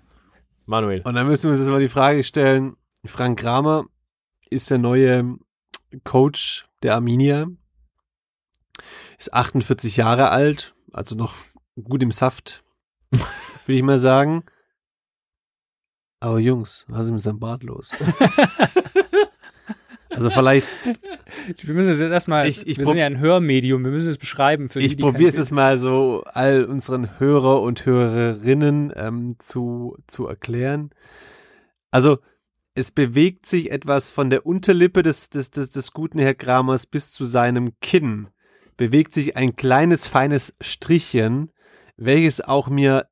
Manuel. 0.67 1.01
Und 1.01 1.15
dann 1.15 1.27
müssen 1.27 1.45
wir 1.45 1.51
uns 1.51 1.59
jetzt 1.59 1.69
mal 1.69 1.79
die 1.79 1.89
Frage 1.89 2.23
stellen, 2.23 2.75
Frank 3.03 3.39
Kramer 3.39 3.85
ist 4.49 4.69
der 4.69 4.77
neue 4.77 5.37
Coach 6.03 6.67
der 6.83 6.93
Arminia, 6.93 7.47
ist 9.17 9.33
48 9.33 9.97
Jahre 9.97 10.29
alt, 10.29 10.75
also 10.93 11.15
noch 11.15 11.33
gut 11.83 12.03
im 12.03 12.11
Saft, 12.11 12.63
würde 13.11 13.77
ich 13.77 13.83
mal 13.83 13.99
sagen. 13.99 14.43
Aber 16.19 16.39
Jungs, 16.39 16.85
was 16.87 17.07
ist 17.07 17.11
mit 17.11 17.21
seinem 17.21 17.39
Bart 17.39 17.63
los? 17.63 17.93
also 20.15 20.29
vielleicht, 20.29 20.65
Wir 21.61 21.73
müssen 21.73 21.91
es 21.91 21.99
jetzt 21.99 22.11
erstmal, 22.11 22.47
Ich- 22.47 22.65
ich 22.67 22.77
wir 22.77 22.85
sind 22.85 22.97
ja 22.97 23.05
ein 23.05 23.19
Hörmedium, 23.19 23.83
wir 23.83 23.91
müssen 23.91 24.09
es 24.09 24.17
beschreiben 24.17 24.69
für 24.69 24.79
die, 24.79 24.85
ich 24.87 24.97
probiere 24.97 25.29
es 25.29 25.35
jetzt 25.35 25.51
mal 25.51 25.77
so 25.79 26.23
all 26.25 26.65
unseren 26.65 27.19
Hörer 27.19 27.61
und 27.61 27.85
Hörerinnen 27.85 28.91
ähm, 28.95 29.35
zu, 29.39 29.97
zu 30.07 30.27
erklären. 30.27 30.89
Also, 31.91 32.17
es 32.73 32.91
bewegt 32.91 33.45
sich 33.45 33.71
etwas 33.71 34.09
von 34.09 34.29
der 34.29 34.45
Unterlippe 34.45 35.01
des, 35.03 35.29
des, 35.29 35.51
des, 35.51 35.69
des 35.69 35.91
guten 35.91 36.19
Herr 36.19 36.33
Kramers 36.35 36.85
bis 36.85 37.11
zu 37.11 37.23
seinem 37.25 37.71
Kinn. 37.81 38.27
Bewegt 38.75 39.13
sich 39.13 39.37
ein 39.37 39.55
kleines, 39.55 40.07
feines 40.07 40.53
Strichchen, 40.59 41.51
welches 41.95 42.41
auch 42.41 42.67
mir, 42.67 43.07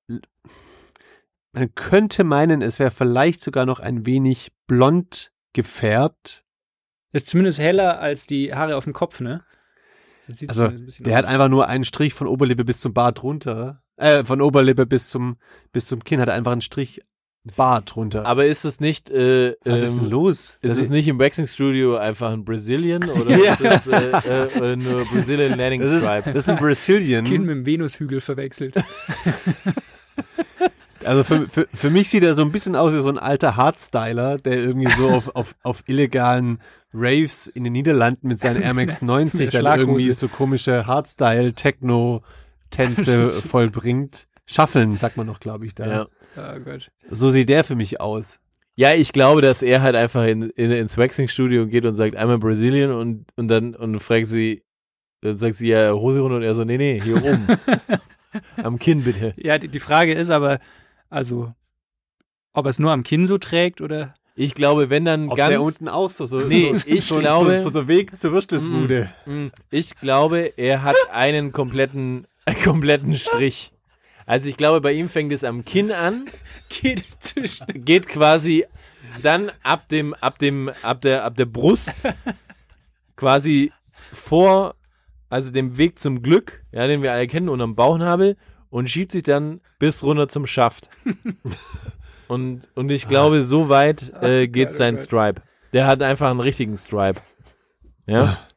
man 1.54 1.74
könnte 1.76 2.24
meinen, 2.24 2.62
es 2.62 2.80
wäre 2.80 2.92
vielleicht 2.92 3.42
sogar 3.42 3.66
noch 3.66 3.80
ein 3.80 4.06
wenig 4.06 4.52
blond 4.68 5.32
gefärbt. 5.54 6.43
Ist 7.14 7.28
zumindest 7.28 7.60
heller 7.60 8.00
als 8.00 8.28
die 8.28 8.54
Haare 8.54 8.76
auf 8.76 8.84
dem 8.84 8.94
Kopf, 8.94 9.22
ne? 9.22 9.44
Das 10.28 10.38
sieht 10.38 10.50
Also, 10.50 10.66
zumindest 10.66 10.82
ein 10.84 10.86
bisschen 10.88 11.04
der 11.06 11.16
hat 11.18 11.26
einfach 11.26 11.48
nur 11.50 11.68
einen 11.68 11.86
Strich 11.86 12.14
von 12.14 12.28
Oberlippe 12.28 12.66
bis 12.66 12.80
zum 12.80 12.94
Bart 12.94 13.24
runter. 13.24 13.82
Äh, 13.98 14.24
von 14.26 14.42
Oberlippe 14.42 14.86
bis 14.86 15.10
zum, 15.10 15.38
bis 15.72 15.86
zum 15.86 16.04
Kinn 16.04 16.20
hat 16.20 16.28
er 16.28 16.34
einfach 16.34 16.52
einen 16.52 16.62
Strich 16.62 17.02
Bart 17.58 17.98
runter. 17.98 18.26
Aber 18.26 18.46
ist 18.46 18.64
es 18.64 18.80
nicht, 18.80 19.12
äh, 19.12 19.56
Was 19.66 19.82
ähm, 19.82 19.86
ist 19.88 19.98
denn 20.00 20.10
los? 20.10 20.58
Ist 20.62 20.70
Also- 20.72 20.82
es 20.84 20.90
nicht 20.90 21.10
im 21.10 21.20
Waxing 21.20 21.46
Studio 21.48 21.98
einfach 21.98 22.32
ein 22.32 22.46
Brazilian 22.46 23.04
oder 23.10 23.38
ist 23.38 23.60
es 23.62 23.88
äh, 23.88 24.72
äh, 24.72 24.76
nur 24.78 25.04
Brazilian 25.06 25.52
Landing 25.60 25.82
das 25.82 25.92
ist, 25.92 26.04
Stripe? 26.04 26.32
das 26.34 26.44
ist 26.46 26.50
ein 26.50 26.56
Brazilian. 26.58 27.26
Kind 27.26 27.46
mit 27.46 27.56
dem 27.56 27.66
Venushügel 27.66 28.22
verwechselt. 28.22 28.76
Also 31.06 31.24
für, 31.24 31.50
für, 31.50 31.68
für 31.74 31.90
mich 31.90 32.10
sieht 32.10 32.24
er 32.24 32.36
so 32.36 32.42
ein 32.42 32.52
bisschen 32.52 32.76
aus 32.76 32.94
wie 32.94 33.02
so 33.02 33.10
ein 33.10 33.18
alter 33.18 33.56
Hardstyler, 33.56 34.38
der 34.38 34.58
irgendwie 34.58 34.92
so 34.92 35.10
auf, 35.10 35.36
auf, 35.36 35.56
auf 35.64 35.84
illegalen 35.88 36.60
Raves 36.94 37.48
in 37.48 37.64
den 37.64 37.74
Niederlanden 37.74 38.28
mit 38.28 38.40
seinen 38.40 38.62
Air 38.62 38.74
Max 38.74 39.02
90 39.02 39.50
der 39.50 39.64
dann 39.64 39.80
irgendwie 39.80 40.12
so 40.12 40.28
komische 40.28 40.86
Hardstyle-Techno-Tänze 40.86 43.34
vollbringt. 43.48 44.28
Schaffeln, 44.46 44.98
sagt 44.98 45.18
man 45.18 45.26
noch, 45.26 45.40
glaube 45.40 45.66
ich, 45.66 45.74
da. 45.74 45.88
Ja. 45.88 46.08
Oh 46.36 46.60
Gott. 46.60 46.92
So 47.10 47.30
sieht 47.30 47.50
der 47.50 47.64
für 47.64 47.76
mich 47.76 48.02
aus. 48.02 48.40
ja, 48.76 48.94
ich 48.94 49.14
glaube, 49.14 49.42
dass 49.42 49.62
er 49.62 49.82
halt 49.82 49.96
einfach 49.96 50.26
in, 50.26 50.50
in, 50.52 50.72
ins 50.72 50.98
Waxing 50.98 51.28
Studio 51.28 51.68
geht 51.68 51.86
und 51.86 51.96
sagt, 51.96 52.16
einmal 52.16 52.40
Brazilian 52.40 52.92
und, 52.92 53.26
und 53.36 53.48
dann 53.48 53.76
und 53.76 54.00
fragt 54.00 54.28
sie, 54.28 54.64
dann 55.22 55.38
sagt 55.38 55.56
sie 55.56 55.70
ja 55.70 55.92
Hose 55.94 56.20
runter 56.20 56.38
und 56.38 56.44
er 56.44 56.56
so, 56.56 56.64
nee, 56.66 56.78
nee, 56.78 57.00
hier 57.02 57.24
oben. 57.24 57.48
Am 58.64 58.80
Kinn 58.80 59.04
bitte. 59.04 59.34
Ja, 59.38 59.60
die, 59.60 59.68
die 59.68 59.80
Frage 59.80 60.14
ist 60.14 60.32
aber, 60.32 60.60
also, 61.14 61.54
ob 62.54 62.66
er 62.66 62.70
es 62.70 62.80
nur 62.80 62.92
am 62.92 63.04
Kinn 63.04 63.28
so 63.28 63.38
trägt 63.38 63.82
oder. 63.82 64.14
Ich 64.36 64.56
glaube, 64.56 64.90
wenn 64.90 65.06
dann 65.06 65.30
Ob 65.30 65.38
ganz 65.38 65.50
der 65.52 65.62
unten 65.62 65.88
auch 65.88 66.10
so, 66.10 66.26
so, 66.26 66.40
Nee, 66.40 66.74
so, 66.76 66.88
ich 66.88 67.06
so, 67.06 67.18
glaube- 67.18 67.58
so, 67.60 67.66
so 67.66 67.70
der 67.70 67.88
Weg 67.88 68.18
zur 68.18 68.32
Würstelsbude. 68.32 69.14
Mm, 69.28 69.48
Ich 69.70 69.96
glaube, 69.98 70.54
er 70.58 70.82
hat 70.82 70.96
einen 71.12 71.52
kompletten, 71.52 72.26
einen 72.46 72.62
kompletten 72.64 73.16
Strich. 73.16 73.72
Also 74.26 74.50
ich 74.50 74.58
glaube, 74.58 74.82
bei 74.82 74.94
ihm 74.94 75.08
fängt 75.10 75.32
es 75.34 75.44
am 75.44 75.66
Kinn 75.66 75.92
an, 75.92 76.26
Geht 76.70 77.04
zwischen. 77.20 77.86
geht 77.86 78.08
quasi 78.08 78.66
dann 79.22 79.52
ab 79.62 79.88
dem, 79.90 80.16
ab 80.16 80.40
dem, 80.40 80.72
ab 80.82 81.02
der, 81.02 81.26
ab 81.26 81.36
der 81.36 81.46
Brust 81.46 82.08
quasi 83.16 83.72
vor, 84.14 84.76
also 85.30 85.52
dem 85.52 85.78
Weg 85.78 86.00
zum 86.00 86.22
Glück, 86.24 86.64
ja, 86.72 86.88
den 86.88 87.02
wir 87.04 87.12
alle 87.14 87.28
kennen, 87.28 87.50
unterm 87.50 87.76
Bauchnabel 87.76 88.38
und 88.74 88.90
schiebt 88.90 89.12
sich 89.12 89.22
dann 89.22 89.62
bis 89.78 90.02
runter 90.02 90.28
zum 90.28 90.48
Schaft. 90.48 90.90
Und, 92.30 92.70
und 92.74 92.90
ich 92.90 93.08
glaube, 93.08 93.44
so 93.44 93.68
weit 93.70 94.12
äh, 94.24 94.48
geht 94.48 94.70
oh 94.70 94.72
sein. 94.72 94.98
Stripe. 94.98 95.42
Der 95.74 95.86
hat 95.86 96.02
einfach 96.02 96.32
einen 96.32 96.40
richtigen 96.40 96.76
Stripe. 96.78 97.22
Ja. 98.08 98.40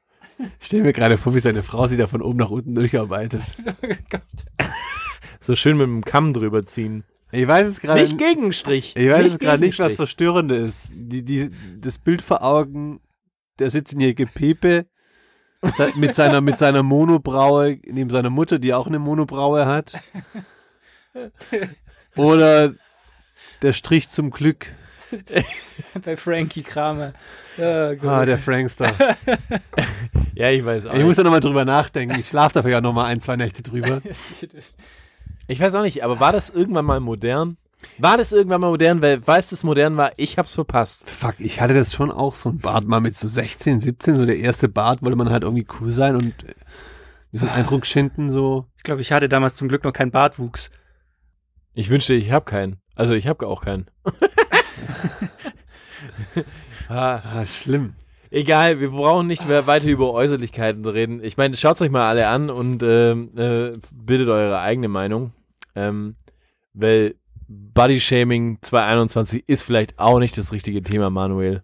Ich 0.60 0.66
stelle 0.66 0.82
mir 0.82 0.92
gerade 0.92 1.16
vor, 1.16 1.34
wie 1.34 1.40
seine 1.40 1.62
Frau 1.62 1.86
sie 1.86 1.96
da 1.96 2.06
von 2.06 2.20
oben 2.20 2.38
nach 2.38 2.50
unten 2.50 2.74
durcharbeitet. 2.74 3.42
So 5.40 5.56
schön 5.56 5.78
mit 5.78 5.86
dem 5.86 6.04
Kamm 6.04 6.34
drüber 6.34 6.64
ziehen. 6.66 7.04
Ich 7.32 7.46
weiß 7.46 7.68
es 7.68 7.80
gerade 7.80 8.02
Nicht 8.02 8.18
Gegenstrich. 8.18 8.94
Ich 8.96 9.08
weiß 9.08 9.32
es 9.32 9.38
gerade 9.38 9.64
nicht, 9.64 9.78
was. 9.78 9.94
Verstörende 9.94 10.56
ist. 10.56 10.92
Die, 10.94 11.22
die, 11.22 11.50
das 11.78 11.98
Bild 11.98 12.20
vor 12.20 12.42
Augen, 12.42 13.00
der 13.58 13.70
17-jährige 13.70 14.26
Pepe 14.26 14.86
mit 15.62 15.76
se- 15.76 15.92
mit 15.96 16.14
seiner, 16.14 16.40
mit 16.40 16.58
seiner 16.58 16.82
Monobraue 16.82 17.78
neben 17.86 18.10
seiner 18.10 18.30
Mutter, 18.30 18.58
die 18.58 18.72
auch 18.74 18.86
eine 18.86 18.98
Monobraue 18.98 19.66
hat. 19.66 19.98
Oder 22.16 22.74
der 23.62 23.72
Strich 23.72 24.08
zum 24.08 24.30
Glück. 24.30 24.72
Bei 26.04 26.16
Frankie 26.16 26.62
Kramer. 26.62 27.12
Oh 27.58 27.94
Gott. 27.94 28.04
Ah, 28.04 28.24
der 28.26 28.38
Frankster. 28.38 28.92
Ja, 30.34 30.50
ich 30.50 30.62
weiß 30.62 30.84
auch. 30.84 30.92
Ich 30.92 31.02
muss 31.02 31.16
da 31.16 31.22
nochmal 31.22 31.40
drüber 31.40 31.64
nachdenken. 31.64 32.20
Ich 32.20 32.28
schlafe 32.28 32.52
dafür 32.52 32.70
ja 32.72 32.80
nochmal 32.82 33.06
ein, 33.06 33.20
zwei 33.20 33.36
Nächte 33.36 33.62
drüber. 33.62 34.02
Ich 35.48 35.60
weiß 35.60 35.74
auch 35.76 35.82
nicht, 35.82 36.02
aber 36.02 36.18
war 36.18 36.32
das 36.32 36.50
irgendwann 36.50 36.84
mal 36.84 36.98
modern? 36.98 37.56
War 37.98 38.16
das 38.16 38.32
irgendwann 38.32 38.60
mal 38.60 38.70
modern? 38.70 39.00
Weil, 39.02 39.20
falls 39.20 39.50
das 39.50 39.64
modern 39.64 39.96
war, 39.96 40.12
ich 40.16 40.38
hab's 40.38 40.54
verpasst. 40.54 41.08
Fuck, 41.08 41.36
ich 41.38 41.60
hatte 41.60 41.74
das 41.74 41.92
schon 41.92 42.10
auch 42.10 42.34
so 42.34 42.48
ein 42.50 42.58
Bart 42.58 42.84
mal 42.86 43.00
mit 43.00 43.16
so 43.16 43.26
16, 43.28 43.80
17, 43.80 44.16
so 44.16 44.26
der 44.26 44.38
erste 44.38 44.68
Bart, 44.68 45.02
wollte 45.02 45.16
man 45.16 45.30
halt 45.30 45.42
irgendwie 45.44 45.66
cool 45.80 45.90
sein 45.90 46.14
und 46.14 46.44
äh, 46.44 46.54
wie 47.32 47.38
so 47.38 47.46
einen 47.46 47.54
Eindruck 47.56 47.86
schinden, 47.86 48.30
so. 48.30 48.66
Ich 48.76 48.82
glaube, 48.82 49.00
ich 49.00 49.12
hatte 49.12 49.28
damals 49.28 49.54
zum 49.54 49.68
Glück 49.68 49.84
noch 49.84 49.92
keinen 49.92 50.10
Bartwuchs. 50.10 50.70
Ich 51.74 51.90
wünschte, 51.90 52.14
ich 52.14 52.30
hab 52.32 52.46
keinen. 52.46 52.80
Also, 52.94 53.14
ich 53.14 53.26
hab 53.26 53.42
auch 53.42 53.62
keinen. 53.62 53.86
ah, 56.88 57.20
Ah, 57.24 57.46
schlimm. 57.46 57.94
Egal, 58.30 58.80
wir 58.80 58.90
brauchen 58.90 59.26
nicht 59.26 59.46
mehr 59.46 59.66
weiter 59.66 59.86
über 59.86 60.12
Äußerlichkeiten 60.12 60.84
reden. 60.84 61.22
Ich 61.22 61.36
meine, 61.36 61.56
schaut 61.56 61.80
euch 61.80 61.90
mal 61.90 62.08
alle 62.08 62.26
an 62.28 62.50
und 62.50 62.82
ähm, 62.82 63.30
äh, 63.36 63.78
bildet 63.92 64.28
eure 64.28 64.60
eigene 64.60 64.88
Meinung. 64.88 65.32
Ähm, 65.74 66.16
weil 66.74 67.14
Body 67.48 68.00
Shaming 68.00 68.58
2021 68.62 69.44
ist 69.46 69.62
vielleicht 69.62 69.98
auch 69.98 70.18
nicht 70.18 70.36
das 70.36 70.52
richtige 70.52 70.82
Thema, 70.82 71.10
Manuel. 71.10 71.62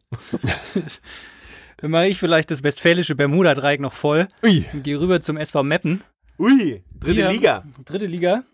Dann 1.79 1.91
mache 1.91 2.07
ich 2.07 2.19
vielleicht 2.19 2.51
das 2.51 2.63
westfälische 2.63 3.15
Bermuda-Dreieck 3.17 3.81
noch 3.81 3.93
voll 3.93 4.29
Ui, 4.45 4.65
gehe 4.83 5.01
rüber 5.01 5.21
zum 5.21 5.37
SV 5.37 5.63
Meppen. 5.65 6.01
ui, 6.39 6.83
dritte 7.01 7.15
Die 7.15 7.25
haben- 7.25 7.33
Liga. 7.35 7.65
Dritte 7.85 8.07
Liga. 8.07 8.45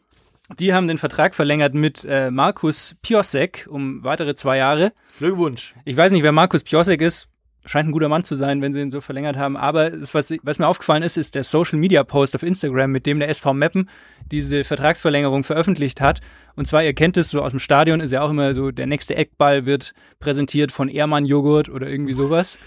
Die 0.59 0.73
haben 0.73 0.89
den 0.89 0.97
Vertrag 0.97 1.35
verlängert 1.35 1.75
mit 1.75 2.07
äh, 2.09 2.31
Markus 2.31 2.97
Piosek 3.03 3.67
um 3.69 4.03
weitere 4.03 4.35
zwei 4.35 4.57
Jahre. 4.57 4.93
Glückwunsch. 5.19 5.75
Ich 5.85 5.95
weiß 5.95 6.11
nicht, 6.13 6.23
wer 6.23 6.33
Markus 6.33 6.63
Piosek 6.63 7.03
ist. 7.03 7.29
Scheint 7.67 7.87
ein 7.87 7.93
guter 7.93 8.09
Mann 8.09 8.25
zu 8.25 8.35
sein, 8.35 8.63
wenn 8.63 8.73
sie 8.73 8.81
ihn 8.81 8.91
so 8.91 9.03
verlängert 9.03 9.37
haben. 9.37 9.59
Aber 9.59 9.91
das, 9.91 10.15
was, 10.15 10.33
was 10.43 10.59
mir 10.59 10.67
aufgefallen 10.67 11.03
ist, 11.03 11.19
ist 11.19 11.35
der 11.35 11.45
Social 11.45 11.79
Media 11.79 12.03
Post 12.03 12.35
auf 12.35 12.43
Instagram, 12.43 12.91
mit 12.93 13.05
dem 13.05 13.19
der 13.19 13.29
SV 13.29 13.53
Meppen 13.53 13.91
diese 14.33 14.65
Vertragsverlängerung 14.65 15.45
veröffentlicht 15.45 16.01
hat. 16.01 16.23
Und 16.59 16.67
zwar, 16.67 16.83
ihr 16.83 16.93
kennt 16.93 17.17
es 17.17 17.31
so 17.31 17.41
aus 17.41 17.53
dem 17.53 17.61
Stadion, 17.61 18.01
ist 18.01 18.11
ja 18.11 18.21
auch 18.21 18.31
immer 18.31 18.53
so, 18.53 18.73
der 18.73 18.89
nächste 18.89 19.15
Eckball 19.15 19.65
wird 19.65 19.95
präsentiert 20.19 20.73
von 20.73 20.89
Ehrmann 20.89 21.25
Joghurt 21.25 21.69
oder 21.69 21.87
irgendwie 21.89 22.15
sowas. 22.15 22.59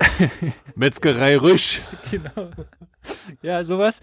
Metzgerei 0.74 1.36
Rüsch. 1.36 1.80
Ja, 3.42 3.62
sowas. 3.62 4.02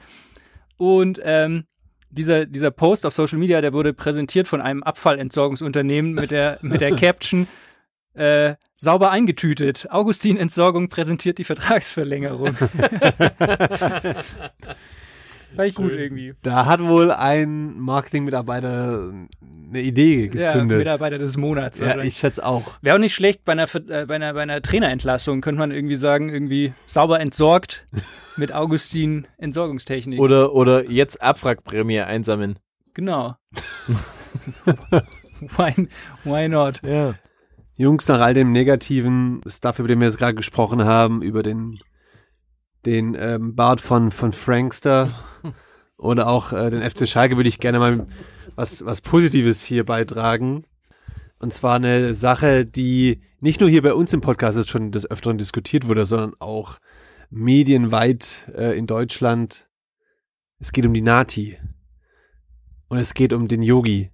Und 0.77 1.19
ähm, 1.25 1.65
dieser, 2.09 2.45
dieser 2.45 2.71
Post 2.71 3.05
auf 3.05 3.13
Social 3.13 3.37
Media, 3.37 3.59
der 3.59 3.73
wurde 3.73 3.91
präsentiert 3.93 4.47
von 4.47 4.61
einem 4.61 4.81
Abfallentsorgungsunternehmen 4.81 6.13
mit 6.13 6.31
der, 6.31 6.57
mit 6.61 6.79
der 6.79 6.95
Caption 6.95 7.45
äh, 8.13 8.55
sauber 8.77 9.11
eingetütet. 9.11 9.87
Augustin 9.89 10.37
Entsorgung 10.37 10.87
präsentiert 10.87 11.37
die 11.37 11.43
Vertragsverlängerung. 11.43 12.55
War 15.55 15.65
ich 15.65 15.75
gut 15.75 15.91
irgendwie. 15.91 16.33
Da 16.41 16.65
hat 16.65 16.81
wohl 16.81 17.11
ein 17.11 17.79
Marketingmitarbeiter 17.79 19.11
eine 19.69 19.81
Idee 19.81 20.29
Ja, 20.33 20.53
gezündet. 20.53 20.79
Mitarbeiter 20.79 21.17
des 21.17 21.37
Monats. 21.37 21.79
Ja, 21.79 21.97
ich 21.99 22.17
schätze 22.17 22.45
auch. 22.45 22.63
Wäre 22.81 22.95
auch 22.95 22.99
nicht 22.99 23.13
schlecht, 23.15 23.43
bei 23.43 23.53
einer, 23.53 23.67
äh, 23.89 24.05
bei, 24.05 24.15
einer, 24.15 24.33
bei 24.33 24.41
einer 24.41 24.61
Trainerentlassung 24.61 25.41
könnte 25.41 25.59
man 25.59 25.71
irgendwie 25.71 25.95
sagen, 25.95 26.29
irgendwie 26.29 26.73
sauber 26.85 27.19
entsorgt 27.19 27.85
mit 28.37 28.53
Augustin 28.53 29.27
Entsorgungstechnik. 29.37 30.19
Oder, 30.19 30.53
oder 30.53 30.89
jetzt 30.89 31.21
Abwrackprämie 31.21 32.01
einsammeln. 32.01 32.59
genau. 32.93 33.35
why, 35.57 35.87
why 36.23 36.47
not? 36.47 36.81
Ja. 36.83 37.15
Jungs, 37.75 38.07
nach 38.07 38.19
all 38.19 38.33
dem 38.33 38.51
negativen 38.51 39.41
Stuff, 39.47 39.79
über 39.79 39.87
den 39.87 39.99
wir 39.99 40.07
jetzt 40.07 40.17
gerade 40.19 40.35
gesprochen 40.35 40.83
haben, 40.85 41.21
über 41.21 41.41
den, 41.41 41.79
den 42.85 43.15
ähm, 43.19 43.55
Bart 43.55 43.81
von, 43.81 44.11
von 44.11 44.33
Frankster 44.33 45.09
oder 45.97 46.27
auch 46.27 46.53
äh, 46.53 46.69
den 46.69 46.87
FC 46.87 47.07
Schalke, 47.07 47.35
würde 47.37 47.49
ich 47.49 47.59
gerne 47.59 47.79
mal 47.79 48.07
was, 48.55 48.85
was 48.85 49.01
Positives 49.01 49.63
hier 49.63 49.85
beitragen. 49.85 50.65
Und 51.39 51.53
zwar 51.53 51.75
eine 51.75 52.13
Sache, 52.13 52.65
die 52.65 53.21
nicht 53.39 53.59
nur 53.59 53.69
hier 53.69 53.81
bei 53.81 53.93
uns 53.93 54.13
im 54.13 54.21
Podcast 54.21 54.57
jetzt 54.57 54.69
schon 54.69 54.91
des 54.91 55.09
Öfteren 55.09 55.37
diskutiert 55.37 55.87
wurde, 55.87 56.05
sondern 56.05 56.33
auch 56.39 56.79
medienweit 57.29 58.49
äh, 58.55 58.77
in 58.77 58.87
Deutschland. 58.87 59.69
Es 60.59 60.71
geht 60.71 60.85
um 60.85 60.93
die 60.93 61.01
Nati. 61.01 61.57
Und 62.87 62.99
es 62.99 63.13
geht 63.13 63.33
um 63.33 63.47
den 63.47 63.63
Yogi. 63.63 64.11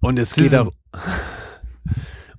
Und- 0.00 0.18
es 0.18 0.34
geht, 0.34 0.50
Sism. 0.50 0.56
dar 0.56 0.72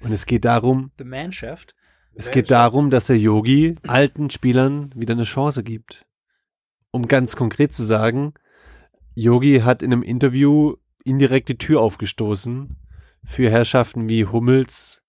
und 0.01 0.11
es 0.11 0.26
geht 0.26 0.43
darum, 0.43 0.91
The 0.97 1.03
Manshaft. 1.03 1.76
Es 2.20 2.32
geht 2.32 2.51
darum, 2.51 2.89
dass 2.89 3.07
der 3.07 3.17
Yogi 3.17 3.78
alten 3.88 4.30
Spielern 4.30 4.91
wieder 4.93 5.13
eine 5.13 5.24
Chance 5.24 5.63
gibt. 5.63 6.05
Um 6.91 7.07
ganz 7.07 7.38
konkret 7.38 7.74
zu 7.74 7.84
sagen, 7.84 8.34
Yogi 9.15 9.61
hat 9.61 9.82
in 9.82 9.93
einem 9.93 10.03
Interview 10.03 10.76
indirekt 11.05 11.47
die 11.47 11.57
Tür 11.57 11.80
aufgestoßen 11.80 12.76
für 13.24 13.49
Herrschaften 13.49 14.09
wie 14.09 14.26
Hummels, 14.26 15.01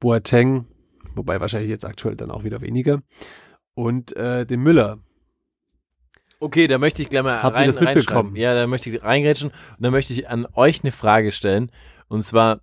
Boateng, 0.00 0.66
wobei 1.14 1.40
wahrscheinlich 1.40 1.70
jetzt 1.70 1.86
aktuell 1.86 2.14
dann 2.14 2.30
auch 2.30 2.44
wieder 2.44 2.60
weniger, 2.60 3.02
und 3.72 4.14
äh, 4.14 4.44
den 4.44 4.60
Müller. 4.60 4.98
Okay, 6.40 6.66
da 6.66 6.76
möchte 6.76 7.00
ich 7.00 7.08
gleich 7.08 7.22
mal 7.22 7.42
Habt 7.42 7.56
ihr 7.56 7.60
rein, 7.60 7.66
das 7.68 7.80
mitbekommen? 7.80 8.36
Ja, 8.36 8.54
da 8.54 8.66
möchte 8.66 8.90
ich 8.90 9.02
reingrätschen 9.02 9.48
und 9.48 9.82
da 9.82 9.90
möchte 9.90 10.12
ich 10.12 10.28
an 10.28 10.46
euch 10.54 10.84
eine 10.84 10.92
Frage 10.92 11.32
stellen. 11.32 11.72
Und 12.08 12.22
zwar 12.22 12.60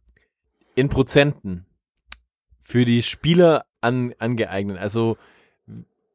in 0.76 0.88
Prozenten 0.88 1.65
für 2.66 2.84
die 2.84 3.04
Spieler 3.04 3.66
an, 3.80 4.14
angeeignet. 4.18 4.78
Also 4.78 5.18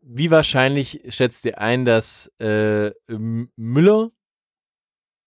wie 0.02 0.30
wahrscheinlich 0.30 1.00
schätzt 1.08 1.44
ihr 1.44 1.58
ein, 1.58 1.84
dass 1.84 2.26
äh, 2.38 2.90
Müller 3.06 4.10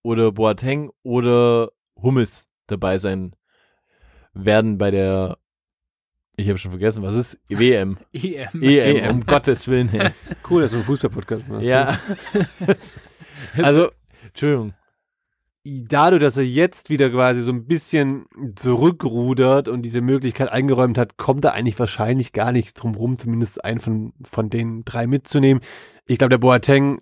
oder 0.02 0.34
Boateng 0.34 0.92
oder 1.02 1.72
Hummels 1.96 2.48
dabei 2.68 2.98
sein 2.98 3.36
werden 4.34 4.78
bei 4.78 4.92
der 4.92 5.38
ich 6.36 6.50
habe 6.50 6.58
schon 6.58 6.72
vergessen, 6.72 7.04
was 7.04 7.14
ist 7.14 7.40
WM? 7.48 8.00
EM. 8.12 8.50
EM, 8.60 8.64
EM. 8.64 9.10
um 9.12 9.26
Gottes 9.26 9.68
Willen. 9.68 9.92
Cool, 10.50 10.64
dass 10.64 10.72
du 10.72 10.78
einen 10.78 10.86
Fußball-Podcast 10.86 11.48
machst. 11.48 11.68
Ja. 11.68 12.00
Also, 13.58 13.92
Entschuldigung. 14.28 14.74
Dadurch, 15.66 16.22
dass 16.22 16.38
er 16.38 16.46
jetzt 16.46 16.90
wieder 16.90 17.10
quasi 17.10 17.42
so 17.42 17.52
ein 17.52 17.66
bisschen 17.66 18.26
zurückrudert 18.56 19.68
und 19.70 19.82
diese 19.84 20.02
Möglichkeit 20.02 20.50
eingeräumt 20.50 20.98
hat, 20.98 21.18
kommt 21.18 21.46
er 21.46 21.54
eigentlich 21.54 21.80
wahrscheinlich 21.80 22.34
gar 22.34 22.52
nicht 22.52 22.74
drum 22.74 22.96
rum, 22.96 23.18
zumindest 23.18 23.64
einen 23.64 23.80
von, 23.80 24.14
von 24.30 24.50
den 24.50 24.84
drei 24.84 25.08
mitzunehmen. 25.08 25.64
Ich 26.06 26.18
glaube, 26.18 26.32
der 26.32 26.38
Boateng 26.38 27.02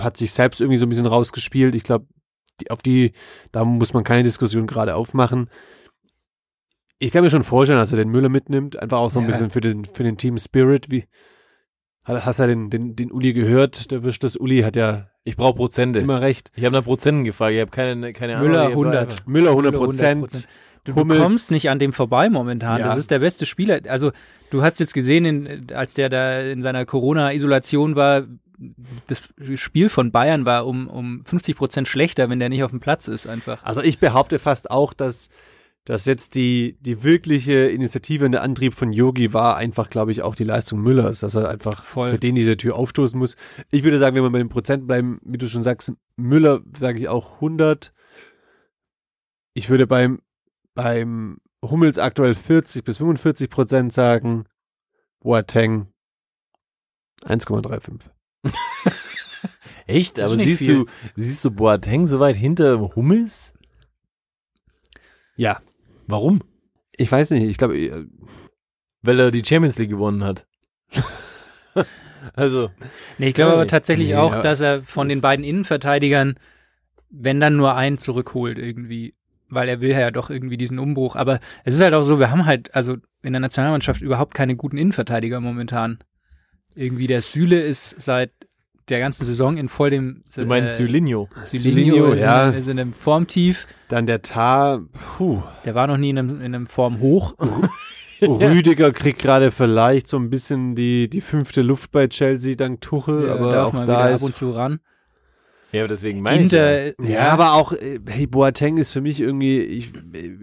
hat 0.00 0.16
sich 0.16 0.32
selbst 0.32 0.60
irgendwie 0.60 0.78
so 0.78 0.86
ein 0.86 0.88
bisschen 0.88 1.06
rausgespielt. 1.06 1.74
Ich 1.74 1.84
glaube, 1.84 2.06
auf 2.68 2.82
die, 2.82 3.12
da 3.52 3.64
muss 3.64 3.92
man 3.94 4.02
keine 4.02 4.24
Diskussion 4.24 4.66
gerade 4.66 4.96
aufmachen. 4.96 5.48
Ich 6.98 7.12
kann 7.12 7.22
mir 7.22 7.30
schon 7.30 7.44
vorstellen, 7.44 7.78
dass 7.78 7.92
er 7.92 7.98
den 7.98 8.08
Müller 8.08 8.28
mitnimmt, 8.28 8.76
einfach 8.76 8.98
auch 8.98 9.10
so 9.10 9.20
ein 9.20 9.26
Ja. 9.26 9.30
bisschen 9.30 9.50
für 9.50 9.60
den, 9.60 9.84
für 9.84 10.02
den 10.02 10.16
Team 10.16 10.36
Spirit, 10.38 10.90
wie, 10.90 11.04
hast 12.08 12.38
du 12.38 12.46
den, 12.46 12.70
den, 12.70 12.96
den 12.96 13.10
Uli 13.12 13.32
gehört? 13.32 13.90
Der 13.90 14.02
Wisch 14.02 14.18
das 14.18 14.36
Uli 14.36 14.60
hat 14.62 14.76
ja 14.76 15.06
Ich 15.24 15.36
brauche 15.36 15.54
Prozente. 15.54 16.00
immer 16.00 16.20
recht. 16.20 16.50
Ich 16.56 16.64
habe 16.64 16.74
nach 16.76 16.84
Prozenten 16.84 17.24
gefragt. 17.24 17.54
Ich 17.54 17.60
habe 17.60 17.70
keine, 17.70 18.12
keine 18.12 18.36
Ahnung. 18.36 18.48
Müller 18.48 18.62
Ich 18.62 18.66
hab 18.68 18.72
100. 18.72 19.08
einfach- 19.12 19.26
Müller 19.26 19.50
100 19.50 19.72
Müller 19.72 19.84
Prozent. 19.84 20.48
Du 20.84 20.94
Hummels- 20.94 21.20
kommst 21.20 21.50
nicht 21.50 21.68
an 21.68 21.78
dem 21.78 21.92
vorbei 21.92 22.30
momentan. 22.30 22.80
Ja. 22.80 22.86
Das 22.86 22.96
ist 22.96 23.10
der 23.10 23.18
beste 23.18 23.44
Spieler. 23.44 23.80
Also 23.88 24.10
du 24.50 24.62
hast 24.62 24.80
jetzt 24.80 24.94
gesehen, 24.94 25.24
in, 25.26 25.66
als 25.74 25.92
der 25.94 26.08
da 26.08 26.40
in 26.40 26.62
seiner 26.62 26.86
Corona-Isolation 26.86 27.94
war, 27.94 28.22
das 29.06 29.22
Spiel 29.56 29.88
von 29.88 30.10
Bayern 30.10 30.44
war 30.46 30.66
um, 30.66 30.88
um 30.88 31.22
50 31.24 31.56
Prozent 31.56 31.88
schlechter, 31.88 32.28
wenn 32.30 32.38
der 32.40 32.48
nicht 32.48 32.62
auf 32.64 32.70
dem 32.70 32.80
Platz 32.80 33.06
ist 33.06 33.26
einfach. 33.26 33.62
Also 33.64 33.82
ich 33.82 33.98
behaupte 33.98 34.38
fast 34.38 34.70
auch, 34.70 34.92
dass, 34.94 35.28
dass 35.88 36.04
jetzt 36.04 36.34
die, 36.34 36.76
die 36.80 37.02
wirkliche 37.02 37.60
Initiative 37.60 38.26
und 38.26 38.32
der 38.32 38.42
Antrieb 38.42 38.74
von 38.74 38.92
Yogi 38.92 39.32
war 39.32 39.56
einfach, 39.56 39.88
glaube 39.88 40.12
ich, 40.12 40.20
auch 40.20 40.34
die 40.34 40.44
Leistung 40.44 40.82
Müllers, 40.82 41.20
dass 41.20 41.34
er 41.34 41.48
einfach 41.48 41.82
Voll. 41.82 42.10
für 42.10 42.18
den 42.18 42.34
diese 42.34 42.58
Tür 42.58 42.76
aufstoßen 42.76 43.18
muss. 43.18 43.36
Ich 43.70 43.84
würde 43.84 43.98
sagen, 43.98 44.14
wenn 44.14 44.22
wir 44.22 44.28
bei 44.28 44.36
den 44.36 44.50
Prozent 44.50 44.86
bleiben, 44.86 45.18
wie 45.24 45.38
du 45.38 45.48
schon 45.48 45.62
sagst, 45.62 45.90
Müller 46.18 46.60
sage 46.78 46.98
ich 46.98 47.08
auch 47.08 47.36
100. 47.36 47.94
Ich 49.54 49.70
würde 49.70 49.86
beim, 49.86 50.20
beim 50.74 51.38
Hummels 51.64 51.96
aktuell 51.96 52.34
40 52.34 52.84
bis 52.84 52.98
45 52.98 53.48
Prozent 53.48 53.90
sagen. 53.90 54.44
Boateng 55.20 55.86
1,35. 57.22 58.10
Echt? 59.86 60.20
Aber 60.20 60.36
siehst 60.36 60.64
viel. 60.64 60.84
du, 60.84 60.86
siehst 61.16 61.42
du 61.46 61.50
Boateng 61.50 62.06
so 62.06 62.20
weit 62.20 62.36
hinter 62.36 62.78
Hummels? 62.94 63.54
Ja, 65.34 65.62
Warum? 66.08 66.42
ich 66.98 67.10
weiß 67.10 67.30
nicht. 67.30 67.44
Ich 67.44 67.56
glaube, 67.56 67.78
äh, 67.78 68.06
Weil 69.02 69.20
er 69.20 69.30
die 69.30 69.44
Champions 69.44 69.78
League 69.78 69.90
gewonnen 69.90 70.24
hat. 70.24 70.46
also, 72.34 72.70
Nee, 73.16 73.28
ich 73.28 73.34
glaube 73.34 73.52
aber 73.52 73.66
tatsächlich 73.66 74.08
Nee, 74.08 74.16
auch, 74.16 74.40
dass 74.42 74.60
er 74.60 74.82
von 74.82 75.08
den 75.08 75.20
beiden 75.20 75.44
Innenverteidigern, 75.44 76.38
wenn 77.08 77.40
dann 77.40 77.56
nur 77.56 77.74
einen 77.76 77.98
zurückholt 77.98 78.58
irgendwie, 78.58 79.14
weil 79.48 79.68
er 79.68 79.80
will 79.80 79.90
ja 79.90 80.10
doch 80.10 80.28
irgendwie 80.28 80.56
diesen 80.56 80.78
Umbruch. 80.78 81.14
Aber 81.16 81.38
es 81.64 81.76
ist 81.76 81.80
halt 81.80 81.94
auch 81.94 82.02
so, 82.02 82.18
wir 82.18 82.30
haben 82.30 82.44
halt 82.44 82.74
also 82.74 82.96
in 83.22 83.32
der 83.32 83.40
Nationalmannschaft 83.40 84.02
überhaupt 84.02 84.34
keine 84.34 84.56
guten 84.56 84.76
Innenverteidiger 84.76 85.40
momentan. 85.40 85.98
Irgendwie 86.74 87.06
der 87.06 87.22
Süle 87.22 87.60
ist 87.60 88.00
seit 88.00 88.32
der 88.88 89.00
ganzen 89.00 89.24
Saison 89.24 89.56
in 89.56 89.68
voll 89.68 89.90
dem 89.90 90.22
du 90.34 90.46
meinst 90.46 90.74
äh, 90.74 90.76
Sylinho. 90.84 91.28
Sylinho 91.44 91.72
Sylinho, 91.72 92.12
ist, 92.12 92.20
ja. 92.20 92.48
in, 92.48 92.54
ist 92.54 92.68
in 92.68 92.78
einem 92.78 92.92
Formtief. 92.92 93.66
dann 93.88 94.06
der 94.06 94.22
Tar, 94.22 94.82
puh. 95.16 95.42
Der 95.64 95.74
war 95.74 95.86
noch 95.86 95.96
nie 95.96 96.10
in 96.10 96.18
einem, 96.18 96.40
in 96.40 96.54
einem 96.54 96.66
Formhoch. 96.66 97.34
Rüdiger 98.22 98.92
kriegt 98.92 99.20
gerade 99.20 99.50
vielleicht 99.50 100.08
so 100.08 100.16
ein 100.16 100.30
bisschen 100.30 100.74
die, 100.74 101.08
die 101.08 101.20
fünfte 101.20 101.62
Luft 101.62 101.92
bei 101.92 102.08
Chelsea 102.08 102.54
dank 102.56 102.80
Tuchel, 102.80 103.26
Ja, 103.26 103.34
aber 103.34 103.52
darf 103.52 103.68
auch 103.68 103.72
mal 103.72 103.86
da 103.86 103.98
wieder 103.98 104.10
ist 104.10 104.22
ab 104.22 104.26
und 104.26 104.36
zu 104.36 104.50
ran. 104.50 104.80
Ja, 105.70 105.82
aber 105.82 105.88
deswegen 105.88 106.22
meine 106.22 106.44
ich. 106.44 106.52
Ja. 106.52 106.92
Ja, 107.06 107.28
aber 107.32 107.52
auch, 107.52 107.72
äh, 107.72 108.00
hey, 108.06 108.26
Boateng 108.26 108.78
ist 108.78 108.92
für 108.92 109.00
mich 109.00 109.20
irgendwie, 109.20 109.60
ich, 109.60 109.92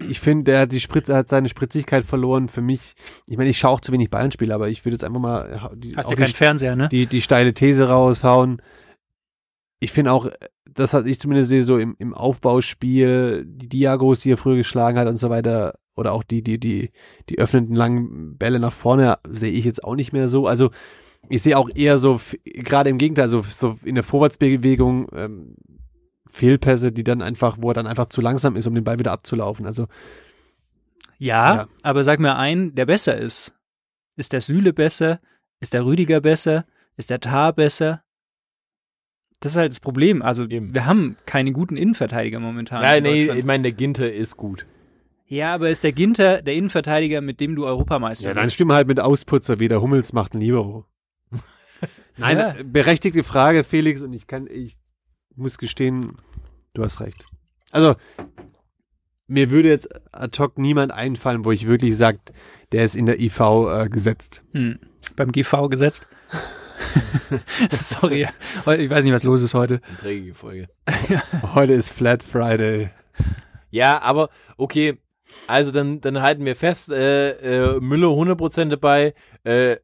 ich 0.08 0.20
finde, 0.20 0.52
der 0.52 0.60
hat 0.60 0.72
die 0.72 0.80
Spritz, 0.80 1.08
hat 1.08 1.28
seine 1.28 1.48
Spritzigkeit 1.48 2.04
verloren. 2.04 2.48
Für 2.48 2.62
mich, 2.62 2.94
ich 3.26 3.36
meine, 3.36 3.50
ich 3.50 3.58
schaue 3.58 3.72
auch 3.72 3.80
zu 3.80 3.92
wenig 3.92 4.10
Bayern-Spiele, 4.10 4.54
aber 4.54 4.68
ich 4.68 4.84
würde 4.84 4.94
jetzt 4.94 5.04
einfach 5.04 5.20
mal 5.20 5.70
äh, 5.72 5.76
die, 5.76 5.96
hast 5.96 6.10
ja 6.10 6.16
die, 6.16 6.22
keinen 6.22 6.34
Fernseher, 6.34 6.76
ne? 6.76 6.88
die, 6.88 7.06
die 7.06 7.22
steile 7.22 7.54
These 7.54 7.88
raushauen. 7.88 8.62
Ich 9.80 9.92
finde 9.92 10.12
auch, 10.12 10.30
das 10.64 10.94
hat 10.94 11.06
ich 11.06 11.18
zumindest 11.18 11.50
sehe, 11.50 11.62
so 11.62 11.76
im, 11.78 11.96
im 11.98 12.14
Aufbauspiel, 12.14 13.44
die 13.46 13.68
Diagos, 13.68 14.20
die 14.20 14.30
er 14.30 14.36
früher 14.36 14.56
geschlagen 14.56 14.98
hat 14.98 15.08
und 15.08 15.16
so 15.16 15.28
weiter, 15.28 15.74
oder 15.96 16.12
auch 16.12 16.22
die, 16.22 16.42
die, 16.42 16.58
die, 16.58 16.90
die 17.28 17.38
öffnenden 17.38 17.74
langen 17.74 18.36
Bälle 18.38 18.60
nach 18.60 18.72
vorne, 18.72 19.18
sehe 19.28 19.52
ich 19.52 19.64
jetzt 19.64 19.82
auch 19.82 19.96
nicht 19.96 20.12
mehr 20.12 20.28
so. 20.28 20.46
Also, 20.46 20.70
ich 21.28 21.42
sehe 21.42 21.56
auch 21.56 21.68
eher 21.74 21.98
so, 21.98 22.20
gerade 22.44 22.90
im 22.90 22.98
Gegenteil, 22.98 23.28
so, 23.28 23.42
so 23.42 23.78
in 23.84 23.94
der 23.94 24.04
Vorwärtsbewegung, 24.04 25.08
ähm, 25.14 25.56
Fehlpässe, 26.28 26.92
die 26.92 27.04
dann 27.04 27.22
einfach, 27.22 27.56
wo 27.60 27.70
er 27.70 27.74
dann 27.74 27.86
einfach 27.86 28.06
zu 28.06 28.20
langsam 28.20 28.56
ist, 28.56 28.66
um 28.66 28.74
den 28.74 28.84
Ball 28.84 28.98
wieder 28.98 29.12
abzulaufen. 29.12 29.66
Also, 29.66 29.86
Ja, 31.18 31.54
Ja. 31.54 31.68
aber 31.82 32.04
sag 32.04 32.20
mir 32.20 32.36
einen, 32.36 32.74
der 32.74 32.86
besser 32.86 33.16
ist. 33.16 33.54
Ist 34.16 34.32
der 34.32 34.40
Süle 34.40 34.72
besser? 34.72 35.20
Ist 35.60 35.72
der 35.72 35.84
Rüdiger 35.86 36.20
besser? 36.20 36.64
Ist 36.96 37.10
der 37.10 37.20
Tar 37.20 37.52
besser? 37.54 38.02
Das 39.40 39.52
ist 39.52 39.58
halt 39.58 39.72
das 39.72 39.80
Problem. 39.80 40.22
Also, 40.22 40.44
Eben. 40.46 40.74
wir 40.74 40.86
haben 40.86 41.16
keine 41.26 41.52
guten 41.52 41.76
Innenverteidiger 41.76 42.40
momentan. 42.40 42.82
Nein, 42.82 43.04
in 43.04 43.12
nee, 43.12 43.30
ich 43.30 43.44
meine, 43.44 43.62
der 43.64 43.72
Ginter 43.72 44.12
ist 44.12 44.36
gut. 44.36 44.66
Ja, 45.26 45.54
aber 45.54 45.70
ist 45.70 45.84
der 45.84 45.92
Ginter 45.92 46.40
der 46.40 46.54
Innenverteidiger, 46.54 47.20
mit 47.20 47.40
dem 47.40 47.56
du 47.56 47.66
Europameister 47.66 48.28
ja, 48.28 48.34
dann 48.34 48.48
wir 48.48 48.74
halt 48.74 48.86
mit 48.88 49.00
Ausputzer 49.00 49.58
wieder. 49.58 49.82
Hummels 49.82 50.12
macht 50.12 50.34
ein 50.34 50.40
Libero. 50.40 50.86
Nein, 52.16 52.38
Ja. 52.38 52.54
berechtigte 52.64 53.22
Frage, 53.24 53.64
Felix, 53.64 54.02
und 54.02 54.12
ich 54.12 54.26
kann, 54.26 54.46
ich 54.50 54.76
muss 55.34 55.58
gestehen, 55.58 56.16
du 56.74 56.82
hast 56.82 57.00
recht. 57.00 57.26
Also, 57.72 57.94
mir 59.26 59.50
würde 59.50 59.68
jetzt 59.68 59.88
ad 60.14 60.38
hoc 60.38 60.56
niemand 60.58 60.92
einfallen, 60.92 61.44
wo 61.44 61.52
ich 61.52 61.66
wirklich 61.66 61.96
sage, 61.96 62.20
der 62.72 62.84
ist 62.84 62.94
in 62.96 63.06
der 63.06 63.20
IV 63.20 63.40
äh, 63.40 63.88
gesetzt. 63.88 64.44
Hm. 64.52 64.78
Beim 65.16 65.32
GV 65.32 65.68
gesetzt. 65.68 66.06
Sorry, 67.70 68.22
ich 68.78 68.90
weiß 68.90 69.04
nicht, 69.04 69.14
was 69.14 69.22
los 69.22 69.42
ist 69.42 69.54
heute. 69.54 69.80
Eine 69.88 69.96
träge 69.96 70.34
Folge. 70.34 70.68
Heute 71.54 71.72
ist 71.72 71.88
Flat 71.90 72.22
Friday. 72.22 72.90
Ja, 73.70 74.00
aber 74.02 74.28
okay. 74.58 74.98
Also 75.46 75.72
dann, 75.72 76.00
dann 76.02 76.20
halten 76.20 76.44
wir 76.44 76.54
fest, 76.54 76.88
äh, 76.90 77.30
äh, 77.76 77.80
Müller 77.80 78.08
100% 78.08 78.68
dabei, 78.68 79.14
äh, 79.44 79.76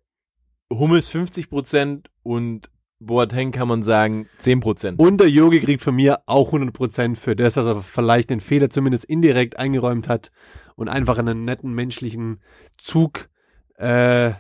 Hummels 0.70 1.11
50% 1.12 2.05
und 2.23 2.70
Boateng 3.01 3.51
kann 3.51 3.66
man 3.68 3.83
sagen 3.83 4.29
10%. 4.41 4.97
Und 4.97 5.20
der 5.20 5.29
Yogi 5.29 5.61
kriegt 5.61 5.83
von 5.83 5.95
mir 5.95 6.20
auch 6.27 6.53
100% 6.53 7.16
für 7.16 7.35
das, 7.35 7.55
dass 7.55 7.66
er 7.66 7.83
vielleicht 7.83 8.31
den 8.31 8.41
Fehler 8.41 8.70
zumindest 8.70 9.05
indirekt 9.07 9.59
eingeräumt 9.59 10.09
hat 10.09 10.31
und 10.77 10.89
einfach 10.89 11.18
einen 11.18 11.45
netten 11.45 11.73
menschlichen 11.75 12.41
Zug 12.79 13.29
äh, 13.77 14.33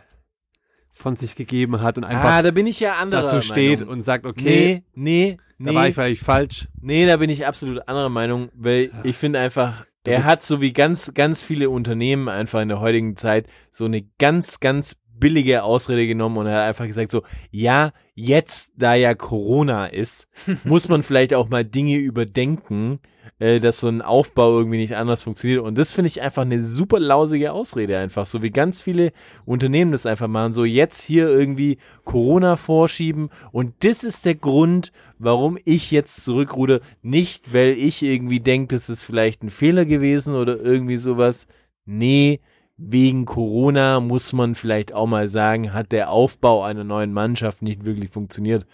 von 0.92 1.16
sich 1.16 1.34
gegeben 1.34 1.80
hat 1.80 1.98
und 1.98 2.04
einfach 2.04 2.30
ah, 2.30 2.42
da 2.42 2.50
bin 2.50 2.66
ich 2.66 2.78
ja 2.78 2.94
anderer 2.98 3.22
dazu 3.22 3.40
steht 3.40 3.80
Meinung. 3.80 3.94
und 3.94 4.02
sagt, 4.02 4.26
okay, 4.26 4.84
Nee, 4.94 5.38
nee, 5.58 5.66
da 5.66 5.74
war 5.74 5.88
ich 5.88 5.94
vielleicht 5.94 6.22
falsch. 6.22 6.68
nee, 6.80 7.06
da 7.06 7.16
bin 7.16 7.30
ich 7.30 7.46
absolut 7.46 7.88
anderer 7.88 8.10
Meinung, 8.10 8.50
weil 8.54 8.90
ich 9.02 9.16
finde 9.16 9.40
einfach, 9.40 9.86
er 10.04 10.24
hat 10.24 10.44
so 10.44 10.60
wie 10.60 10.72
ganz, 10.72 11.12
ganz 11.14 11.42
viele 11.42 11.70
Unternehmen 11.70 12.28
einfach 12.28 12.60
in 12.60 12.68
der 12.68 12.80
heutigen 12.80 13.16
Zeit 13.16 13.46
so 13.70 13.86
eine 13.86 14.02
ganz, 14.18 14.60
ganz 14.60 14.96
billige 15.22 15.62
Ausrede 15.62 16.08
genommen 16.08 16.36
und 16.36 16.46
er 16.46 16.56
hat 16.56 16.68
einfach 16.68 16.86
gesagt 16.86 17.12
so, 17.12 17.22
ja, 17.52 17.92
jetzt, 18.16 18.72
da 18.76 18.94
ja 18.94 19.14
Corona 19.14 19.86
ist, 19.86 20.26
muss 20.64 20.88
man 20.88 21.04
vielleicht 21.04 21.32
auch 21.32 21.48
mal 21.48 21.64
Dinge 21.64 21.96
überdenken, 21.96 22.98
äh, 23.38 23.60
dass 23.60 23.78
so 23.78 23.86
ein 23.86 24.02
Aufbau 24.02 24.58
irgendwie 24.58 24.78
nicht 24.78 24.96
anders 24.96 25.22
funktioniert. 25.22 25.60
Und 25.62 25.78
das 25.78 25.92
finde 25.92 26.08
ich 26.08 26.22
einfach 26.22 26.42
eine 26.42 26.60
super 26.60 26.98
lausige 26.98 27.52
Ausrede 27.52 27.98
einfach, 27.98 28.26
so 28.26 28.42
wie 28.42 28.50
ganz 28.50 28.80
viele 28.80 29.12
Unternehmen 29.44 29.92
das 29.92 30.06
einfach 30.06 30.26
machen, 30.26 30.52
so 30.52 30.64
jetzt 30.64 31.00
hier 31.00 31.28
irgendwie 31.28 31.78
Corona 32.04 32.56
vorschieben 32.56 33.30
und 33.52 33.74
das 33.84 34.02
ist 34.02 34.24
der 34.24 34.34
Grund, 34.34 34.90
warum 35.20 35.56
ich 35.64 35.92
jetzt 35.92 36.24
zurückruder, 36.24 36.80
nicht 37.00 37.54
weil 37.54 37.74
ich 37.78 38.02
irgendwie 38.02 38.40
denke, 38.40 38.74
das 38.74 38.88
ist 38.88 39.04
vielleicht 39.04 39.44
ein 39.44 39.50
Fehler 39.50 39.84
gewesen 39.84 40.34
oder 40.34 40.60
irgendwie 40.60 40.96
sowas. 40.96 41.46
Nee, 41.84 42.40
wegen 42.76 43.26
Corona 43.26 44.00
muss 44.00 44.32
man 44.32 44.54
vielleicht 44.54 44.92
auch 44.92 45.06
mal 45.06 45.28
sagen, 45.28 45.72
hat 45.72 45.92
der 45.92 46.10
Aufbau 46.10 46.64
einer 46.64 46.84
neuen 46.84 47.12
Mannschaft 47.12 47.62
nicht 47.62 47.84
wirklich 47.84 48.10
funktioniert. 48.10 48.66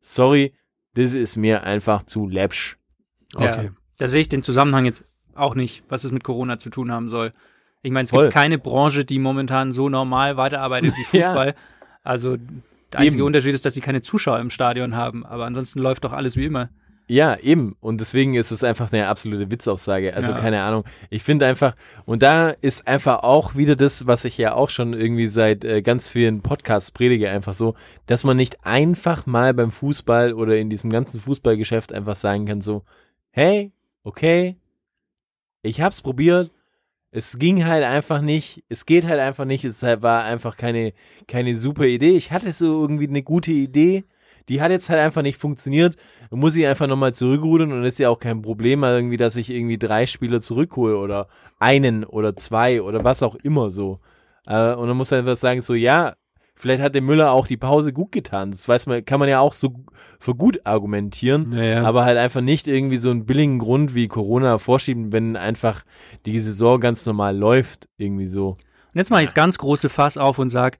Sorry, 0.00 0.52
das 0.94 1.12
ist 1.12 1.36
mir 1.36 1.64
einfach 1.64 2.02
zu 2.02 2.28
läppsch. 2.28 2.76
Okay. 3.34 3.64
Ja, 3.66 3.70
da 3.98 4.08
sehe 4.08 4.20
ich 4.20 4.28
den 4.28 4.42
Zusammenhang 4.42 4.84
jetzt 4.84 5.04
auch 5.34 5.54
nicht, 5.54 5.84
was 5.88 6.04
es 6.04 6.12
mit 6.12 6.24
Corona 6.24 6.58
zu 6.58 6.70
tun 6.70 6.92
haben 6.92 7.08
soll. 7.08 7.32
Ich 7.82 7.90
meine, 7.90 8.04
es 8.04 8.10
Voll. 8.10 8.24
gibt 8.24 8.34
keine 8.34 8.58
Branche, 8.58 9.04
die 9.04 9.18
momentan 9.18 9.72
so 9.72 9.88
normal 9.88 10.36
weiterarbeitet 10.36 10.92
wie 10.96 11.02
Ja. 11.18 11.28
Fußball. 11.28 11.54
Also 12.02 12.36
der 12.92 13.00
einzige 13.00 13.22
Eben. 13.22 13.26
Unterschied 13.26 13.54
ist, 13.54 13.64
dass 13.64 13.74
sie 13.74 13.80
keine 13.80 14.02
Zuschauer 14.02 14.38
im 14.38 14.50
Stadion 14.50 14.94
haben, 14.96 15.24
aber 15.24 15.46
ansonsten 15.46 15.80
läuft 15.80 16.04
doch 16.04 16.12
alles 16.12 16.36
wie 16.36 16.44
immer. 16.44 16.68
Ja, 17.12 17.36
eben. 17.36 17.76
Und 17.80 18.00
deswegen 18.00 18.32
ist 18.32 18.52
es 18.52 18.64
einfach 18.64 18.90
eine 18.90 19.06
absolute 19.06 19.50
Witzaussage. 19.50 20.14
Also 20.14 20.30
Ja. 20.30 20.38
keine 20.38 20.62
Ahnung. 20.62 20.84
Ich 21.10 21.22
finde 21.22 21.46
einfach, 21.46 21.76
und 22.06 22.22
da 22.22 22.48
ist 22.48 22.88
einfach 22.88 23.22
auch 23.22 23.54
wieder 23.54 23.76
das, 23.76 24.06
was 24.06 24.24
ich 24.24 24.38
ja 24.38 24.54
auch 24.54 24.70
schon 24.70 24.94
irgendwie 24.94 25.26
seit 25.26 25.62
äh, 25.62 25.82
ganz 25.82 26.08
vielen 26.08 26.40
Podcasts 26.40 26.90
predige, 26.90 27.28
einfach 27.28 27.52
so, 27.52 27.74
dass 28.06 28.24
man 28.24 28.38
nicht 28.38 28.64
einfach 28.64 29.26
mal 29.26 29.52
beim 29.52 29.72
Fußball 29.72 30.32
oder 30.32 30.56
in 30.56 30.70
diesem 30.70 30.88
ganzen 30.88 31.20
Fußballgeschäft 31.20 31.92
einfach 31.92 32.16
sagen 32.16 32.46
kann 32.46 32.62
so, 32.62 32.82
hey, 33.30 33.72
okay, 34.04 34.56
ich 35.60 35.82
hab's 35.82 36.00
probiert, 36.00 36.50
es 37.10 37.38
ging 37.38 37.66
halt 37.66 37.84
einfach 37.84 38.22
nicht, 38.22 38.64
es 38.70 38.86
geht 38.86 39.04
halt 39.04 39.20
einfach 39.20 39.44
nicht, 39.44 39.66
es 39.66 39.82
war 39.82 40.24
einfach 40.24 40.56
keine, 40.56 40.94
keine 41.28 41.56
super 41.58 41.84
Idee. 41.84 42.16
Ich 42.16 42.32
hatte 42.32 42.52
so 42.52 42.80
irgendwie 42.80 43.06
eine 43.06 43.22
gute 43.22 43.50
Idee, 43.52 44.04
die 44.48 44.60
hat 44.60 44.70
jetzt 44.70 44.88
halt 44.88 45.00
einfach 45.00 45.22
nicht 45.22 45.38
funktioniert. 45.38 45.96
Muss 46.30 46.56
ich 46.56 46.66
einfach 46.66 46.86
nochmal 46.86 47.14
zurückrudern 47.14 47.72
und 47.72 47.84
ist 47.84 47.98
ja 47.98 48.08
auch 48.08 48.18
kein 48.18 48.42
Problem 48.42 48.82
irgendwie, 48.84 49.16
dass 49.16 49.36
ich 49.36 49.50
irgendwie 49.50 49.78
drei 49.78 50.06
Spieler 50.06 50.40
zurückhole 50.40 50.96
oder 50.96 51.28
einen 51.58 52.04
oder 52.04 52.36
zwei 52.36 52.82
oder 52.82 53.04
was 53.04 53.22
auch 53.22 53.34
immer 53.36 53.70
so. 53.70 54.00
Äh, 54.46 54.74
und 54.74 54.88
dann 54.88 54.96
muss 54.96 55.12
er 55.12 55.18
einfach 55.18 55.36
sagen, 55.36 55.60
so, 55.60 55.74
ja, 55.74 56.14
vielleicht 56.54 56.82
hat 56.82 56.94
der 56.94 57.02
Müller 57.02 57.32
auch 57.32 57.46
die 57.46 57.56
Pause 57.56 57.92
gut 57.92 58.12
getan. 58.12 58.52
Das 58.52 58.68
weiß 58.68 58.86
man, 58.86 59.04
kann 59.04 59.20
man 59.20 59.28
ja 59.28 59.40
auch 59.40 59.52
so 59.52 59.74
für 60.18 60.34
gut 60.34 60.64
argumentieren. 60.64 61.52
Ja, 61.52 61.62
ja. 61.62 61.82
Aber 61.84 62.04
halt 62.04 62.18
einfach 62.18 62.40
nicht 62.40 62.68
irgendwie 62.68 62.98
so 62.98 63.10
einen 63.10 63.26
billigen 63.26 63.58
Grund 63.58 63.94
wie 63.94 64.08
Corona 64.08 64.58
vorschieben, 64.58 65.12
wenn 65.12 65.36
einfach 65.36 65.84
die 66.24 66.38
Saison 66.40 66.80
ganz 66.80 67.04
normal 67.04 67.36
läuft, 67.36 67.88
irgendwie 67.96 68.26
so. 68.26 68.50
Und 68.50 68.98
jetzt 68.98 69.10
mache 69.10 69.22
ich 69.22 69.28
das 69.28 69.34
ganz 69.34 69.58
große 69.58 69.88
Fass 69.88 70.16
auf 70.16 70.38
und 70.38 70.50
sag, 70.50 70.78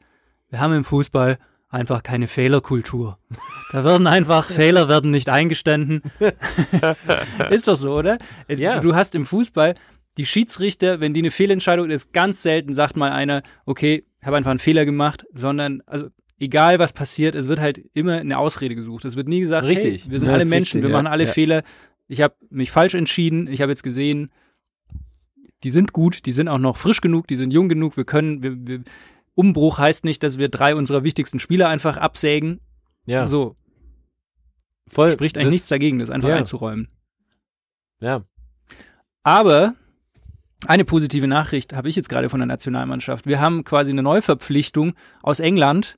wir 0.51 0.61
haben 0.61 0.75
im 0.75 0.85
Fußball 0.85 1.39
einfach 1.73 2.03
keine 2.03 2.29
Fehlerkultur. 2.29 3.19
Da 3.73 3.85
werden 3.85 4.07
einfach 4.07 4.51
Fehler 4.51 4.89
werden 4.89 5.11
nicht 5.11 5.29
eingestanden. 5.29 6.03
ist 7.51 7.67
doch 7.67 7.77
so, 7.77 7.95
oder? 7.95 8.19
Äh, 8.47 8.57
Ja. 8.57 8.79
Du, 8.81 8.95
hast 8.95 9.15
im 9.15 9.27
Fußball 9.27 9.75
die 10.19 10.27
Schiedsrichter, 10.27 11.01
wenn 11.01 11.15
die 11.15 11.21
eine 11.21 11.31
Fehlentscheidung 11.31 11.91
ist, 11.91 12.13
ganz 12.13 12.43
selten 12.43 12.75
sagt 12.75 12.97
mal 12.97 13.11
einer, 13.11 13.43
okay, 13.65 14.05
ich 14.21 14.27
habe 14.27 14.37
einfach 14.37 14.51
einen 14.51 14.61
Fehler 14.61 14.85
gemacht, 14.85 15.25
sondern 15.33 15.83
also 15.87 16.09
egal 16.39 16.79
was 16.79 16.93
passiert, 16.93 17.35
es 17.35 17.49
wird 17.49 17.61
halt 17.61 17.83
immer 17.95 18.19
eine 18.19 18.37
Ausrede 18.39 18.75
gesucht. 18.75 19.05
Es 19.05 19.17
wird 19.17 19.29
nie 19.29 19.41
gesagt, 19.41 19.67
Richtig. 19.67 20.05
Hey, 20.05 20.11
wir 20.11 20.19
sind 20.21 20.29
Ja, 20.29 20.35
alle 20.35 20.45
Menschen, 20.45 20.79
richtig, 20.79 20.91
wir 20.91 20.97
machen 20.97 21.07
alle 21.07 21.25
Ja. 21.25 21.33
Fehler. 21.33 21.63
Ich 22.09 22.21
habe 22.21 22.35
mich 22.51 22.71
falsch 22.71 22.95
entschieden, 22.95 23.47
ich 23.47 23.63
habe 23.63 23.73
jetzt 23.73 23.83
gesehen, 23.83 24.31
die 25.65 25.71
sind 25.71 25.93
gut, 25.93 26.27
die 26.27 26.33
sind 26.33 26.49
auch 26.49 26.59
noch 26.59 26.77
frisch 26.77 27.01
genug, 27.01 27.27
die 27.29 27.37
sind 27.37 27.53
jung 27.53 27.69
genug, 27.69 27.97
wir 27.97 28.05
können, 28.05 28.43
wir, 28.43 28.67
wir, 28.67 28.83
Umbruch 29.35 29.79
heißt 29.79 30.05
nicht, 30.05 30.23
dass 30.23 30.39
wir 30.39 30.49
drei 30.49 30.75
unserer 30.75 31.05
wichtigsten 31.05 31.39
Spieler 31.39 31.69
einfach 31.69 31.97
absägen. 31.97 32.61
Ja, 33.07 33.27
So, 33.29 33.57
voll. 34.87 35.11
spricht 35.11 35.37
eigentlich 35.37 35.47
das, 35.47 35.53
nichts 35.53 35.69
dagegen, 35.69 35.99
das 35.99 36.11
einfach 36.11 36.29
ja. 36.29 36.37
einzuräumen. 36.37 36.89
Ja, 38.01 38.25
Aber 39.23 39.75
eine 40.67 40.85
positive 40.85 41.27
Nachricht 41.27 41.73
habe 41.73 41.89
ich 41.89 41.97
jetzt 41.97 42.09
gerade 42.09 42.29
von 42.29 42.41
der 42.41 42.47
Nationalmannschaft. 42.47 43.27
Wir 43.27 43.41
haben 43.41 43.65
quasi 43.65 43.91
eine 43.91 44.03
Neuverpflichtung 44.03 44.95
aus 45.23 45.41
England. 45.41 45.97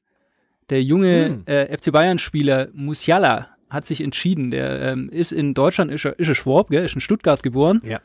Der 0.71 0.83
junge 0.83 1.27
Hm. 1.27 1.43
äh, 1.47 1.77
FC 1.77 1.93
Bayern-Spieler 1.93 2.69
Musiala 2.73 3.49
hat 3.69 3.85
sich 3.85 4.01
entschieden. 4.01 4.51
Der 4.51 4.81
ähm, 4.81 5.09
ist 5.11 5.33
in 5.33 5.53
Deutschland, 5.55 5.91
ist 5.91 6.05
er, 6.07 6.19
ist 6.19 6.29
er 6.29 6.35
Schwab, 6.35 6.69
gell? 6.71 6.85
ist 6.85 6.95
in 6.95 7.01
Stuttgart 7.01 7.43
geboren. 7.43 7.81
Ja. 7.85 8.01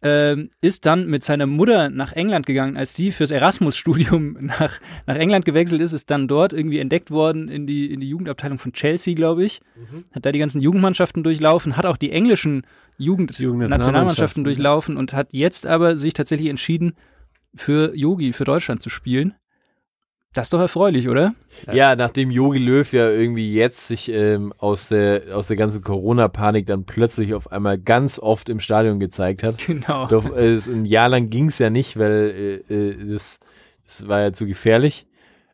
Ähm, 0.00 0.50
ist 0.60 0.86
dann 0.86 1.08
mit 1.08 1.24
seiner 1.24 1.46
Mutter 1.46 1.90
nach 1.90 2.12
England 2.12 2.46
gegangen. 2.46 2.76
Als 2.76 2.94
die 2.94 3.10
fürs 3.10 3.32
Erasmus-Studium 3.32 4.36
nach, 4.40 4.78
nach 5.06 5.16
England 5.16 5.44
gewechselt 5.44 5.82
ist, 5.82 5.92
ist 5.92 6.10
dann 6.10 6.28
dort 6.28 6.52
irgendwie 6.52 6.78
entdeckt 6.78 7.10
worden 7.10 7.48
in 7.48 7.66
die, 7.66 7.92
in 7.92 7.98
die 7.98 8.08
Jugendabteilung 8.08 8.60
von 8.60 8.72
Chelsea, 8.72 9.14
glaube 9.14 9.44
ich. 9.44 9.60
Hat 10.12 10.24
da 10.24 10.30
die 10.30 10.38
ganzen 10.38 10.60
Jugendmannschaften 10.60 11.24
durchlaufen, 11.24 11.76
hat 11.76 11.84
auch 11.84 11.96
die 11.96 12.12
englischen 12.12 12.62
Jugend 12.96 13.38
Jugendnationalmannschaften, 13.38 13.78
Nationalmannschaften 13.78 14.42
ja. 14.42 14.44
durchlaufen 14.44 14.96
und 14.96 15.12
hat 15.12 15.32
jetzt 15.32 15.66
aber 15.66 15.96
sich 15.96 16.14
tatsächlich 16.14 16.48
entschieden, 16.48 16.94
für 17.54 17.94
Yogi, 17.96 18.32
für 18.32 18.44
Deutschland 18.44 18.82
zu 18.82 18.90
spielen. 18.90 19.34
Das 20.38 20.46
ist 20.46 20.52
doch 20.52 20.60
erfreulich, 20.60 21.08
oder? 21.08 21.34
Ja, 21.72 21.96
nachdem 21.96 22.30
Jogi 22.30 22.60
Löw 22.60 22.92
ja 22.92 23.10
irgendwie 23.10 23.52
jetzt 23.52 23.88
sich 23.88 24.08
ähm, 24.08 24.54
aus 24.58 24.88
der 24.88 25.22
aus 25.32 25.48
der 25.48 25.56
ganzen 25.56 25.82
Corona-Panik 25.82 26.64
dann 26.64 26.84
plötzlich 26.84 27.34
auf 27.34 27.50
einmal 27.50 27.76
ganz 27.76 28.20
oft 28.20 28.48
im 28.48 28.60
Stadion 28.60 29.00
gezeigt 29.00 29.42
hat. 29.42 29.58
Genau. 29.66 30.06
Doch, 30.06 30.30
äh, 30.36 30.60
ein 30.64 30.84
Jahr 30.84 31.08
lang 31.08 31.28
ging 31.28 31.48
es 31.48 31.58
ja 31.58 31.70
nicht, 31.70 31.98
weil 31.98 32.62
äh, 32.70 32.72
äh, 32.72 33.12
das, 33.12 33.40
das 33.84 34.06
war 34.06 34.20
ja 34.20 34.32
zu 34.32 34.46
gefährlich. 34.46 35.08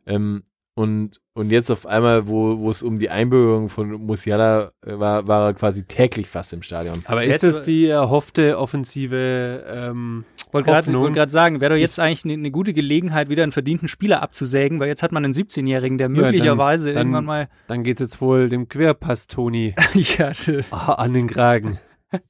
Ähm, 0.05 0.43
und, 0.75 1.19
und 1.35 1.51
jetzt 1.51 1.69
auf 1.69 1.85
einmal, 1.85 2.27
wo, 2.27 2.57
wo 2.59 2.69
es 2.71 2.81
um 2.81 2.97
die 2.97 3.09
Einbürgerung 3.09 3.67
von 3.67 3.91
Musiala 3.91 4.71
äh, 4.85 4.97
war, 4.97 5.27
war 5.27 5.47
er 5.49 5.53
quasi 5.53 5.83
täglich 5.83 6.27
fast 6.27 6.53
im 6.53 6.61
Stadion. 6.61 7.01
Aber 7.05 7.23
Jetzt 7.25 7.43
ist 7.43 7.57
das 7.59 7.65
die 7.65 7.87
erhoffte 7.87 8.57
offensive 8.57 9.63
ähm, 9.67 10.23
Wollte 10.51 10.71
gerade 10.71 10.93
wollt 10.93 11.31
sagen, 11.31 11.59
wäre 11.59 11.73
doch 11.73 11.79
jetzt 11.79 11.99
eigentlich 11.99 12.23
eine 12.23 12.33
eine 12.35 12.51
gute 12.51 12.73
Gelegenheit, 12.73 13.27
wieder 13.29 13.43
einen 13.43 13.51
verdienten 13.51 13.89
Spieler 13.89 14.23
abzusägen, 14.23 14.79
weil 14.79 14.87
jetzt 14.87 15.03
hat 15.03 15.11
man 15.11 15.25
einen 15.25 15.33
17-Jährigen, 15.33 15.97
der 15.97 16.07
dann- 16.07 16.15
möglicherweise 16.15 16.89
dann- 16.93 16.97
irgendwann 17.07 17.25
mal. 17.25 17.49
Dann 17.67 17.83
geht 17.83 17.99
jetzt 17.99 18.21
wohl 18.21 18.47
dem 18.47 18.69
Querpass 18.69 19.27
Toni 19.27 19.75
ja, 20.17 20.31
tschö. 20.31 20.61
an 20.71 21.13
den 21.13 21.27
Kragen. 21.27 21.79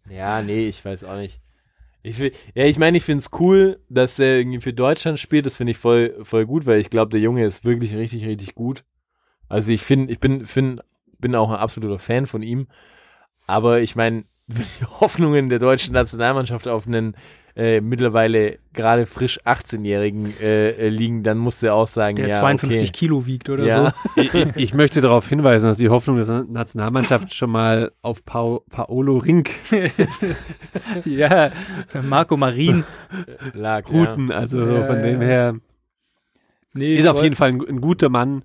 Ja, 0.09 0.41
nee, 0.41 0.67
ich 0.67 0.83
weiß 0.83 1.03
auch 1.03 1.17
nicht. 1.17 1.39
Ich 2.01 2.17
will, 2.19 2.31
ja, 2.53 2.65
ich 2.65 2.77
meine, 2.79 2.97
ich 2.97 3.03
finde 3.03 3.21
es 3.21 3.29
cool, 3.39 3.79
dass 3.89 4.17
er 4.19 4.37
irgendwie 4.37 4.61
für 4.61 4.73
Deutschland 4.73 5.19
spielt. 5.19 5.45
Das 5.45 5.55
finde 5.55 5.71
ich 5.71 5.77
voll, 5.77 6.15
voll 6.23 6.45
gut, 6.45 6.65
weil 6.65 6.79
ich 6.79 6.89
glaube, 6.89 7.11
der 7.11 7.19
Junge 7.19 7.45
ist 7.45 7.65
wirklich 7.65 7.95
richtig, 7.95 8.25
richtig 8.25 8.55
gut. 8.55 8.83
Also 9.49 9.71
ich 9.71 9.81
finde, 9.81 10.11
ich 10.11 10.19
bin, 10.19 10.45
find, 10.45 10.81
bin 11.19 11.35
auch 11.35 11.49
ein 11.49 11.57
absoluter 11.57 11.99
Fan 11.99 12.25
von 12.25 12.41
ihm. 12.43 12.67
Aber 13.47 13.79
ich 13.81 13.95
meine, 13.95 14.23
wenn 14.47 14.63
die 14.79 14.85
Hoffnungen 14.99 15.49
der 15.49 15.59
deutschen 15.59 15.93
Nationalmannschaft 15.93 16.67
auf 16.67 16.87
einen 16.87 17.15
äh, 17.57 17.79
mittlerweile 17.79 18.59
gerade 18.73 19.05
frisch 19.05 19.39
18-Jährigen 19.45 20.33
äh, 20.41 20.71
äh, 20.71 20.89
liegen, 20.89 21.23
dann 21.23 21.37
musst 21.37 21.61
du 21.61 21.67
ja 21.67 21.73
auch 21.73 21.87
sagen, 21.87 22.17
der 22.17 22.27
ja, 22.27 22.33
52 22.33 22.81
okay. 22.81 22.91
Kilo 22.91 23.25
wiegt 23.27 23.49
oder 23.49 23.63
Ja. 23.65 23.93
ich, 24.17 24.33
ich- 24.33 24.47
ich 24.57 24.73
möchte 24.73 24.99
darauf 24.99 25.29
hinweisen, 25.29 25.67
dass 25.67 25.77
die 25.77 25.87
Hoffnung 25.87 26.17
der 26.21 26.43
Nationalmannschaft 26.43 27.33
schon 27.33 27.51
mal 27.51 27.93
auf 28.01 28.25
Pau, 28.25 28.65
Paolo 28.69 29.19
Rink 29.19 29.51
so. 29.69 29.77
ja, 31.09 31.51
Marco 32.03 32.35
Marin. 32.35 32.83
lag. 33.53 33.87
ruhten. 33.89 34.31
Also 34.31 34.59
Ja, 34.59 34.83
von 34.85 34.97
ja, 34.97 35.03
dem 35.03 35.21
ja. 35.21 35.27
her 35.27 35.55
Nee, 36.73 36.95
ist 36.95 37.07
auf 37.07 37.23
jeden 37.23 37.35
Fall 37.37 37.49
ein, 37.53 37.61
ein 37.65 37.79
guter 37.79 38.09
Mann. 38.09 38.43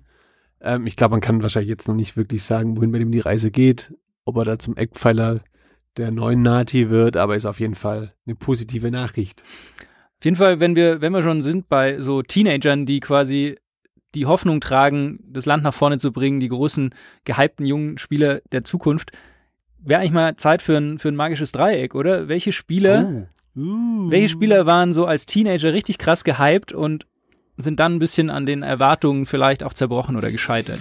Ähm, 0.61 0.87
ich 0.87 0.95
glaube, 0.95 1.11
man 1.11 1.21
kann 1.21 1.41
wahrscheinlich 1.41 1.69
jetzt 1.69 1.87
noch 1.87 1.95
nicht 1.95 2.17
wirklich 2.17 2.43
sagen, 2.43 2.77
wohin 2.77 2.91
bei 2.91 2.99
dem 2.99 3.11
die 3.11 3.19
Reise 3.19 3.51
geht, 3.51 3.93
ob 4.25 4.37
er 4.37 4.45
da 4.45 4.59
zum 4.59 4.77
Eckpfeiler 4.77 5.41
der 5.97 6.11
neuen 6.11 6.41
Nati 6.41 6.89
wird, 6.89 7.17
aber 7.17 7.35
ist 7.35 7.45
auf 7.45 7.59
jeden 7.59 7.75
Fall 7.75 8.13
eine 8.25 8.35
positive 8.35 8.91
Nachricht. 8.91 9.43
Auf 10.19 10.25
jeden 10.25 10.37
Fall, 10.37 10.59
wenn 10.59 10.75
wir, 10.75 11.01
wenn 11.01 11.11
wir 11.13 11.23
schon 11.23 11.41
sind 11.41 11.67
bei 11.67 11.99
so 11.99 12.21
Teenagern, 12.21 12.85
die 12.85 12.99
quasi 12.99 13.57
die 14.13 14.25
Hoffnung 14.25 14.61
tragen, 14.61 15.19
das 15.27 15.45
Land 15.45 15.63
nach 15.63 15.73
vorne 15.73 15.97
zu 15.97 16.11
bringen, 16.11 16.39
die 16.39 16.49
großen, 16.49 16.93
gehypten 17.25 17.65
jungen 17.65 17.97
Spieler 17.97 18.41
der 18.51 18.63
Zukunft, 18.63 19.11
wäre 19.79 20.01
eigentlich 20.01 20.11
mal 20.11 20.35
Zeit 20.35 20.61
für 20.61 20.77
ein, 20.77 20.99
für 20.99 21.09
ein 21.09 21.15
magisches 21.15 21.51
Dreieck, 21.51 21.95
oder? 21.95 22.27
Welche 22.27 22.51
Spieler, 22.51 23.27
welche 23.55 24.29
Spieler 24.29 24.65
waren 24.65 24.93
so 24.93 25.05
als 25.05 25.25
Teenager 25.25 25.73
richtig 25.73 25.97
krass 25.97 26.23
gehypt 26.23 26.71
und 26.71 27.07
sind 27.57 27.79
dann 27.79 27.95
ein 27.95 27.99
bisschen 27.99 28.29
an 28.29 28.45
den 28.45 28.63
Erwartungen 28.63 29.25
vielleicht 29.25 29.63
auch 29.63 29.73
zerbrochen 29.73 30.15
oder 30.15 30.31
gescheitert? 30.31 30.79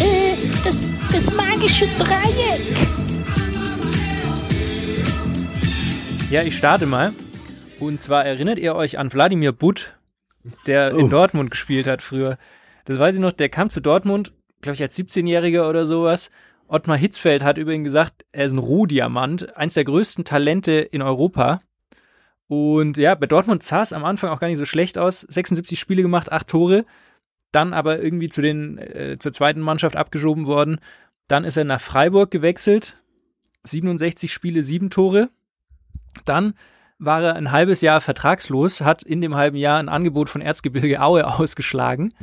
Äh, 0.00 0.34
das, 0.64 0.80
das 1.12 1.36
magische 1.36 1.86
Dreieck. 1.98 2.88
Ja, 6.30 6.42
ich 6.42 6.56
starte 6.56 6.86
mal. 6.86 7.12
Und 7.78 8.00
zwar 8.00 8.24
erinnert 8.24 8.58
ihr 8.58 8.74
euch 8.74 8.98
an 8.98 9.12
Wladimir 9.12 9.52
Butt, 9.52 9.98
der 10.66 10.92
in 10.92 11.10
Dortmund 11.10 11.50
gespielt 11.50 11.86
hat 11.86 12.00
früher. 12.00 12.38
Das 12.84 12.98
weiß 12.98 13.16
ich 13.16 13.20
noch, 13.20 13.32
der 13.32 13.48
kam 13.48 13.70
zu 13.70 13.80
Dortmund, 13.80 14.32
glaube 14.60 14.74
ich, 14.74 14.82
als 14.82 14.96
17-Jähriger 14.96 15.68
oder 15.68 15.84
sowas. 15.84 16.30
Ottmar 16.72 16.96
Hitzfeld 16.96 17.44
hat 17.44 17.58
über 17.58 17.72
ihn 17.72 17.84
gesagt, 17.84 18.24
er 18.32 18.46
ist 18.46 18.52
ein 18.52 18.58
Rohdiamant, 18.58 19.54
eins 19.58 19.74
der 19.74 19.84
größten 19.84 20.24
Talente 20.24 20.72
in 20.72 21.02
Europa. 21.02 21.60
Und 22.48 22.96
ja, 22.96 23.14
bei 23.14 23.26
Dortmund 23.26 23.62
sah 23.62 23.82
es 23.82 23.92
am 23.92 24.06
Anfang 24.06 24.30
auch 24.30 24.40
gar 24.40 24.48
nicht 24.48 24.56
so 24.56 24.64
schlecht 24.64 24.96
aus. 24.96 25.20
76 25.20 25.78
Spiele 25.78 26.00
gemacht, 26.00 26.32
acht 26.32 26.48
Tore. 26.48 26.86
Dann 27.50 27.74
aber 27.74 28.00
irgendwie 28.00 28.30
zu 28.30 28.40
den, 28.40 28.78
äh, 28.78 29.18
zur 29.18 29.32
zweiten 29.32 29.60
Mannschaft 29.60 29.96
abgeschoben 29.96 30.46
worden. 30.46 30.80
Dann 31.28 31.44
ist 31.44 31.58
er 31.58 31.64
nach 31.64 31.80
Freiburg 31.80 32.30
gewechselt. 32.30 32.96
67 33.64 34.32
Spiele, 34.32 34.62
sieben 34.62 34.88
Tore. 34.88 35.28
Dann 36.24 36.54
war 36.98 37.22
er 37.22 37.36
ein 37.36 37.52
halbes 37.52 37.82
Jahr 37.82 38.00
vertragslos, 38.00 38.80
hat 38.80 39.02
in 39.02 39.20
dem 39.20 39.34
halben 39.34 39.58
Jahr 39.58 39.78
ein 39.78 39.90
Angebot 39.90 40.30
von 40.30 40.40
Erzgebirge 40.40 41.02
Aue 41.02 41.26
ausgeschlagen. 41.38 42.14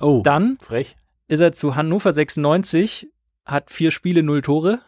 Oh, 0.00 0.22
Dann 0.24 0.58
Frech. 0.60 0.96
ist 1.28 1.38
er 1.38 1.52
zu 1.52 1.76
Hannover 1.76 2.12
96, 2.12 3.11
hat 3.44 3.70
vier 3.70 3.90
Spiele, 3.90 4.22
null 4.22 4.42
Tore. 4.42 4.80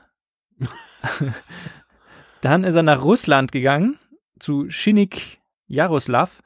Dann 2.41 2.65
ist 2.65 2.75
er 2.75 2.83
nach 2.83 3.03
Russland 3.03 3.53
gegangen, 3.53 3.99
zu 4.39 4.71
Schinik 4.71 5.41
Jaroslav, 5.67 6.43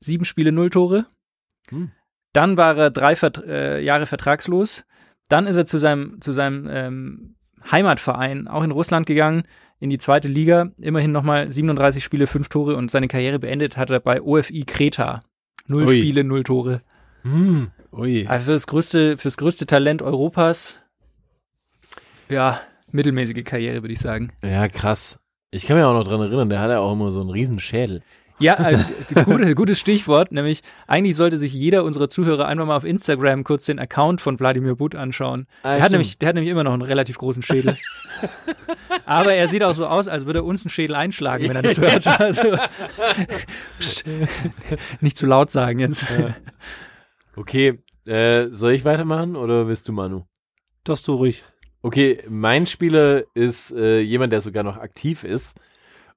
sieben 0.00 0.24
Spiele, 0.24 0.52
null 0.52 0.70
Tore. 0.70 1.06
Hm. 1.68 1.92
Dann 2.32 2.56
war 2.56 2.76
er 2.76 2.90
drei 2.90 3.16
Vert 3.16 3.44
äh, 3.44 3.80
Jahre 3.80 4.06
vertragslos. 4.06 4.84
Dann 5.28 5.46
ist 5.46 5.56
er 5.56 5.66
zu 5.66 5.78
seinem, 5.78 6.20
zu 6.20 6.32
seinem 6.32 6.68
ähm, 6.70 7.36
Heimatverein, 7.70 8.48
auch 8.48 8.62
in 8.62 8.70
Russland 8.70 9.06
gegangen, 9.06 9.44
in 9.80 9.90
die 9.90 9.98
zweite 9.98 10.28
Liga. 10.28 10.70
Immerhin 10.78 11.12
nochmal 11.12 11.50
37 11.50 12.04
Spiele, 12.04 12.26
fünf 12.26 12.48
Tore 12.48 12.76
und 12.76 12.90
seine 12.90 13.08
Karriere 13.08 13.38
beendet 13.38 13.76
hat 13.76 13.90
er 13.90 14.00
bei 14.00 14.22
OFI 14.22 14.64
Kreta. 14.64 15.22
Null 15.66 15.86
Ui. 15.86 15.92
Spiele, 15.92 16.24
null 16.24 16.44
Tore. 16.44 16.82
Hm. 17.22 17.70
ui. 17.92 18.26
Also 18.26 18.46
für 18.46 18.52
das 18.52 18.66
größte, 18.66 19.18
fürs 19.18 19.36
größte 19.36 19.66
Talent 19.66 20.00
Europas, 20.00 20.78
ja, 22.28 22.60
mittelmäßige 22.90 23.44
Karriere, 23.44 23.82
würde 23.82 23.92
ich 23.92 24.00
sagen. 24.00 24.32
Ja, 24.42 24.68
krass. 24.68 25.18
Ich 25.50 25.66
kann 25.66 25.76
mich 25.76 25.84
auch 25.84 25.94
noch 25.94 26.04
dran 26.04 26.20
erinnern, 26.20 26.48
der 26.48 26.60
hatte 26.60 26.80
auch 26.80 26.92
immer 26.92 27.12
so 27.12 27.20
einen 27.20 27.30
riesen 27.30 27.60
Schädel. 27.60 28.02
Ja, 28.38 28.54
also, 28.54 28.84
gute, 29.24 29.54
gutes 29.54 29.78
Stichwort, 29.80 30.30
nämlich 30.30 30.62
eigentlich 30.86 31.16
sollte 31.16 31.38
sich 31.38 31.54
jeder 31.54 31.84
unserer 31.84 32.10
Zuhörer 32.10 32.46
einfach 32.46 32.66
mal 32.66 32.76
auf 32.76 32.84
Instagram 32.84 33.44
kurz 33.44 33.64
den 33.64 33.78
Account 33.78 34.20
von 34.20 34.38
Wladimir 34.38 34.76
Butt 34.76 34.94
anschauen. 34.94 35.46
Ah, 35.62 35.76
der, 35.76 35.82
hat 35.82 35.90
nämlich, 35.90 36.18
der 36.18 36.28
hat 36.28 36.34
nämlich 36.34 36.50
immer 36.50 36.62
noch 36.62 36.74
einen 36.74 36.82
relativ 36.82 37.16
großen 37.16 37.42
Schädel. 37.42 37.78
Aber 39.06 39.32
er 39.32 39.48
sieht 39.48 39.64
auch 39.64 39.74
so 39.74 39.86
aus, 39.86 40.06
als 40.06 40.26
würde 40.26 40.40
er 40.40 40.44
uns 40.44 40.64
einen 40.64 40.70
Schädel 40.70 40.96
einschlagen, 40.96 41.48
wenn 41.48 41.56
er 41.56 41.62
das 41.62 41.78
hört. 41.78 42.06
Also, 42.20 42.56
pst, 43.78 44.04
nicht 45.00 45.16
zu 45.16 45.26
laut 45.26 45.50
sagen 45.50 45.78
jetzt. 45.78 46.04
Okay, 47.36 47.82
äh, 48.06 48.48
soll 48.50 48.72
ich 48.72 48.84
weitermachen 48.84 49.36
oder 49.36 49.66
willst 49.66 49.88
du, 49.88 49.92
Manu? 49.92 50.24
Das 50.84 51.02
so 51.02 51.16
ruhig. 51.16 51.42
Okay, 51.86 52.20
mein 52.28 52.66
Spieler 52.66 53.22
ist 53.34 53.70
äh, 53.70 54.00
jemand, 54.00 54.32
der 54.32 54.40
sogar 54.40 54.64
noch 54.64 54.76
aktiv 54.76 55.22
ist. 55.22 55.56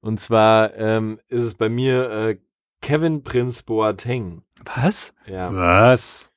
Und 0.02 0.20
zwar 0.20 0.76
ähm, 0.76 1.20
ist 1.28 1.44
es 1.44 1.54
bei 1.54 1.70
mir 1.70 2.10
äh, 2.10 2.38
Kevin 2.82 3.22
Prince 3.22 3.62
Boateng. 3.64 4.42
Was? 4.66 5.14
Ja, 5.28 5.54
Was? 5.54 6.32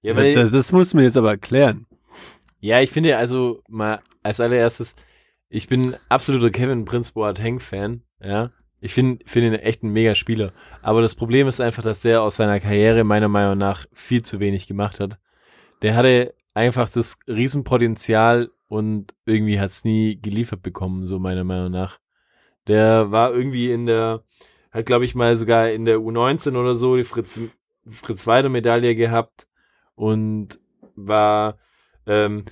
ja, 0.00 0.14
weil, 0.14 0.32
das, 0.32 0.52
das 0.52 0.70
muss 0.70 0.94
mir 0.94 1.02
jetzt 1.02 1.16
aber 1.16 1.30
erklären. 1.30 1.88
ja 2.60 2.80
ich 2.80 2.92
finde 2.92 3.16
also 3.16 3.64
mal 3.68 3.98
als 4.22 4.38
allererstes, 4.38 4.94
ich 5.48 5.66
bin 5.66 5.96
absoluter 6.08 6.50
Kevin 6.50 6.84
Prince 6.84 7.12
Boateng 7.12 7.58
Fan. 7.58 8.02
Ja, 8.22 8.52
ich 8.80 8.94
finde 8.94 9.24
finde 9.26 9.48
ihn 9.48 9.54
echt 9.54 9.82
ein 9.82 9.90
mega 9.90 10.14
Spieler. 10.14 10.52
Aber 10.82 11.02
das 11.02 11.16
Problem 11.16 11.48
ist 11.48 11.60
einfach, 11.60 11.82
dass 11.82 12.02
der 12.02 12.22
aus 12.22 12.36
seiner 12.36 12.60
Karriere 12.60 13.02
meiner 13.02 13.26
Meinung 13.26 13.58
nach 13.58 13.86
viel 13.92 14.22
zu 14.22 14.38
wenig 14.38 14.68
gemacht 14.68 15.00
hat. 15.00 15.18
Der 15.82 15.96
hatte 15.96 16.32
einfach 16.54 16.88
das 16.88 17.18
Riesenpotenzial 17.26 18.50
und 18.68 19.14
irgendwie 19.24 19.58
hat 19.58 19.70
es 19.70 19.84
nie 19.84 20.20
geliefert 20.20 20.62
bekommen, 20.62 21.06
so 21.06 21.18
meiner 21.18 21.44
Meinung 21.44 21.72
nach. 21.72 21.98
Der 22.66 23.10
war 23.10 23.32
irgendwie 23.32 23.72
in 23.72 23.86
der, 23.86 24.22
hat 24.70 24.86
glaube 24.86 25.06
ich 25.06 25.14
mal 25.14 25.36
sogar 25.36 25.70
in 25.70 25.84
der 25.86 25.98
U19 25.98 26.56
oder 26.56 26.74
so 26.74 26.96
die 26.96 27.04
Fritz, 27.04 27.40
Fritz 27.86 28.26
Weider 28.26 28.50
Medaille 28.50 28.94
gehabt 28.94 29.48
und 29.94 30.60
war 30.94 31.58
ähm, 32.06 32.44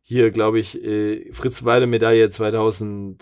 hier 0.00 0.30
glaube 0.30 0.58
ich 0.58 0.82
äh, 0.82 1.30
Fritz 1.32 1.64
Weider 1.64 1.86
Medaille 1.86 2.30
2006 2.30 3.18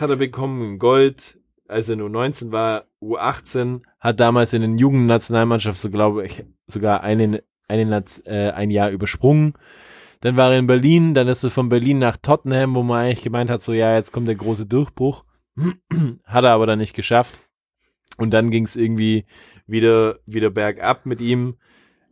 hat 0.00 0.10
er 0.10 0.16
bekommen, 0.16 0.62
in 0.62 0.78
Gold, 0.78 1.40
als 1.66 1.88
er 1.88 1.96
nur 1.96 2.10
19 2.10 2.52
war, 2.52 2.84
U18, 3.02 3.82
hat 3.98 4.20
damals 4.20 4.52
in 4.52 4.62
den 4.62 4.78
Jugendnationalmannschaft 4.78 5.80
so 5.80 5.90
glaube 5.90 6.26
ich 6.26 6.44
sogar 6.68 7.02
einen, 7.02 7.40
einen 7.66 8.04
äh, 8.24 8.50
ein 8.50 8.70
Jahr 8.70 8.90
übersprungen. 8.90 9.54
Dann 10.24 10.38
war 10.38 10.52
er 10.52 10.58
in 10.58 10.66
Berlin, 10.66 11.12
dann 11.12 11.28
ist 11.28 11.44
er 11.44 11.50
von 11.50 11.68
Berlin 11.68 11.98
nach 11.98 12.16
Tottenham, 12.16 12.74
wo 12.74 12.82
man 12.82 13.04
eigentlich 13.04 13.24
gemeint 13.24 13.50
hat, 13.50 13.62
so 13.62 13.74
ja, 13.74 13.94
jetzt 13.94 14.10
kommt 14.10 14.26
der 14.26 14.34
große 14.34 14.64
Durchbruch. 14.64 15.22
hat 16.24 16.44
er 16.44 16.52
aber 16.52 16.64
dann 16.64 16.78
nicht 16.78 16.94
geschafft. 16.94 17.40
Und 18.16 18.30
dann 18.30 18.50
ging 18.50 18.64
es 18.64 18.74
irgendwie 18.74 19.26
wieder, 19.66 20.20
wieder 20.24 20.48
bergab 20.48 21.04
mit 21.04 21.20
ihm. 21.20 21.58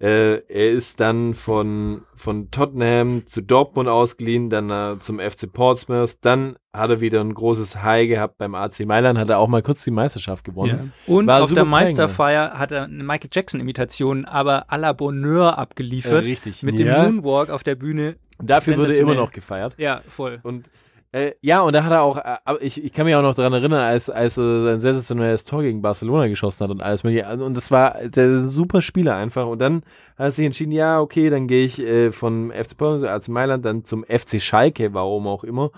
Äh, 0.03 0.43
er 0.49 0.71
ist 0.73 0.99
dann 0.99 1.33
von, 1.33 2.03
von 2.17 2.51
Tottenham 2.51 3.25
zu 3.25 3.41
Dortmund 3.41 3.89
ausgeliehen, 3.89 4.51
dann 4.51 4.69
äh, 4.69 4.99
zum 4.99 5.21
FC 5.21 5.53
Portsmouth. 5.53 6.17
Dann 6.23 6.57
hat 6.73 6.91
er 6.91 7.01
wieder 7.01 7.21
ein 7.21 7.33
großes 7.33 7.85
High 7.85 8.09
gehabt 8.09 8.37
beim 8.37 8.57
AC 8.57 8.81
Mailand, 8.81 9.17
hat 9.17 9.31
er 9.31 9.39
auch 9.39 9.47
mal 9.47 9.63
kurz 9.63 9.85
die 9.85 9.93
Meisterschaft 9.93 10.43
gewonnen. 10.45 10.93
Und 11.07 11.29
War 11.29 11.45
auf 11.45 11.53
der 11.53 11.65
Meisterfeier 11.65 12.59
hat 12.59 12.73
er 12.73 12.85
eine 12.85 13.05
Michael 13.05 13.31
Jackson-Imitation, 13.33 14.25
aber 14.25 14.73
à 14.73 14.77
la 14.77 14.93
Bonheur 14.93 15.57
abgeliefert. 15.57 16.27
Äh, 16.27 16.31
richtig. 16.31 16.65
Mit 16.65 16.81
dem 16.81 16.89
Ja. 16.89 17.05
Moonwalk 17.05 17.51
auf 17.51 17.63
der 17.63 17.77
Bühne. 17.77 18.17
Dafür 18.43 18.79
wurde 18.79 18.95
er 18.95 19.01
immer 19.01 19.15
noch 19.15 19.31
gefeiert. 19.31 19.77
Ja, 19.79 20.03
voll. 20.09 20.41
Und 20.43 20.69
äh, 21.15 21.33
ja, 21.43 21.61
und 21.61 21.75
da 21.75 21.85
hat 21.85 21.93
er 21.93 22.03
auch, 22.03 22.17
äh, 22.17 22.39
ich, 22.61 22.83
ich 22.83 22.91
kann 22.95 23.05
mich 23.05 23.15
auch 23.15 23.21
noch 23.21 23.35
daran 23.35 23.53
erinnern, 23.53 23.81
als, 23.81 24.09
als 24.09 24.39
er 24.39 24.65
sein 24.65 24.81
sensationelles 24.81 25.45
Tor 25.45 25.61
gegen 25.61 25.83
Barcelona 25.83 26.27
geschossen 26.29 26.65
hat 26.65 26.71
und 26.71 26.83
alles 26.83 27.05
mögliche. 27.05 27.27
Also, 27.27 27.45
Und 27.45 27.55
das 27.55 27.71
war 27.71 27.99
der 28.09 28.47
super 28.47 28.81
Spieler 28.81 29.15
einfach. 29.15 29.47
Und 29.47 29.59
dann 29.59 29.83
hat 30.17 30.27
er 30.27 30.33
sich 30.33 30.47
entschieden, 30.47 30.73
ja, 30.73 31.01
okay, 31.01 31.29
dann 31.29 31.49
gehe 31.49 31.67
ich 31.67 31.79
äh, 31.81 32.13
von 32.13 32.51
FC 32.51 32.79
Porto, 32.79 33.07
AC 33.07 33.29
Mailand, 33.29 33.63
dann 33.63 33.85
zum 33.85 34.05
FC 34.05 34.41
Schalke, 34.41 34.95
warum 34.95 35.27
auch 35.27 35.45
immer. 35.45 35.71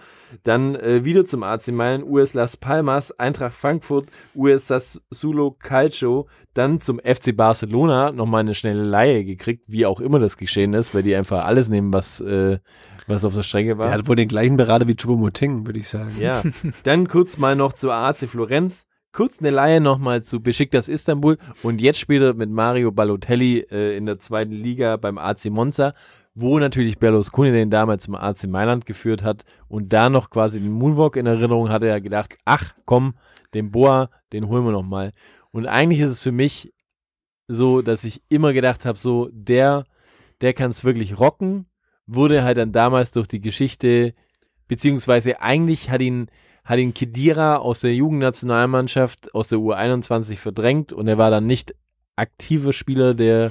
Dann 0.44 0.76
äh, 0.76 1.04
wieder 1.04 1.24
zum 1.24 1.42
AC 1.42 1.66
Mailand, 1.72 2.04
US 2.06 2.34
Las 2.34 2.56
Palmas, 2.56 3.10
Eintracht 3.18 3.54
Frankfurt, 3.54 4.06
US 4.36 4.68
Sassuolo 4.68 5.56
Calcio, 5.58 6.28
dann 6.54 6.80
zum 6.80 7.00
FC 7.00 7.36
Barcelona, 7.36 8.12
nochmal 8.12 8.40
eine 8.40 8.54
schnelle 8.54 8.84
Laie 8.84 9.24
gekriegt, 9.24 9.64
wie 9.66 9.84
auch 9.84 9.98
immer 9.98 10.20
das 10.20 10.36
geschehen 10.36 10.74
ist, 10.74 10.94
weil 10.94 11.02
die 11.02 11.16
einfach 11.16 11.44
alles 11.44 11.68
nehmen, 11.68 11.92
was, 11.92 12.20
äh, 12.20 12.58
was 13.06 13.24
auf 13.24 13.34
der 13.34 13.42
Strecke 13.42 13.78
war. 13.78 13.86
Der 13.86 13.98
hat 13.98 14.08
wohl 14.08 14.16
den 14.16 14.28
gleichen 14.28 14.56
Berater 14.56 14.88
wie 14.88 14.94
Choupo-Moting, 14.94 15.66
würde 15.66 15.78
ich 15.78 15.88
sagen. 15.88 16.14
Ja, 16.18 16.42
dann 16.84 17.08
kurz 17.08 17.38
mal 17.38 17.56
noch 17.56 17.72
zu 17.72 17.90
AC 17.90 18.28
Florenz, 18.28 18.86
kurz 19.12 19.40
eine 19.40 19.50
Laie 19.50 19.80
nochmal 19.80 20.22
zu 20.22 20.40
Besiktas 20.40 20.88
Istanbul 20.88 21.38
und 21.62 21.80
jetzt 21.80 21.98
später 21.98 22.34
mit 22.34 22.50
Mario 22.50 22.92
Balotelli 22.92 23.60
äh, 23.70 23.96
in 23.96 24.06
der 24.06 24.18
zweiten 24.18 24.52
Liga 24.52 24.96
beim 24.96 25.18
AC 25.18 25.46
Monza, 25.46 25.94
wo 26.34 26.58
natürlich 26.58 26.98
Berlusconi 26.98 27.52
den 27.52 27.70
damals 27.70 28.04
zum 28.04 28.16
AC 28.16 28.46
Mailand 28.48 28.86
geführt 28.86 29.22
hat 29.22 29.44
und 29.68 29.92
da 29.92 30.10
noch 30.10 30.30
quasi 30.30 30.58
den 30.58 30.72
Moonwalk 30.72 31.16
in 31.16 31.26
Erinnerung 31.26 31.68
hatte 31.68 31.86
er 31.86 32.00
gedacht, 32.00 32.36
ach 32.44 32.74
komm, 32.84 33.14
den 33.54 33.70
Boa, 33.70 34.10
den 34.32 34.48
holen 34.48 34.64
wir 34.64 34.72
nochmal. 34.72 35.12
Und 35.52 35.66
eigentlich 35.66 36.00
ist 36.00 36.10
es 36.10 36.22
für 36.22 36.32
mich 36.32 36.74
so, 37.46 37.82
dass 37.82 38.02
ich 38.04 38.22
immer 38.28 38.52
gedacht 38.52 38.84
habe, 38.84 38.98
so 38.98 39.28
der, 39.32 39.84
der 40.40 40.54
kann 40.54 40.70
es 40.70 40.82
wirklich 40.82 41.20
rocken, 41.20 41.66
wurde 42.06 42.44
halt 42.44 42.58
dann 42.58 42.72
damals 42.72 43.10
durch 43.12 43.28
die 43.28 43.40
Geschichte 43.40 44.14
beziehungsweise 44.68 45.40
eigentlich 45.40 45.90
hat 45.90 46.00
ihn, 46.00 46.28
hat 46.64 46.78
ihn 46.78 46.94
Kedira 46.94 47.56
aus 47.56 47.80
der 47.80 47.94
Jugendnationalmannschaft, 47.94 49.34
aus 49.34 49.48
der 49.48 49.58
U21 49.58 50.36
verdrängt 50.36 50.92
und 50.92 51.08
er 51.08 51.18
war 51.18 51.30
dann 51.30 51.46
nicht 51.46 51.74
aktiver 52.16 52.72
Spieler, 52.72 53.14
der, 53.14 53.50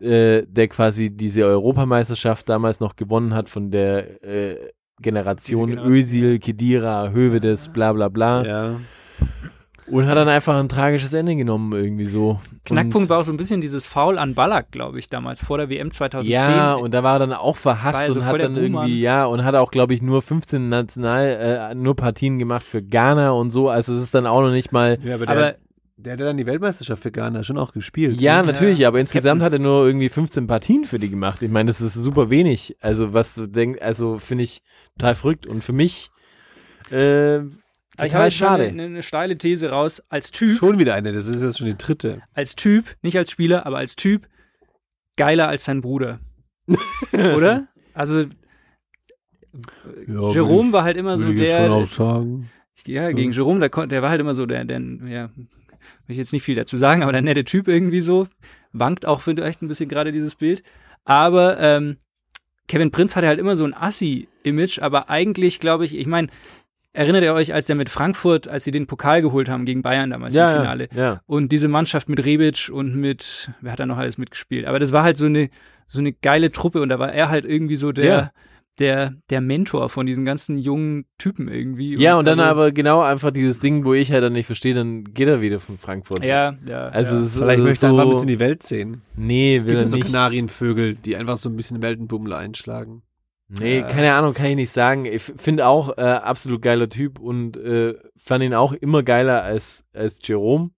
äh, 0.00 0.42
der 0.46 0.68
quasi 0.68 1.10
diese 1.10 1.44
Europameisterschaft 1.44 2.48
damals 2.48 2.80
noch 2.80 2.96
gewonnen 2.96 3.34
hat 3.34 3.48
von 3.48 3.70
der 3.70 4.22
äh, 4.24 4.56
Generation. 5.00 5.78
Özil, 5.78 6.38
Kedira, 6.38 7.10
Hövedes, 7.10 7.68
bla 7.72 7.92
bla 7.92 8.08
bla. 8.08 8.44
Ja. 8.44 8.80
Und 9.86 10.06
hat 10.06 10.16
dann 10.16 10.28
einfach 10.28 10.58
ein 10.58 10.68
tragisches 10.68 11.12
Ende 11.12 11.36
genommen, 11.36 11.72
irgendwie 11.72 12.06
so. 12.06 12.40
Knackpunkt 12.64 12.96
und, 12.96 13.08
war 13.10 13.20
auch 13.20 13.24
so 13.24 13.32
ein 13.32 13.36
bisschen 13.36 13.60
dieses 13.60 13.84
Foul 13.84 14.18
an 14.18 14.34
Ballack, 14.34 14.70
glaube 14.70 14.98
ich, 14.98 15.10
damals, 15.10 15.44
vor 15.44 15.58
der 15.58 15.68
WM 15.68 15.90
2010. 15.90 16.32
Ja, 16.32 16.74
und 16.74 16.94
da 16.94 17.02
war 17.02 17.16
er 17.16 17.18
dann 17.18 17.32
auch 17.34 17.56
verhasst 17.56 18.08
er 18.08 18.12
so 18.12 18.20
und 18.20 18.26
hat 18.26 18.40
dann 18.40 18.56
irgendwie, 18.56 19.00
ja, 19.00 19.26
und 19.26 19.44
hat 19.44 19.54
auch, 19.54 19.70
glaube 19.70 19.92
ich, 19.92 20.00
nur 20.00 20.22
15 20.22 20.68
National, 20.68 21.70
äh, 21.72 21.74
nur 21.74 21.96
Partien 21.96 22.38
gemacht 22.38 22.64
für 22.64 22.82
Ghana 22.82 23.30
und 23.30 23.50
so. 23.50 23.68
Also 23.68 23.94
es 23.94 24.02
ist 24.02 24.14
dann 24.14 24.26
auch 24.26 24.40
noch 24.40 24.52
nicht 24.52 24.72
mal. 24.72 24.98
ja 25.02 25.16
aber 25.16 25.26
der, 25.26 25.36
Aber 25.36 25.54
der 25.96 26.12
hat 26.14 26.20
ja 26.20 26.26
dann 26.26 26.36
die 26.36 26.46
Weltmeisterschaft 26.46 27.02
für 27.02 27.12
Ghana 27.12 27.44
schon 27.44 27.58
auch 27.58 27.72
gespielt. 27.72 28.20
Ja, 28.20 28.40
ne? 28.40 28.52
natürlich, 28.52 28.86
aber 28.86 28.98
als 28.98 29.08
insgesamt 29.08 29.40
Captain. 29.40 29.58
hat 29.58 29.60
er 29.60 29.62
nur 29.62 29.86
irgendwie 29.86 30.08
15 30.08 30.46
Partien 30.46 30.84
für 30.84 30.98
die 30.98 31.10
gemacht. 31.10 31.42
Ich 31.42 31.50
meine, 31.50 31.68
das 31.68 31.80
ist 31.80 31.94
super 31.94 32.30
wenig. 32.30 32.76
Also, 32.80 33.12
was 33.12 33.34
du 33.34 33.46
denkst, 33.46 33.80
also 33.82 34.18
finde 34.18 34.44
ich 34.44 34.62
total 34.98 35.14
verrückt. 35.14 35.46
Und 35.46 35.62
für 35.62 35.72
mich 35.72 36.10
äh, 36.90 37.40
Aber 37.96 38.06
ich 38.06 38.12
total 38.12 38.22
habe 38.24 38.30
schade. 38.32 38.64
Eine, 38.64 38.82
eine 38.84 39.02
steile 39.02 39.38
These 39.38 39.70
raus. 39.70 40.02
Als 40.08 40.30
Typ, 40.30 40.58
Schon 40.58 40.78
wieder 40.78 40.94
eine, 40.94 41.12
das 41.12 41.26
ist 41.26 41.42
jetzt 41.42 41.58
schon 41.58 41.66
die 41.66 41.76
dritte. 41.78 42.22
als 42.32 42.56
Typ, 42.56 42.84
nicht 43.02 43.16
als 43.16 43.30
Spieler, 43.30 43.66
aber 43.66 43.78
als 43.78 43.96
Typ, 43.96 44.28
geiler 45.16 45.48
als 45.48 45.64
sein 45.64 45.80
Bruder. 45.80 46.20
Oder? 47.12 47.68
Also, 47.92 48.24
Ja, 50.06 50.30
Jerome 50.32 50.72
war 50.72 50.84
halt 50.84 50.96
immer 50.96 51.18
so 51.18 51.28
ich 51.28 51.38
der. 51.38 51.86
sagen. 51.86 52.50
Ja, 52.86 53.12
gegen 53.12 53.32
Jerome, 53.32 53.60
der, 53.68 53.86
der 53.86 54.02
war 54.02 54.10
halt 54.10 54.20
immer 54.20 54.34
so 54.34 54.46
der, 54.46 54.64
der, 54.64 54.80
ja, 55.06 55.30
will 55.36 55.46
ich 56.08 56.16
jetzt 56.16 56.32
nicht 56.32 56.42
viel 56.42 56.56
dazu 56.56 56.76
sagen, 56.76 57.02
aber 57.02 57.12
der 57.12 57.22
nette 57.22 57.44
Typ 57.44 57.68
irgendwie 57.68 58.00
so. 58.00 58.26
Wankt 58.72 59.06
auch 59.06 59.20
vielleicht 59.20 59.62
ein 59.62 59.68
bisschen 59.68 59.88
gerade 59.88 60.10
dieses 60.10 60.34
Bild. 60.34 60.64
Aber 61.04 61.60
ähm, 61.60 61.96
Kevin 62.66 62.90
Prinz 62.90 63.14
hatte 63.14 63.28
halt 63.28 63.38
immer 63.38 63.56
so 63.56 63.64
ein 63.64 63.74
Assi-Image, 63.74 64.80
aber 64.80 65.08
eigentlich 65.10 65.60
glaube 65.60 65.84
ich, 65.84 65.96
ich 65.96 66.06
meine, 66.06 66.28
erinnert 66.94 67.22
ihr 67.22 67.34
euch, 67.34 67.52
als 67.52 67.68
er 67.68 67.74
mit 67.74 67.90
Frankfurt, 67.90 68.48
als 68.48 68.64
sie 68.64 68.70
den 68.70 68.86
Pokal 68.86 69.20
geholt 69.20 69.48
haben 69.50 69.66
gegen 69.66 69.82
Bayern 69.82 70.08
damals 70.10 70.34
ja, 70.34 70.50
im 70.52 70.60
Finale? 70.62 70.88
Ja, 70.94 71.02
ja. 71.02 71.20
Und 71.26 71.52
diese 71.52 71.68
Mannschaft 71.68 72.08
mit 72.08 72.24
Rebic 72.24 72.70
und 72.72 72.96
mit, 72.96 73.50
wer 73.60 73.72
hat 73.72 73.80
da 73.80 73.86
noch 73.86 73.98
alles 73.98 74.16
mitgespielt? 74.16 74.64
Aber 74.66 74.78
das 74.78 74.92
war 74.92 75.02
halt 75.02 75.18
so 75.18 75.26
eine, 75.26 75.50
so 75.86 75.98
eine 75.98 76.12
geile 76.12 76.50
Truppe 76.50 76.80
und 76.80 76.88
da 76.88 76.98
war 76.98 77.12
er 77.12 77.28
halt 77.28 77.44
irgendwie 77.44 77.76
so 77.76 77.92
der, 77.92 78.04
Ja. 78.06 78.30
der, 78.78 79.12
der 79.30 79.40
Mentor 79.40 79.88
von 79.90 80.06
diesen 80.06 80.24
ganzen 80.24 80.56
jungen 80.58 81.04
Typen 81.18 81.46
irgendwie. 81.48 81.96
Ja, 81.96 82.16
und 82.18 82.24
dann 82.24 82.40
also, 82.40 82.50
aber 82.50 82.72
genau 82.72 83.02
einfach 83.02 83.30
dieses 83.30 83.60
Ding, 83.60 83.84
wo 83.84 83.92
ich 83.94 84.10
halt 84.10 84.24
dann 84.24 84.32
nicht 84.32 84.46
verstehe, 84.46 84.74
dann 84.74 85.04
geht 85.04 85.28
er 85.28 85.40
wieder 85.40 85.60
von 85.60 85.78
Frankfurt. 85.78 86.24
Ja, 86.24 86.54
ja. 86.66 86.88
Also, 86.88 87.16
ja. 87.16 87.22
ist, 87.24 87.36
Vielleicht 87.36 87.50
es 87.50 87.58
ist 87.58 87.64
möchte 87.70 87.86
er 87.86 87.90
so, 87.90 87.94
einfach 87.96 88.04
ein 88.04 88.10
bisschen 88.10 88.28
die 88.28 88.38
Welt 88.40 88.62
sehen. 88.62 89.02
Nee, 89.16 89.56
Es 89.56 89.64
will 89.64 89.72
gibt 89.72 89.82
er 89.82 89.86
so 89.88 89.96
nicht. 89.96 90.06
Kanarienvögel, 90.06 90.94
die 90.94 91.16
einfach 91.16 91.38
so 91.38 91.48
ein 91.48 91.56
bisschen 91.56 91.82
Weltenbummel 91.82 92.32
einschlagen. 92.32 93.02
Nee, 93.60 93.80
Ja. 93.80 93.86
keine 93.88 94.14
Ahnung, 94.14 94.34
kann 94.34 94.46
ich 94.46 94.56
nicht 94.56 94.70
sagen. 94.70 95.04
Ich 95.04 95.22
finde 95.22 95.66
auch 95.66 95.96
äh, 95.98 96.00
absolut 96.02 96.62
geiler 96.62 96.88
Typ 96.88 97.18
und 97.18 97.56
äh, 97.56 97.94
fand 98.16 98.42
ihn 98.44 98.54
auch 98.54 98.72
immer 98.72 99.02
geiler 99.02 99.42
als, 99.42 99.84
als 99.92 100.18
Jerome. 100.22 100.70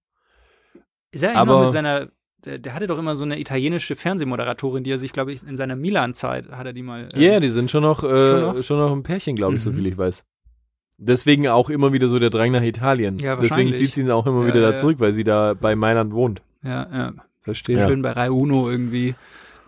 Ist 1.12 1.22
er 1.22 1.36
aber- 1.36 1.52
noch 1.52 1.64
mit 1.64 1.72
seiner, 1.72 2.08
der, 2.44 2.58
der 2.58 2.74
hatte 2.74 2.86
doch 2.86 2.98
immer 2.98 3.16
so 3.16 3.24
eine 3.24 3.38
italienische 3.40 3.96
Fernsehmoderatorin, 3.96 4.84
die 4.84 4.90
er 4.90 4.98
sich, 4.98 5.12
glaube 5.12 5.32
ich, 5.32 5.42
in 5.46 5.56
seiner 5.56 5.76
Milan-Zeit 5.76 6.50
hat 6.50 6.66
er 6.66 6.72
die 6.72 6.82
mal. 6.82 7.08
Ja, 7.14 7.32
ähm, 7.34 7.40
die 7.42 7.48
sind 7.48 7.70
schon 7.70 7.82
noch, 7.82 8.02
äh, 8.04 8.40
Schon 8.40 8.62
schon 8.62 8.78
noch? 8.78 8.88
noch? 8.90 8.96
ein 8.96 9.02
Pärchen, 9.02 9.36
glaube 9.36 9.56
ich, 9.56 9.62
so 9.62 9.70
Mhm. 9.70 9.76
viel 9.76 9.86
ich 9.86 9.98
weiß. 9.98 10.24
Deswegen 10.98 11.46
auch 11.48 11.68
immer 11.68 11.92
wieder 11.92 12.08
so 12.08 12.18
der 12.18 12.30
Drang 12.30 12.52
nach 12.52 12.62
Italien. 12.62 13.18
Ja, 13.18 13.36
Deswegen 13.36 13.50
wahrscheinlich. 13.50 13.78
zieht 13.78 13.94
sie 13.94 14.00
ihn 14.00 14.10
auch 14.10 14.26
immer 14.26 14.42
Ja, 14.42 14.48
wieder 14.48 14.60
ja. 14.62 14.70
da 14.70 14.76
zurück, 14.76 14.96
weil 14.98 15.12
sie 15.12 15.24
da 15.24 15.54
bei 15.54 15.76
Mailand 15.76 16.12
wohnt. 16.12 16.42
ja, 16.62 16.86
ja. 16.92 17.12
Verstehe. 17.42 17.78
Schön 17.86 18.02
bei 18.02 18.10
Rai 18.10 18.30
Uno 18.30 18.68
irgendwie 18.68 19.14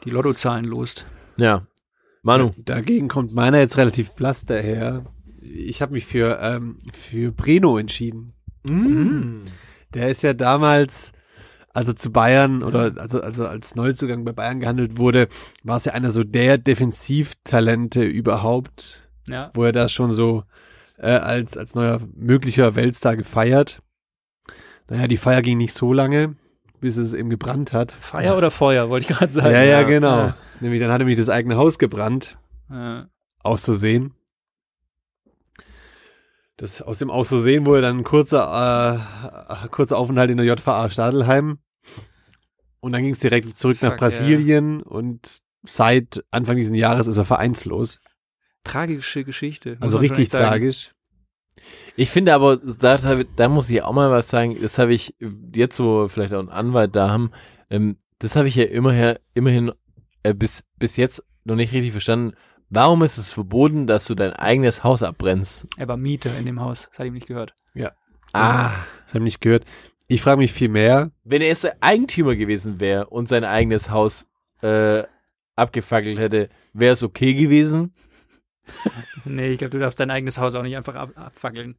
die 0.05 0.11
Lottozahlen 0.11 0.65
lost. 0.65 1.07
Ja. 1.37 1.63
Manu. 2.23 2.53
Dagegen 2.59 3.09
kommt 3.09 3.33
meiner 3.33 3.59
jetzt 3.59 3.77
relativ 3.77 4.13
blass 4.13 4.45
daher. 4.45 5.05
Ich 5.41 5.81
habe 5.83 5.93
mich 5.93 6.05
für, 6.07 6.39
ähm, 6.43 6.79
für 6.93 7.33
Breno 7.33 7.79
entschieden. 7.79 8.35
Mm. 8.69 9.41
Der 9.95 10.11
ist 10.11 10.23
ja 10.23 10.35
damals, 10.35 11.13
also 11.73 11.93
zu 11.93 12.11
Bayern 12.13 12.63
oder 12.63 12.93
also, 12.99 13.21
also 13.23 13.47
als 13.47 13.75
Neuzugang 13.75 14.25
bei 14.25 14.33
Bayern 14.33 14.61
gehandelt 14.61 14.99
wurde, 14.99 15.29
war 15.63 15.77
es 15.77 15.85
ja 15.87 15.93
einer 15.93 16.11
so 16.11 16.25
der 16.25 16.59
Defensivtalente 16.59 18.03
überhaupt, 18.05 19.09
Ja. 19.27 19.51
wo 19.55 19.65
er 19.65 19.73
da 19.73 19.89
schon 19.89 20.13
so 20.13 20.45
äh, 20.99 21.07
als, 21.11 21.57
als 21.57 21.75
neuer 21.75 22.01
möglicher 22.17 22.75
Weltstar 22.75 23.17
gefeiert. 23.17 23.81
Naja, 24.91 25.07
die 25.07 25.17
Feier 25.17 25.43
ging 25.43 25.59
nicht 25.59 25.75
so 25.75 25.93
lange, 25.93 26.37
bis 26.81 26.97
es 26.97 27.15
eben 27.15 27.31
gebrannt 27.31 27.73
hat. 27.73 27.93
Feier 27.93 28.37
oder 28.37 28.51
Feuer, 28.51 28.89
wollte 28.91 29.11
ich 29.11 29.17
gerade 29.17 29.33
sagen. 29.33 29.53
ja, 29.53 29.63
ja, 29.63 29.83
genau. 29.83 30.19
Ja. 30.19 30.37
Nämlich 30.61 30.81
dann 30.81 30.91
hat 30.91 30.99
nämlich 30.99 31.17
das 31.17 31.29
eigene 31.29 31.57
Haus 31.57 31.79
gebrannt. 31.79 32.39
Ja. 32.71 33.09
auszusehen. 33.43 34.13
Das 36.59 36.83
aus 36.83 36.99
dem 36.99 37.11
Auszusehen 37.11 37.65
wurde 37.67 37.83
dann 37.83 37.99
ein 37.99 38.05
kurzer, 38.05 38.99
äh, 39.63 39.69
kurzer 39.69 39.97
Aufenthalt 39.97 40.31
in 40.31 40.37
der 40.37 40.47
JVA 40.47 40.91
Stadelheim. 40.91 41.59
Und 42.81 42.93
dann 42.93 43.03
ging 43.03 43.13
es 43.13 43.21
direkt 43.21 43.57
zurück 43.57 43.81
nach 43.81 43.93
Fuck, 43.93 44.01
Brasilien 44.01 44.83
und 44.83 45.39
seit 45.65 46.25
Anfang 46.31 46.57
dieses 46.57 46.77
Jahres 46.77 47.07
ist 47.07 47.17
er 47.17 47.25
vereinslos. 47.25 48.01
Tragische 48.65 49.25
Geschichte. 49.25 49.77
Also 49.81 49.99
richtig 49.99 50.29
tragisch. 50.29 50.93
Ich 52.01 52.11
finde 52.11 52.33
aber, 52.33 52.59
da, 52.59 52.97
da 52.97 53.49
muss 53.49 53.69
ich 53.71 53.83
auch 53.83 53.93
mal 53.93 54.09
was 54.13 54.29
sagen, 54.29 54.57
das 54.63 54.79
habe 54.79 54.95
ich 54.95 55.17
jetzt, 55.53 55.81
wo 55.81 56.03
wir 56.03 56.09
vielleicht 56.09 56.33
auch 56.33 56.39
einen 56.39 56.49
Anwalt 56.49 56.95
da 56.95 57.11
haben, 57.11 57.33
ähm, 57.71 57.97
das 58.21 58.37
habe 58.37 58.47
ich 58.47 58.55
ja 58.55 58.67
immerher, 58.67 59.19
immerhin 59.35 59.73
äh, 60.23 60.33
bis, 60.33 60.63
bis 60.79 60.97
jetzt 60.97 61.25
noch 61.43 61.57
nicht 61.57 61.73
richtig 61.73 61.91
verstanden. 61.91 62.37
Warum 62.71 63.03
ist 63.03 63.19
es 63.19 63.33
verboten, 63.33 63.89
dass 63.89 64.07
du 64.07 64.15
dein 64.15 64.33
eigenes 64.33 64.85
Haus 64.85 65.03
abbrennst? 65.03 65.67
Er 65.77 65.89
war 65.89 65.97
Mieter 65.97 66.31
in 66.39 66.47
dem 66.47 66.61
Haus. 66.61 66.87
Das 66.89 67.01
hat 67.01 67.07
ihm 67.07 67.15
nicht 67.15 67.27
gehört. 67.27 67.53
Ah, 68.33 68.71
Das 69.07 69.15
habe 69.15 69.19
ich 69.19 69.25
nicht 69.25 69.41
gehört. 69.41 69.65
Ich 70.07 70.23
frage 70.23 70.39
mich 70.39 70.53
viel 70.53 70.69
mehr. 70.69 71.11
wenn 71.25 71.43
er 71.43 71.49
jetzt 71.49 71.67
Eigentümer 71.83 72.37
gewesen 72.37 72.79
wäre 72.79 73.09
und 73.09 73.29
sein 73.29 73.43
eigenes 73.43 73.91
Haus 73.91 74.29
äh, 74.63 75.03
abgefackelt 75.57 76.21
hätte, 76.21 76.49
wäre 76.73 76.93
es 76.93 77.03
okay 77.03 77.35
gewesen? 77.35 77.93
Nee, 79.35 79.53
ich 79.53 79.59
glaube, 79.59 79.71
du 79.71 79.79
darfst 79.79 79.99
dein 80.01 80.11
eigenes 80.11 80.39
Haus 80.39 80.55
auch 80.55 80.63
nicht 80.63 80.77
einfach 80.77 80.95
ab 80.95 81.11
abfackeln. 81.17 81.77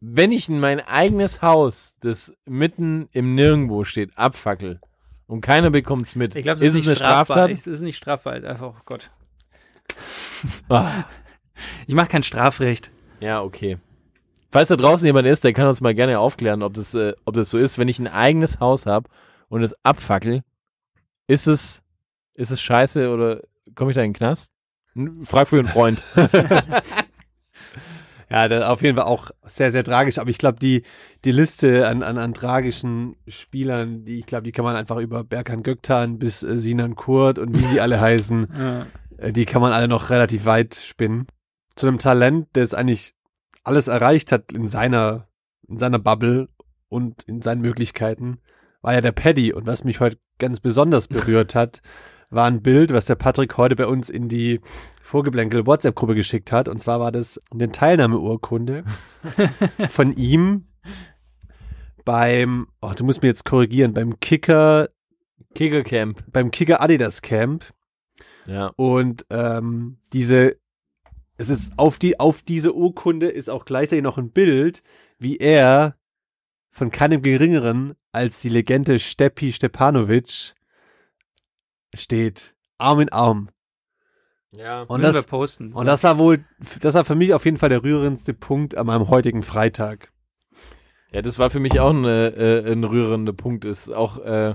Wenn 0.00 0.30
ich 0.32 0.48
mein 0.48 0.80
eigenes 0.80 1.42
Haus, 1.42 1.94
das 2.00 2.32
mitten 2.44 3.08
im 3.12 3.34
Nirgendwo 3.34 3.84
steht, 3.84 4.16
abfackel, 4.16 4.80
und 5.26 5.40
keiner 5.42 5.70
bekommt's 5.70 6.14
mit. 6.16 6.36
Ich 6.36 6.42
glaube, 6.44 6.56
es 6.56 6.62
ist 6.62 6.68
ist, 6.68 6.74
es 6.74 6.80
nicht 6.80 6.86
eine 6.88 6.96
strafbar. 6.96 7.24
Straftat? 7.36 7.50
Es 7.50 7.66
ist 7.66 7.80
nicht 7.82 7.96
strafbar. 7.96 8.32
Einfach, 8.34 8.60
oh 8.62 8.74
Gott. 8.86 9.10
Ah, 10.68 11.04
Ich 11.86 11.94
mache 11.94 12.08
kein 12.08 12.22
Strafrecht. 12.22 12.90
ja, 13.20 13.42
okay. 13.42 13.78
Falls 14.50 14.68
da 14.70 14.76
draußen 14.76 15.04
jemand 15.04 15.26
ist, 15.26 15.44
der 15.44 15.52
kann 15.52 15.66
uns 15.66 15.82
mal 15.82 15.94
gerne 15.94 16.18
aufklären, 16.20 16.62
ob 16.62 16.72
das, 16.72 16.94
äh, 16.94 17.12
ob 17.26 17.34
das 17.34 17.50
so 17.50 17.58
ist. 17.58 17.76
Wenn 17.76 17.88
ich 17.88 17.98
ein 17.98 18.06
eigenes 18.08 18.60
Haus 18.60 18.86
habe 18.86 19.10
und 19.50 19.62
es 19.62 19.74
abfackel, 19.84 20.42
ist 21.26 21.46
es, 21.46 21.82
ist 22.32 22.50
es 22.50 22.58
scheiße 22.62 23.10
oder 23.10 23.42
komme 23.74 23.90
ich 23.90 23.94
da 23.94 24.00
in 24.02 24.12
den 24.12 24.16
Knast? 24.16 24.50
Frag 25.24 25.48
für 25.48 25.58
einen 25.58 25.68
Freund. 25.68 26.02
Ja, 28.30 28.46
das 28.46 28.62
auf 28.64 28.82
jeden 28.82 28.96
Fall 28.98 29.06
auch 29.06 29.30
sehr, 29.46 29.70
sehr 29.70 29.82
tragisch. 29.84 30.18
Aber 30.18 30.28
ich 30.28 30.36
glaube, 30.36 30.58
die, 30.58 30.82
die 31.24 31.32
Liste 31.32 31.88
an, 31.88 32.02
an, 32.02 32.18
an 32.18 32.34
tragischen 32.34 33.16
Spielern, 33.26 34.04
die 34.04 34.18
ich 34.18 34.26
glaube, 34.26 34.42
die 34.44 34.52
kann 34.52 34.66
man 34.66 34.76
einfach 34.76 34.98
über 34.98 35.24
Berkan 35.24 35.62
Göktan 35.62 36.18
bis 36.18 36.42
äh, 36.42 36.60
Sinan 36.60 36.94
Kurt 36.94 37.38
und 37.38 37.54
wie 37.58 37.64
sie 37.64 37.80
alle 37.80 38.00
heißen, 38.02 38.48
Ja. 38.58 38.86
äh, 39.16 39.32
die 39.32 39.46
kann 39.46 39.62
man 39.62 39.72
alle 39.72 39.88
noch 39.88 40.10
relativ 40.10 40.44
weit 40.44 40.74
spinnen. 40.74 41.26
Zu 41.74 41.88
einem 41.88 41.98
Talent, 41.98 42.48
das 42.52 42.74
eigentlich 42.74 43.14
alles 43.64 43.88
erreicht 43.88 44.30
hat 44.30 44.52
in 44.52 44.68
seiner, 44.68 45.28
in 45.66 45.78
seiner 45.78 45.98
Bubble 45.98 46.50
und 46.90 47.22
in 47.22 47.40
seinen 47.40 47.62
Möglichkeiten, 47.62 48.40
war 48.82 48.92
ja 48.92 49.00
der 49.00 49.12
Paddy. 49.12 49.54
Und 49.54 49.66
was 49.66 49.84
mich 49.84 50.00
heute 50.00 50.18
ganz 50.38 50.60
besonders 50.60 51.08
berührt 51.08 51.54
hat, 51.54 51.80
war 52.30 52.46
ein 52.46 52.62
Bild, 52.62 52.92
was 52.92 53.06
der 53.06 53.14
Patrick 53.14 53.56
heute 53.56 53.76
bei 53.76 53.86
uns 53.86 54.10
in 54.10 54.28
die 54.28 54.60
Vorgeblänkel 55.02 55.66
WhatsApp-Gruppe 55.66 56.14
geschickt 56.14 56.52
hat. 56.52 56.68
Und 56.68 56.78
zwar 56.78 57.00
war 57.00 57.12
das 57.12 57.40
eine 57.50 57.70
Teilnahmeurkunde 57.70 58.84
von 59.90 60.14
ihm 60.14 60.66
beim, 62.04 62.68
oh, 62.80 62.92
du 62.96 63.04
musst 63.04 63.22
mir 63.22 63.28
jetzt 63.28 63.44
korrigieren, 63.44 63.94
beim 63.94 64.20
Kicker, 64.20 64.88
Kickercamp. 65.54 66.24
beim 66.32 66.50
Kicker 66.50 66.80
Adidas 66.80 67.22
Camp. 67.22 67.64
Ja. 68.46 68.72
Und 68.76 69.26
ähm, 69.30 69.98
diese, 70.12 70.56
es 71.36 71.48
ist 71.48 71.72
auf 71.76 71.98
die, 71.98 72.20
auf 72.20 72.42
diese 72.42 72.74
Urkunde 72.74 73.28
ist 73.28 73.50
auch 73.50 73.64
gleichzeitig 73.64 74.02
noch 74.02 74.18
ein 74.18 74.30
Bild, 74.30 74.82
wie 75.18 75.36
er 75.36 75.96
von 76.70 76.90
keinem 76.90 77.22
geringeren 77.22 77.94
als 78.12 78.40
die 78.40 78.48
Legende 78.48 78.98
Stepi 79.00 79.52
Stepanovic 79.52 80.54
steht. 81.94 82.54
Arm 82.78 83.00
in 83.00 83.08
Arm. 83.10 83.50
Ja. 84.56 84.82
Und 84.82 85.02
das, 85.02 85.14
wir 85.14 85.22
posten. 85.22 85.72
und 85.72 85.86
das 85.86 86.04
war 86.04 86.18
wohl, 86.18 86.44
das 86.80 86.94
war 86.94 87.04
für 87.04 87.14
mich 87.14 87.34
auf 87.34 87.44
jeden 87.44 87.58
Fall 87.58 87.68
der 87.68 87.82
rührendste 87.82 88.32
Punkt 88.32 88.76
an 88.76 88.86
meinem 88.86 89.08
heutigen 89.08 89.42
Freitag. 89.42 90.12
Ja, 91.12 91.22
das 91.22 91.38
war 91.38 91.50
für 91.50 91.60
mich 91.60 91.80
auch 91.80 91.90
eine, 91.90 92.34
äh, 92.34 92.72
ein 92.72 92.84
rührender 92.84 93.32
Punkt. 93.32 93.64
Ist 93.64 93.92
auch, 93.92 94.18
äh, 94.18 94.54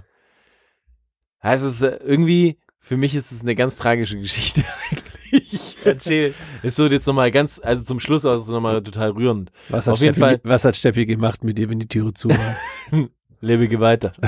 heißt 1.43 1.63
es 1.63 1.81
äh, 1.81 1.99
irgendwie, 2.03 2.59
für 2.79 2.97
mich 2.97 3.15
ist 3.15 3.31
es 3.31 3.41
eine 3.41 3.55
ganz 3.55 3.77
tragische 3.77 4.19
Geschichte 4.19 4.63
eigentlich. 4.91 5.77
Erzähl. 5.84 6.34
Es 6.61 6.77
wird 6.77 6.91
jetzt 6.91 7.07
nochmal 7.07 7.31
ganz, 7.31 7.59
also 7.63 7.84
zum 7.84 7.99
Schluss 7.99 8.23
war 8.23 8.36
es 8.36 8.47
nochmal 8.47 8.84
total 8.84 9.11
rührend. 9.11 9.51
Was 9.69 9.88
hat, 9.88 9.93
Auf 9.93 9.99
jeden 9.99 10.15
Steppi, 10.15 10.19
Fall. 10.19 10.41
was 10.43 10.65
hat 10.65 10.75
Steppi 10.75 11.05
gemacht 11.05 11.43
mit 11.43 11.57
dir, 11.57 11.69
wenn 11.69 11.79
die 11.79 11.88
Türe 11.88 12.13
zu 12.13 12.29
war? 12.29 12.57
Lebe 13.41 13.79
weiter. 13.79 14.13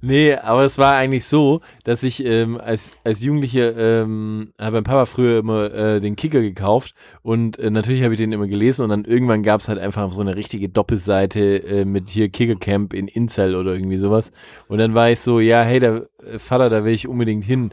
nee, 0.00 0.34
aber 0.34 0.64
es 0.64 0.78
war 0.78 0.96
eigentlich 0.96 1.26
so, 1.26 1.60
dass 1.84 2.02
ich 2.02 2.24
ähm, 2.24 2.60
als, 2.60 2.92
als 3.04 3.22
Jugendliche 3.22 3.74
ähm, 3.78 4.52
habe 4.58 4.76
mein 4.76 4.84
Papa 4.84 5.06
früher 5.06 5.38
immer 5.38 5.72
äh, 5.72 6.00
den 6.00 6.16
Kicker 6.16 6.40
gekauft 6.40 6.94
und 7.22 7.58
äh, 7.58 7.70
natürlich 7.70 8.02
habe 8.02 8.14
ich 8.14 8.18
den 8.18 8.32
immer 8.32 8.46
gelesen 8.46 8.82
und 8.82 8.90
dann 8.90 9.04
irgendwann 9.04 9.42
gab 9.42 9.60
es 9.60 9.68
halt 9.68 9.78
einfach 9.78 10.12
so 10.12 10.20
eine 10.20 10.36
richtige 10.36 10.68
Doppelseite 10.68 11.62
äh, 11.62 11.84
mit 11.84 12.08
hier 12.10 12.28
Kickercamp 12.28 12.92
in 12.94 13.08
Incel 13.08 13.54
oder 13.54 13.74
irgendwie 13.74 13.98
sowas. 13.98 14.32
Und 14.68 14.78
dann 14.78 14.94
war 14.94 15.10
ich 15.10 15.20
so, 15.20 15.40
ja, 15.40 15.62
hey, 15.62 15.80
der 15.80 16.08
äh, 16.24 16.38
Vater, 16.38 16.68
da 16.68 16.84
will 16.84 16.92
ich 16.92 17.08
unbedingt 17.08 17.44
hin 17.44 17.70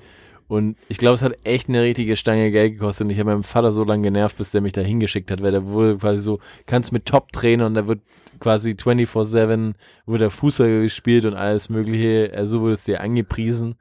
und 0.47 0.77
ich 0.89 0.97
glaube, 0.97 1.15
es 1.15 1.21
hat 1.23 1.37
echt 1.43 1.69
eine 1.69 1.81
richtige 1.81 2.15
Stange 2.15 2.51
Geld 2.51 2.73
gekostet 2.73 3.05
und 3.05 3.11
ich 3.11 3.19
habe 3.19 3.31
meinem 3.31 3.43
Vater 3.43 3.71
so 3.71 3.83
lange 3.83 4.03
genervt, 4.03 4.37
bis 4.37 4.51
der 4.51 4.61
mich 4.61 4.73
da 4.73 4.81
hingeschickt 4.81 5.31
hat, 5.31 5.41
weil 5.41 5.51
der 5.51 5.65
wurde 5.65 5.97
quasi 5.97 6.21
so, 6.21 6.39
kannst 6.67 6.91
mit 6.91 7.05
Top-Trainer 7.05 7.65
und 7.65 7.73
da 7.73 7.87
wird 7.87 8.01
quasi 8.39 8.71
24-7 8.71 9.73
wurde 10.05 10.19
der 10.19 10.29
Fußball 10.29 10.81
gespielt 10.83 11.25
und 11.25 11.33
alles 11.33 11.69
mögliche, 11.69 12.31
also 12.35 12.61
wurde 12.61 12.73
es 12.73 12.83
dir 12.83 13.01
angepriesen. 13.01 13.75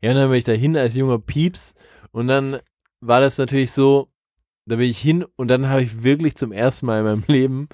Ja, 0.00 0.10
und 0.10 0.16
dann 0.16 0.30
bin 0.30 0.38
ich 0.38 0.44
da 0.44 0.52
hin 0.52 0.76
als 0.76 0.94
junger 0.94 1.18
Pieps 1.18 1.74
und 2.12 2.28
dann 2.28 2.58
war 3.00 3.20
das 3.20 3.36
natürlich 3.36 3.72
so, 3.72 4.08
da 4.66 4.76
bin 4.76 4.88
ich 4.88 4.98
hin 4.98 5.26
und 5.36 5.48
dann 5.48 5.68
habe 5.68 5.82
ich 5.82 6.02
wirklich 6.02 6.36
zum 6.36 6.52
ersten 6.52 6.86
Mal 6.86 7.00
in 7.00 7.04
meinem 7.04 7.24
Leben 7.28 7.68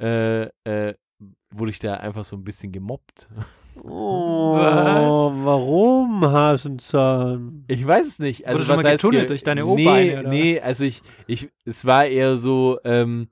äh, 0.00 0.44
äh, 0.64 0.94
wurde 1.50 1.70
ich 1.70 1.78
da 1.78 1.94
einfach 1.94 2.24
so 2.24 2.36
ein 2.36 2.44
bisschen 2.44 2.72
gemobbt. 2.72 3.28
Oh, 3.84 4.54
Was? 4.54 5.14
warum 5.44 6.24
Hasenzahn? 6.24 7.64
Ich 7.68 7.86
weiß 7.86 8.06
es 8.06 8.18
nicht. 8.18 8.46
Also 8.46 8.58
Wurde 8.58 8.66
schon 8.66 8.76
was 8.76 8.82
mal 8.82 8.92
getunnelt 8.92 9.22
ge- 9.22 9.28
durch 9.28 9.42
deine 9.44 9.64
Nee, 9.64 9.70
O-Beine, 9.86 10.20
oder 10.20 10.28
nee, 10.30 10.60
also 10.60 10.84
ich, 10.84 11.02
ich, 11.26 11.48
es 11.64 11.84
war 11.84 12.04
eher 12.06 12.36
so, 12.36 12.78
ähm, 12.84 13.28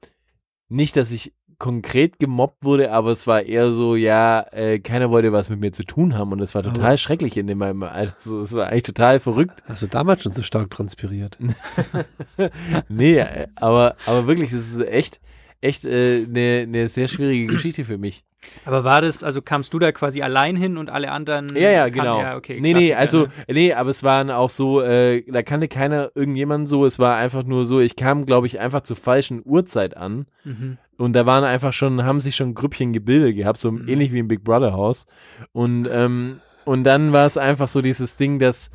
nicht, 0.68 0.96
dass 0.96 1.10
ich 1.12 1.32
konkret 1.58 2.20
gemobbt 2.20 2.64
wurde, 2.64 2.92
aber 2.92 3.10
es 3.10 3.26
war 3.26 3.42
eher 3.42 3.70
so, 3.72 3.96
ja, 3.96 4.46
äh, 4.52 4.78
keiner 4.78 5.10
wollte 5.10 5.32
was 5.32 5.50
mit 5.50 5.58
mir 5.58 5.72
zu 5.72 5.82
tun 5.82 6.16
haben 6.16 6.30
und 6.30 6.40
es 6.40 6.54
war 6.54 6.62
total 6.62 6.96
schrecklich 6.98 7.36
in 7.36 7.48
dem 7.48 7.58
meinem 7.58 7.82
Alter. 7.82 8.14
So, 8.20 8.38
es 8.38 8.52
war 8.52 8.68
eigentlich 8.68 8.84
total 8.84 9.18
verrückt. 9.18 9.62
Hast 9.66 9.82
du 9.82 9.88
damals 9.88 10.22
schon 10.22 10.30
so 10.32 10.42
stark 10.42 10.70
transpiriert? 10.70 11.36
nee, 12.88 13.18
äh, 13.18 13.48
aber, 13.56 13.96
aber 14.06 14.26
wirklich, 14.26 14.52
es 14.52 14.74
ist 14.74 14.86
echt, 14.86 15.20
echt 15.60 15.84
äh, 15.84 16.24
eine 16.28 16.66
ne 16.68 16.88
sehr 16.88 17.08
schwierige 17.08 17.48
Geschichte 17.48 17.84
für 17.84 17.98
mich. 17.98 18.24
Aber 18.64 18.84
war 18.84 19.00
das, 19.00 19.24
also 19.24 19.42
kamst 19.42 19.74
du 19.74 19.78
da 19.78 19.90
quasi 19.92 20.22
allein 20.22 20.54
hin 20.56 20.76
und 20.76 20.90
alle 20.90 21.10
anderen? 21.10 21.54
Ja, 21.56 21.70
ja, 21.70 21.88
genau. 21.88 22.20
Ja, 22.22 22.36
okay, 22.36 22.60
nee, 22.60 22.72
nee, 22.72 22.94
also, 22.94 23.22
ne? 23.24 23.28
nee, 23.48 23.72
aber 23.72 23.90
es 23.90 24.02
waren 24.02 24.30
auch 24.30 24.50
so, 24.50 24.80
äh, 24.80 25.22
da 25.30 25.42
kannte 25.42 25.68
keiner 25.68 26.12
irgendjemand 26.14 26.68
so, 26.68 26.86
es 26.86 26.98
war 26.98 27.16
einfach 27.16 27.42
nur 27.44 27.64
so, 27.64 27.80
ich 27.80 27.96
kam, 27.96 28.26
glaube 28.26 28.46
ich, 28.46 28.60
einfach 28.60 28.82
zur 28.82 28.96
falschen 28.96 29.42
Uhrzeit 29.44 29.96
an 29.96 30.26
Mhm. 30.44 30.78
und 30.98 31.12
da 31.14 31.26
waren 31.26 31.42
einfach 31.44 31.72
schon, 31.72 32.04
haben 32.04 32.20
sich 32.20 32.36
schon 32.36 32.54
Grüppchen 32.54 32.92
gebildet 32.92 33.34
gehabt, 33.36 33.58
so 33.58 33.72
Mhm. 33.72 33.88
ähnlich 33.88 34.12
wie 34.12 34.20
im 34.20 34.28
Big 34.28 34.44
Brother 34.44 34.72
Haus 34.72 35.06
und, 35.52 35.88
ähm, 35.92 36.40
und 36.64 36.84
dann 36.84 37.12
war 37.12 37.26
es 37.26 37.36
einfach 37.36 37.66
so 37.66 37.82
dieses 37.82 38.16
Ding, 38.16 38.38
dass, 38.38 38.70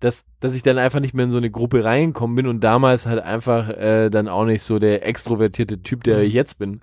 dass, 0.00 0.24
dass 0.40 0.54
ich 0.54 0.62
dann 0.62 0.78
einfach 0.78 1.00
nicht 1.00 1.12
mehr 1.14 1.24
in 1.24 1.30
so 1.32 1.38
eine 1.38 1.50
Gruppe 1.50 1.82
reingekommen 1.82 2.36
bin 2.36 2.46
und 2.46 2.60
damals 2.60 3.06
halt 3.06 3.22
einfach 3.22 3.68
äh, 3.70 4.10
dann 4.10 4.28
auch 4.28 4.44
nicht 4.44 4.62
so 4.62 4.78
der 4.78 5.04
extrovertierte 5.06 5.82
Typ, 5.82 6.04
der 6.04 6.22
ich 6.22 6.32
jetzt 6.32 6.58
bin, 6.58 6.80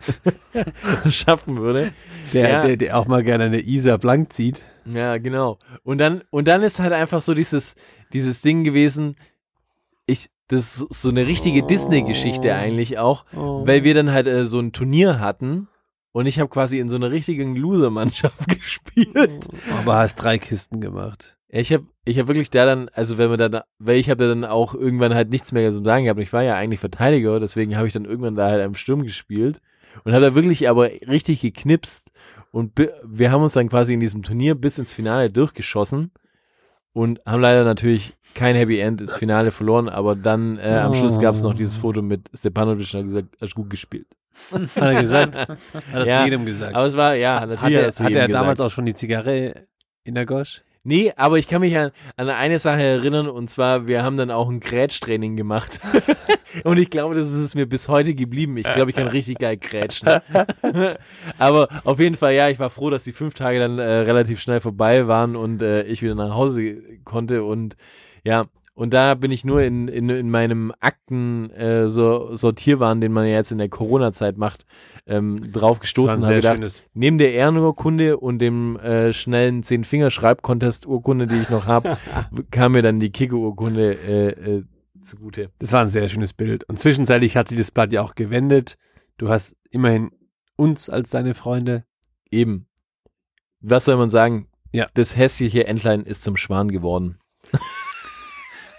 schaffen 1.09 1.57
würde. 1.61 1.93
Der, 2.33 2.49
Ja. 2.49 2.61
der, 2.61 2.77
der 2.77 2.97
auch 2.97 3.07
mal 3.07 3.23
gerne 3.23 3.45
eine 3.45 3.61
Isa 3.61 3.97
blank 3.97 4.33
zieht. 4.33 4.61
Ja, 4.85 5.17
genau. 5.17 5.57
Und 5.83 5.97
dann, 5.99 6.21
und 6.29 6.47
dann 6.47 6.61
ist 6.61 6.79
halt 6.79 6.93
einfach 6.93 7.21
so 7.21 7.33
dieses, 7.33 7.75
dieses 8.13 8.41
Ding 8.41 8.63
gewesen, 8.63 9.15
ich, 10.05 10.29
das 10.47 10.81
ist 10.81 11.01
so- 11.01 11.09
eine 11.09 11.25
richtige 11.25 11.63
Disney-Geschichte 11.63 12.53
eigentlich 12.53 12.99
auch, 12.99 13.25
weil 13.31 13.83
wir 13.83 13.93
dann 13.95 14.11
halt 14.11 14.27
äh, 14.27 14.45
so 14.45 14.59
ein 14.59 14.73
Turnier 14.73 15.19
hatten 15.19 15.67
und 16.11 16.27
ich 16.27 16.39
habe 16.39 16.49
quasi 16.49 16.79
in 16.79 16.89
so 16.89 16.95
einer 16.97 17.11
richtigen 17.11 17.55
Loser-Mannschaft 17.55 18.47
gespielt. 18.59 19.47
Aber 19.75 19.95
hast 19.95 20.17
drei 20.17 20.37
Kisten 20.37 20.81
gemacht. 20.81 21.34
Ja, 21.49 21.59
ich 21.59 21.71
habe 21.71 21.85
ich 22.05 22.19
hab 22.19 22.27
wirklich 22.27 22.49
da 22.49 22.65
dann, 22.65 22.89
also 22.89 23.17
wenn 23.17 23.29
man 23.29 23.37
dann, 23.37 23.61
weil 23.79 23.97
ich 23.97 24.09
habe 24.09 24.27
dann 24.27 24.45
auch 24.45 24.73
irgendwann 24.73 25.13
halt 25.13 25.29
nichts 25.29 25.51
mehr 25.51 25.71
zu 25.71 25.83
sagen 25.83 26.05
gehabt. 26.05 26.19
Ich 26.19 26.33
war 26.33 26.43
ja 26.43 26.55
eigentlich 26.55 26.79
Verteidiger, 26.79 27.39
deswegen 27.39 27.77
habe 27.77 27.87
ich 27.87 27.93
dann 27.93 28.05
irgendwann 28.05 28.35
da 28.35 28.47
halt 28.47 28.63
am 28.63 28.75
Sturm 28.75 29.03
gespielt 29.03 29.61
und 30.03 30.13
habe 30.13 30.25
da 30.25 30.35
wirklich 30.35 30.69
aber 30.69 30.89
richtig 31.07 31.41
geknipst 31.41 32.11
und 32.51 32.71
wir 33.03 33.31
haben 33.31 33.43
uns 33.43 33.53
dann 33.53 33.69
quasi 33.69 33.93
in 33.93 33.99
diesem 33.99 34.23
Turnier 34.23 34.55
bis 34.55 34.77
ins 34.77 34.93
Finale 34.93 35.29
durchgeschossen 35.29 36.11
und 36.93 37.21
haben 37.25 37.41
leider 37.41 37.63
natürlich 37.63 38.13
kein 38.33 38.55
Happy 38.55 38.79
End 38.79 39.01
ins 39.01 39.15
Finale 39.15 39.51
verloren, 39.51 39.89
aber 39.89 40.15
dann 40.15 40.57
äh, 40.57 40.79
am 40.81 40.93
Schluss 40.93 41.19
gab 41.19 41.35
es 41.35 41.41
noch 41.41 41.53
dieses 41.53 41.77
Foto 41.77 42.01
mit 42.01 42.29
Stepanovic 42.33 42.93
und 42.93 42.99
hat 42.99 43.05
gesagt, 43.07 43.27
hast 43.41 43.55
gut 43.55 43.69
gespielt. 43.69 44.07
Hat 44.51 44.69
er 44.75 45.01
gesagt? 45.01 45.35
Hat 45.37 45.57
er 45.93 46.05
Ja, 46.05 46.19
zu 46.19 46.25
jedem 46.25 46.45
gesagt. 46.45 46.75
Aber 46.75 46.85
es 46.85 46.95
war, 46.97 47.15
ja, 47.15 47.39
natürlich 47.39 47.61
hat 47.61 47.71
er, 47.71 47.81
er 47.83 47.93
zu 47.93 48.03
hat 48.03 48.11
er 48.11 48.27
gesagt. 48.27 48.33
damals 48.33 48.59
auch 48.59 48.69
schon 48.69 48.85
die 48.85 48.93
Zigarre 48.93 49.67
in 50.03 50.15
der 50.15 50.25
Gosch? 50.25 50.63
Nee, 50.87 51.11
aber 51.15 51.39
ich 51.39 51.47
kann 51.47 51.61
mich 51.61 51.75
an, 51.75 51.89
an 52.15 52.29
eine 52.29 52.59
Sache 52.59 52.83
erinnern 52.83 53.27
und 53.27 53.49
zwar, 53.49 53.87
wir 53.87 54.03
haben 54.03 54.17
dann 54.17 54.29
auch 54.29 54.47
ein 54.47 54.59
Grätschtraining 54.59 55.35
gemacht. 55.35 55.79
und 56.63 56.77
ich 56.77 56.91
glaube, 56.91 57.15
das 57.15 57.27
ist 57.27 57.39
es 57.39 57.55
mir 57.55 57.65
bis 57.65 57.87
heute 57.87 58.13
geblieben. 58.13 58.55
Ich 58.57 58.71
glaube, 58.71 58.91
ich 58.91 58.95
kann 58.95 59.07
richtig 59.07 59.39
geil 59.39 59.57
grätschen. 59.57 60.07
aber 61.39 61.69
auf 61.85 61.99
jeden 61.99 62.15
Fall, 62.15 62.35
ja, 62.35 62.49
ich 62.49 62.59
war 62.59 62.69
froh, 62.69 62.91
dass 62.91 63.03
die 63.03 63.13
fünf 63.13 63.33
Tage 63.33 63.57
dann 63.57 63.79
äh, 63.79 63.83
relativ 63.83 64.39
schnell 64.39 64.59
vorbei 64.59 65.07
waren 65.07 65.35
und 65.35 65.63
äh, 65.63 65.81
ich 65.85 66.03
wieder 66.03 66.13
nach 66.13 66.35
Hause 66.35 66.83
konnte 67.03 67.43
und 67.43 67.75
ja, 68.23 68.45
und 68.75 68.93
da 68.93 69.15
bin 69.15 69.31
ich 69.31 69.45
nur 69.45 69.63
in, 69.63 69.87
in, 69.87 70.09
in 70.09 70.29
meinem 70.29 70.73
Akten 70.81 71.49
äh, 71.51 71.87
so 71.89 72.35
Sortierwaren, 72.35 72.99
den 72.99 73.13
man 73.13 73.25
ja 73.25 73.33
jetzt 73.35 73.51
in 73.53 73.57
der 73.57 73.69
Corona-Zeit 73.69 74.37
macht, 74.37 74.65
ähm, 75.07 75.51
drauf 75.51 75.79
gestoßen 75.79 76.23
habe 76.23 76.35
gedacht, 76.35 76.57
schönes- 76.57 76.83
neben 76.93 77.17
der 77.17 77.33
Ehrenurkunde 77.33 78.17
und 78.17 78.39
dem 78.39 78.77
äh, 78.77 79.13
schnellen 79.13 79.63
Zehn-Finger-Schreib-Contest-Urkunde, 79.63 81.25
die 81.27 81.37
ich 81.37 81.49
noch 81.49 81.67
habe, 81.67 81.97
kam 82.51 82.73
mir 82.73 82.81
dann 82.81 82.99
die 82.99 83.11
Kicke-Urkunde 83.11 83.93
äh, 83.93 84.29
äh, 84.57 84.63
zugute. 85.01 85.51
Das 85.59 85.71
war 85.71 85.81
ein 85.81 85.89
sehr 85.89 86.09
schönes 86.09 86.33
Bild. 86.33 86.65
Und 86.65 86.79
zwischenzeitlich 86.79 87.37
hat 87.37 87.47
sich 87.47 87.57
das 87.57 87.71
Blatt 87.71 87.93
ja 87.93 88.01
auch 88.01 88.15
gewendet. 88.15 88.77
Du 89.17 89.29
hast 89.29 89.55
immerhin 89.71 90.11
uns 90.57 90.89
als 90.89 91.11
deine 91.11 91.33
Freunde. 91.33 91.85
Eben. 92.29 92.67
was 93.61 93.85
soll 93.85 93.95
man 93.95 94.09
sagen? 94.09 94.47
Ja. 94.73 94.85
Das 94.95 95.15
hässliche 95.15 95.65
Entlein 95.67 96.03
ist 96.03 96.23
zum 96.25 96.35
Schwan 96.35 96.69
geworden. 96.69 97.19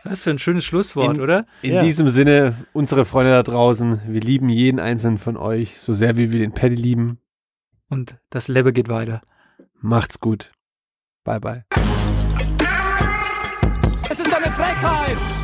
Was 0.09 0.21
für 0.21 0.31
ein 0.31 0.39
schönes 0.39 0.65
Schlusswort, 0.65 1.17
In- 1.17 1.21
oder? 1.23 1.45
In 1.63 1.75
Ja. 1.75 1.81
diesem 1.83 2.09
Sinne, 2.09 2.67
unsere 2.73 3.05
Freunde 3.05 3.33
da 3.33 3.43
draußen, 3.43 4.01
wir 4.07 4.21
lieben 4.21 4.49
jeden 4.49 4.81
einzelnen 4.81 5.19
von 5.19 5.37
euch, 5.37 5.81
so 5.81 5.93
sehr 5.93 6.17
wie 6.17 6.33
wir 6.33 6.39
den 6.39 6.53
Paddy 6.53 6.77
lieben. 6.77 7.19
Und 7.89 8.19
das 8.31 8.49
Lebe 8.49 8.73
geht 8.73 8.89
weiter. 8.89 9.21
Macht's 9.81 10.19
gut. 10.21 10.53
Bye 11.25 11.41
bye. 11.41 11.65
Es 14.11 14.19
ist 14.19 14.35
eine 14.35 14.53
Frechheit! 14.53 15.36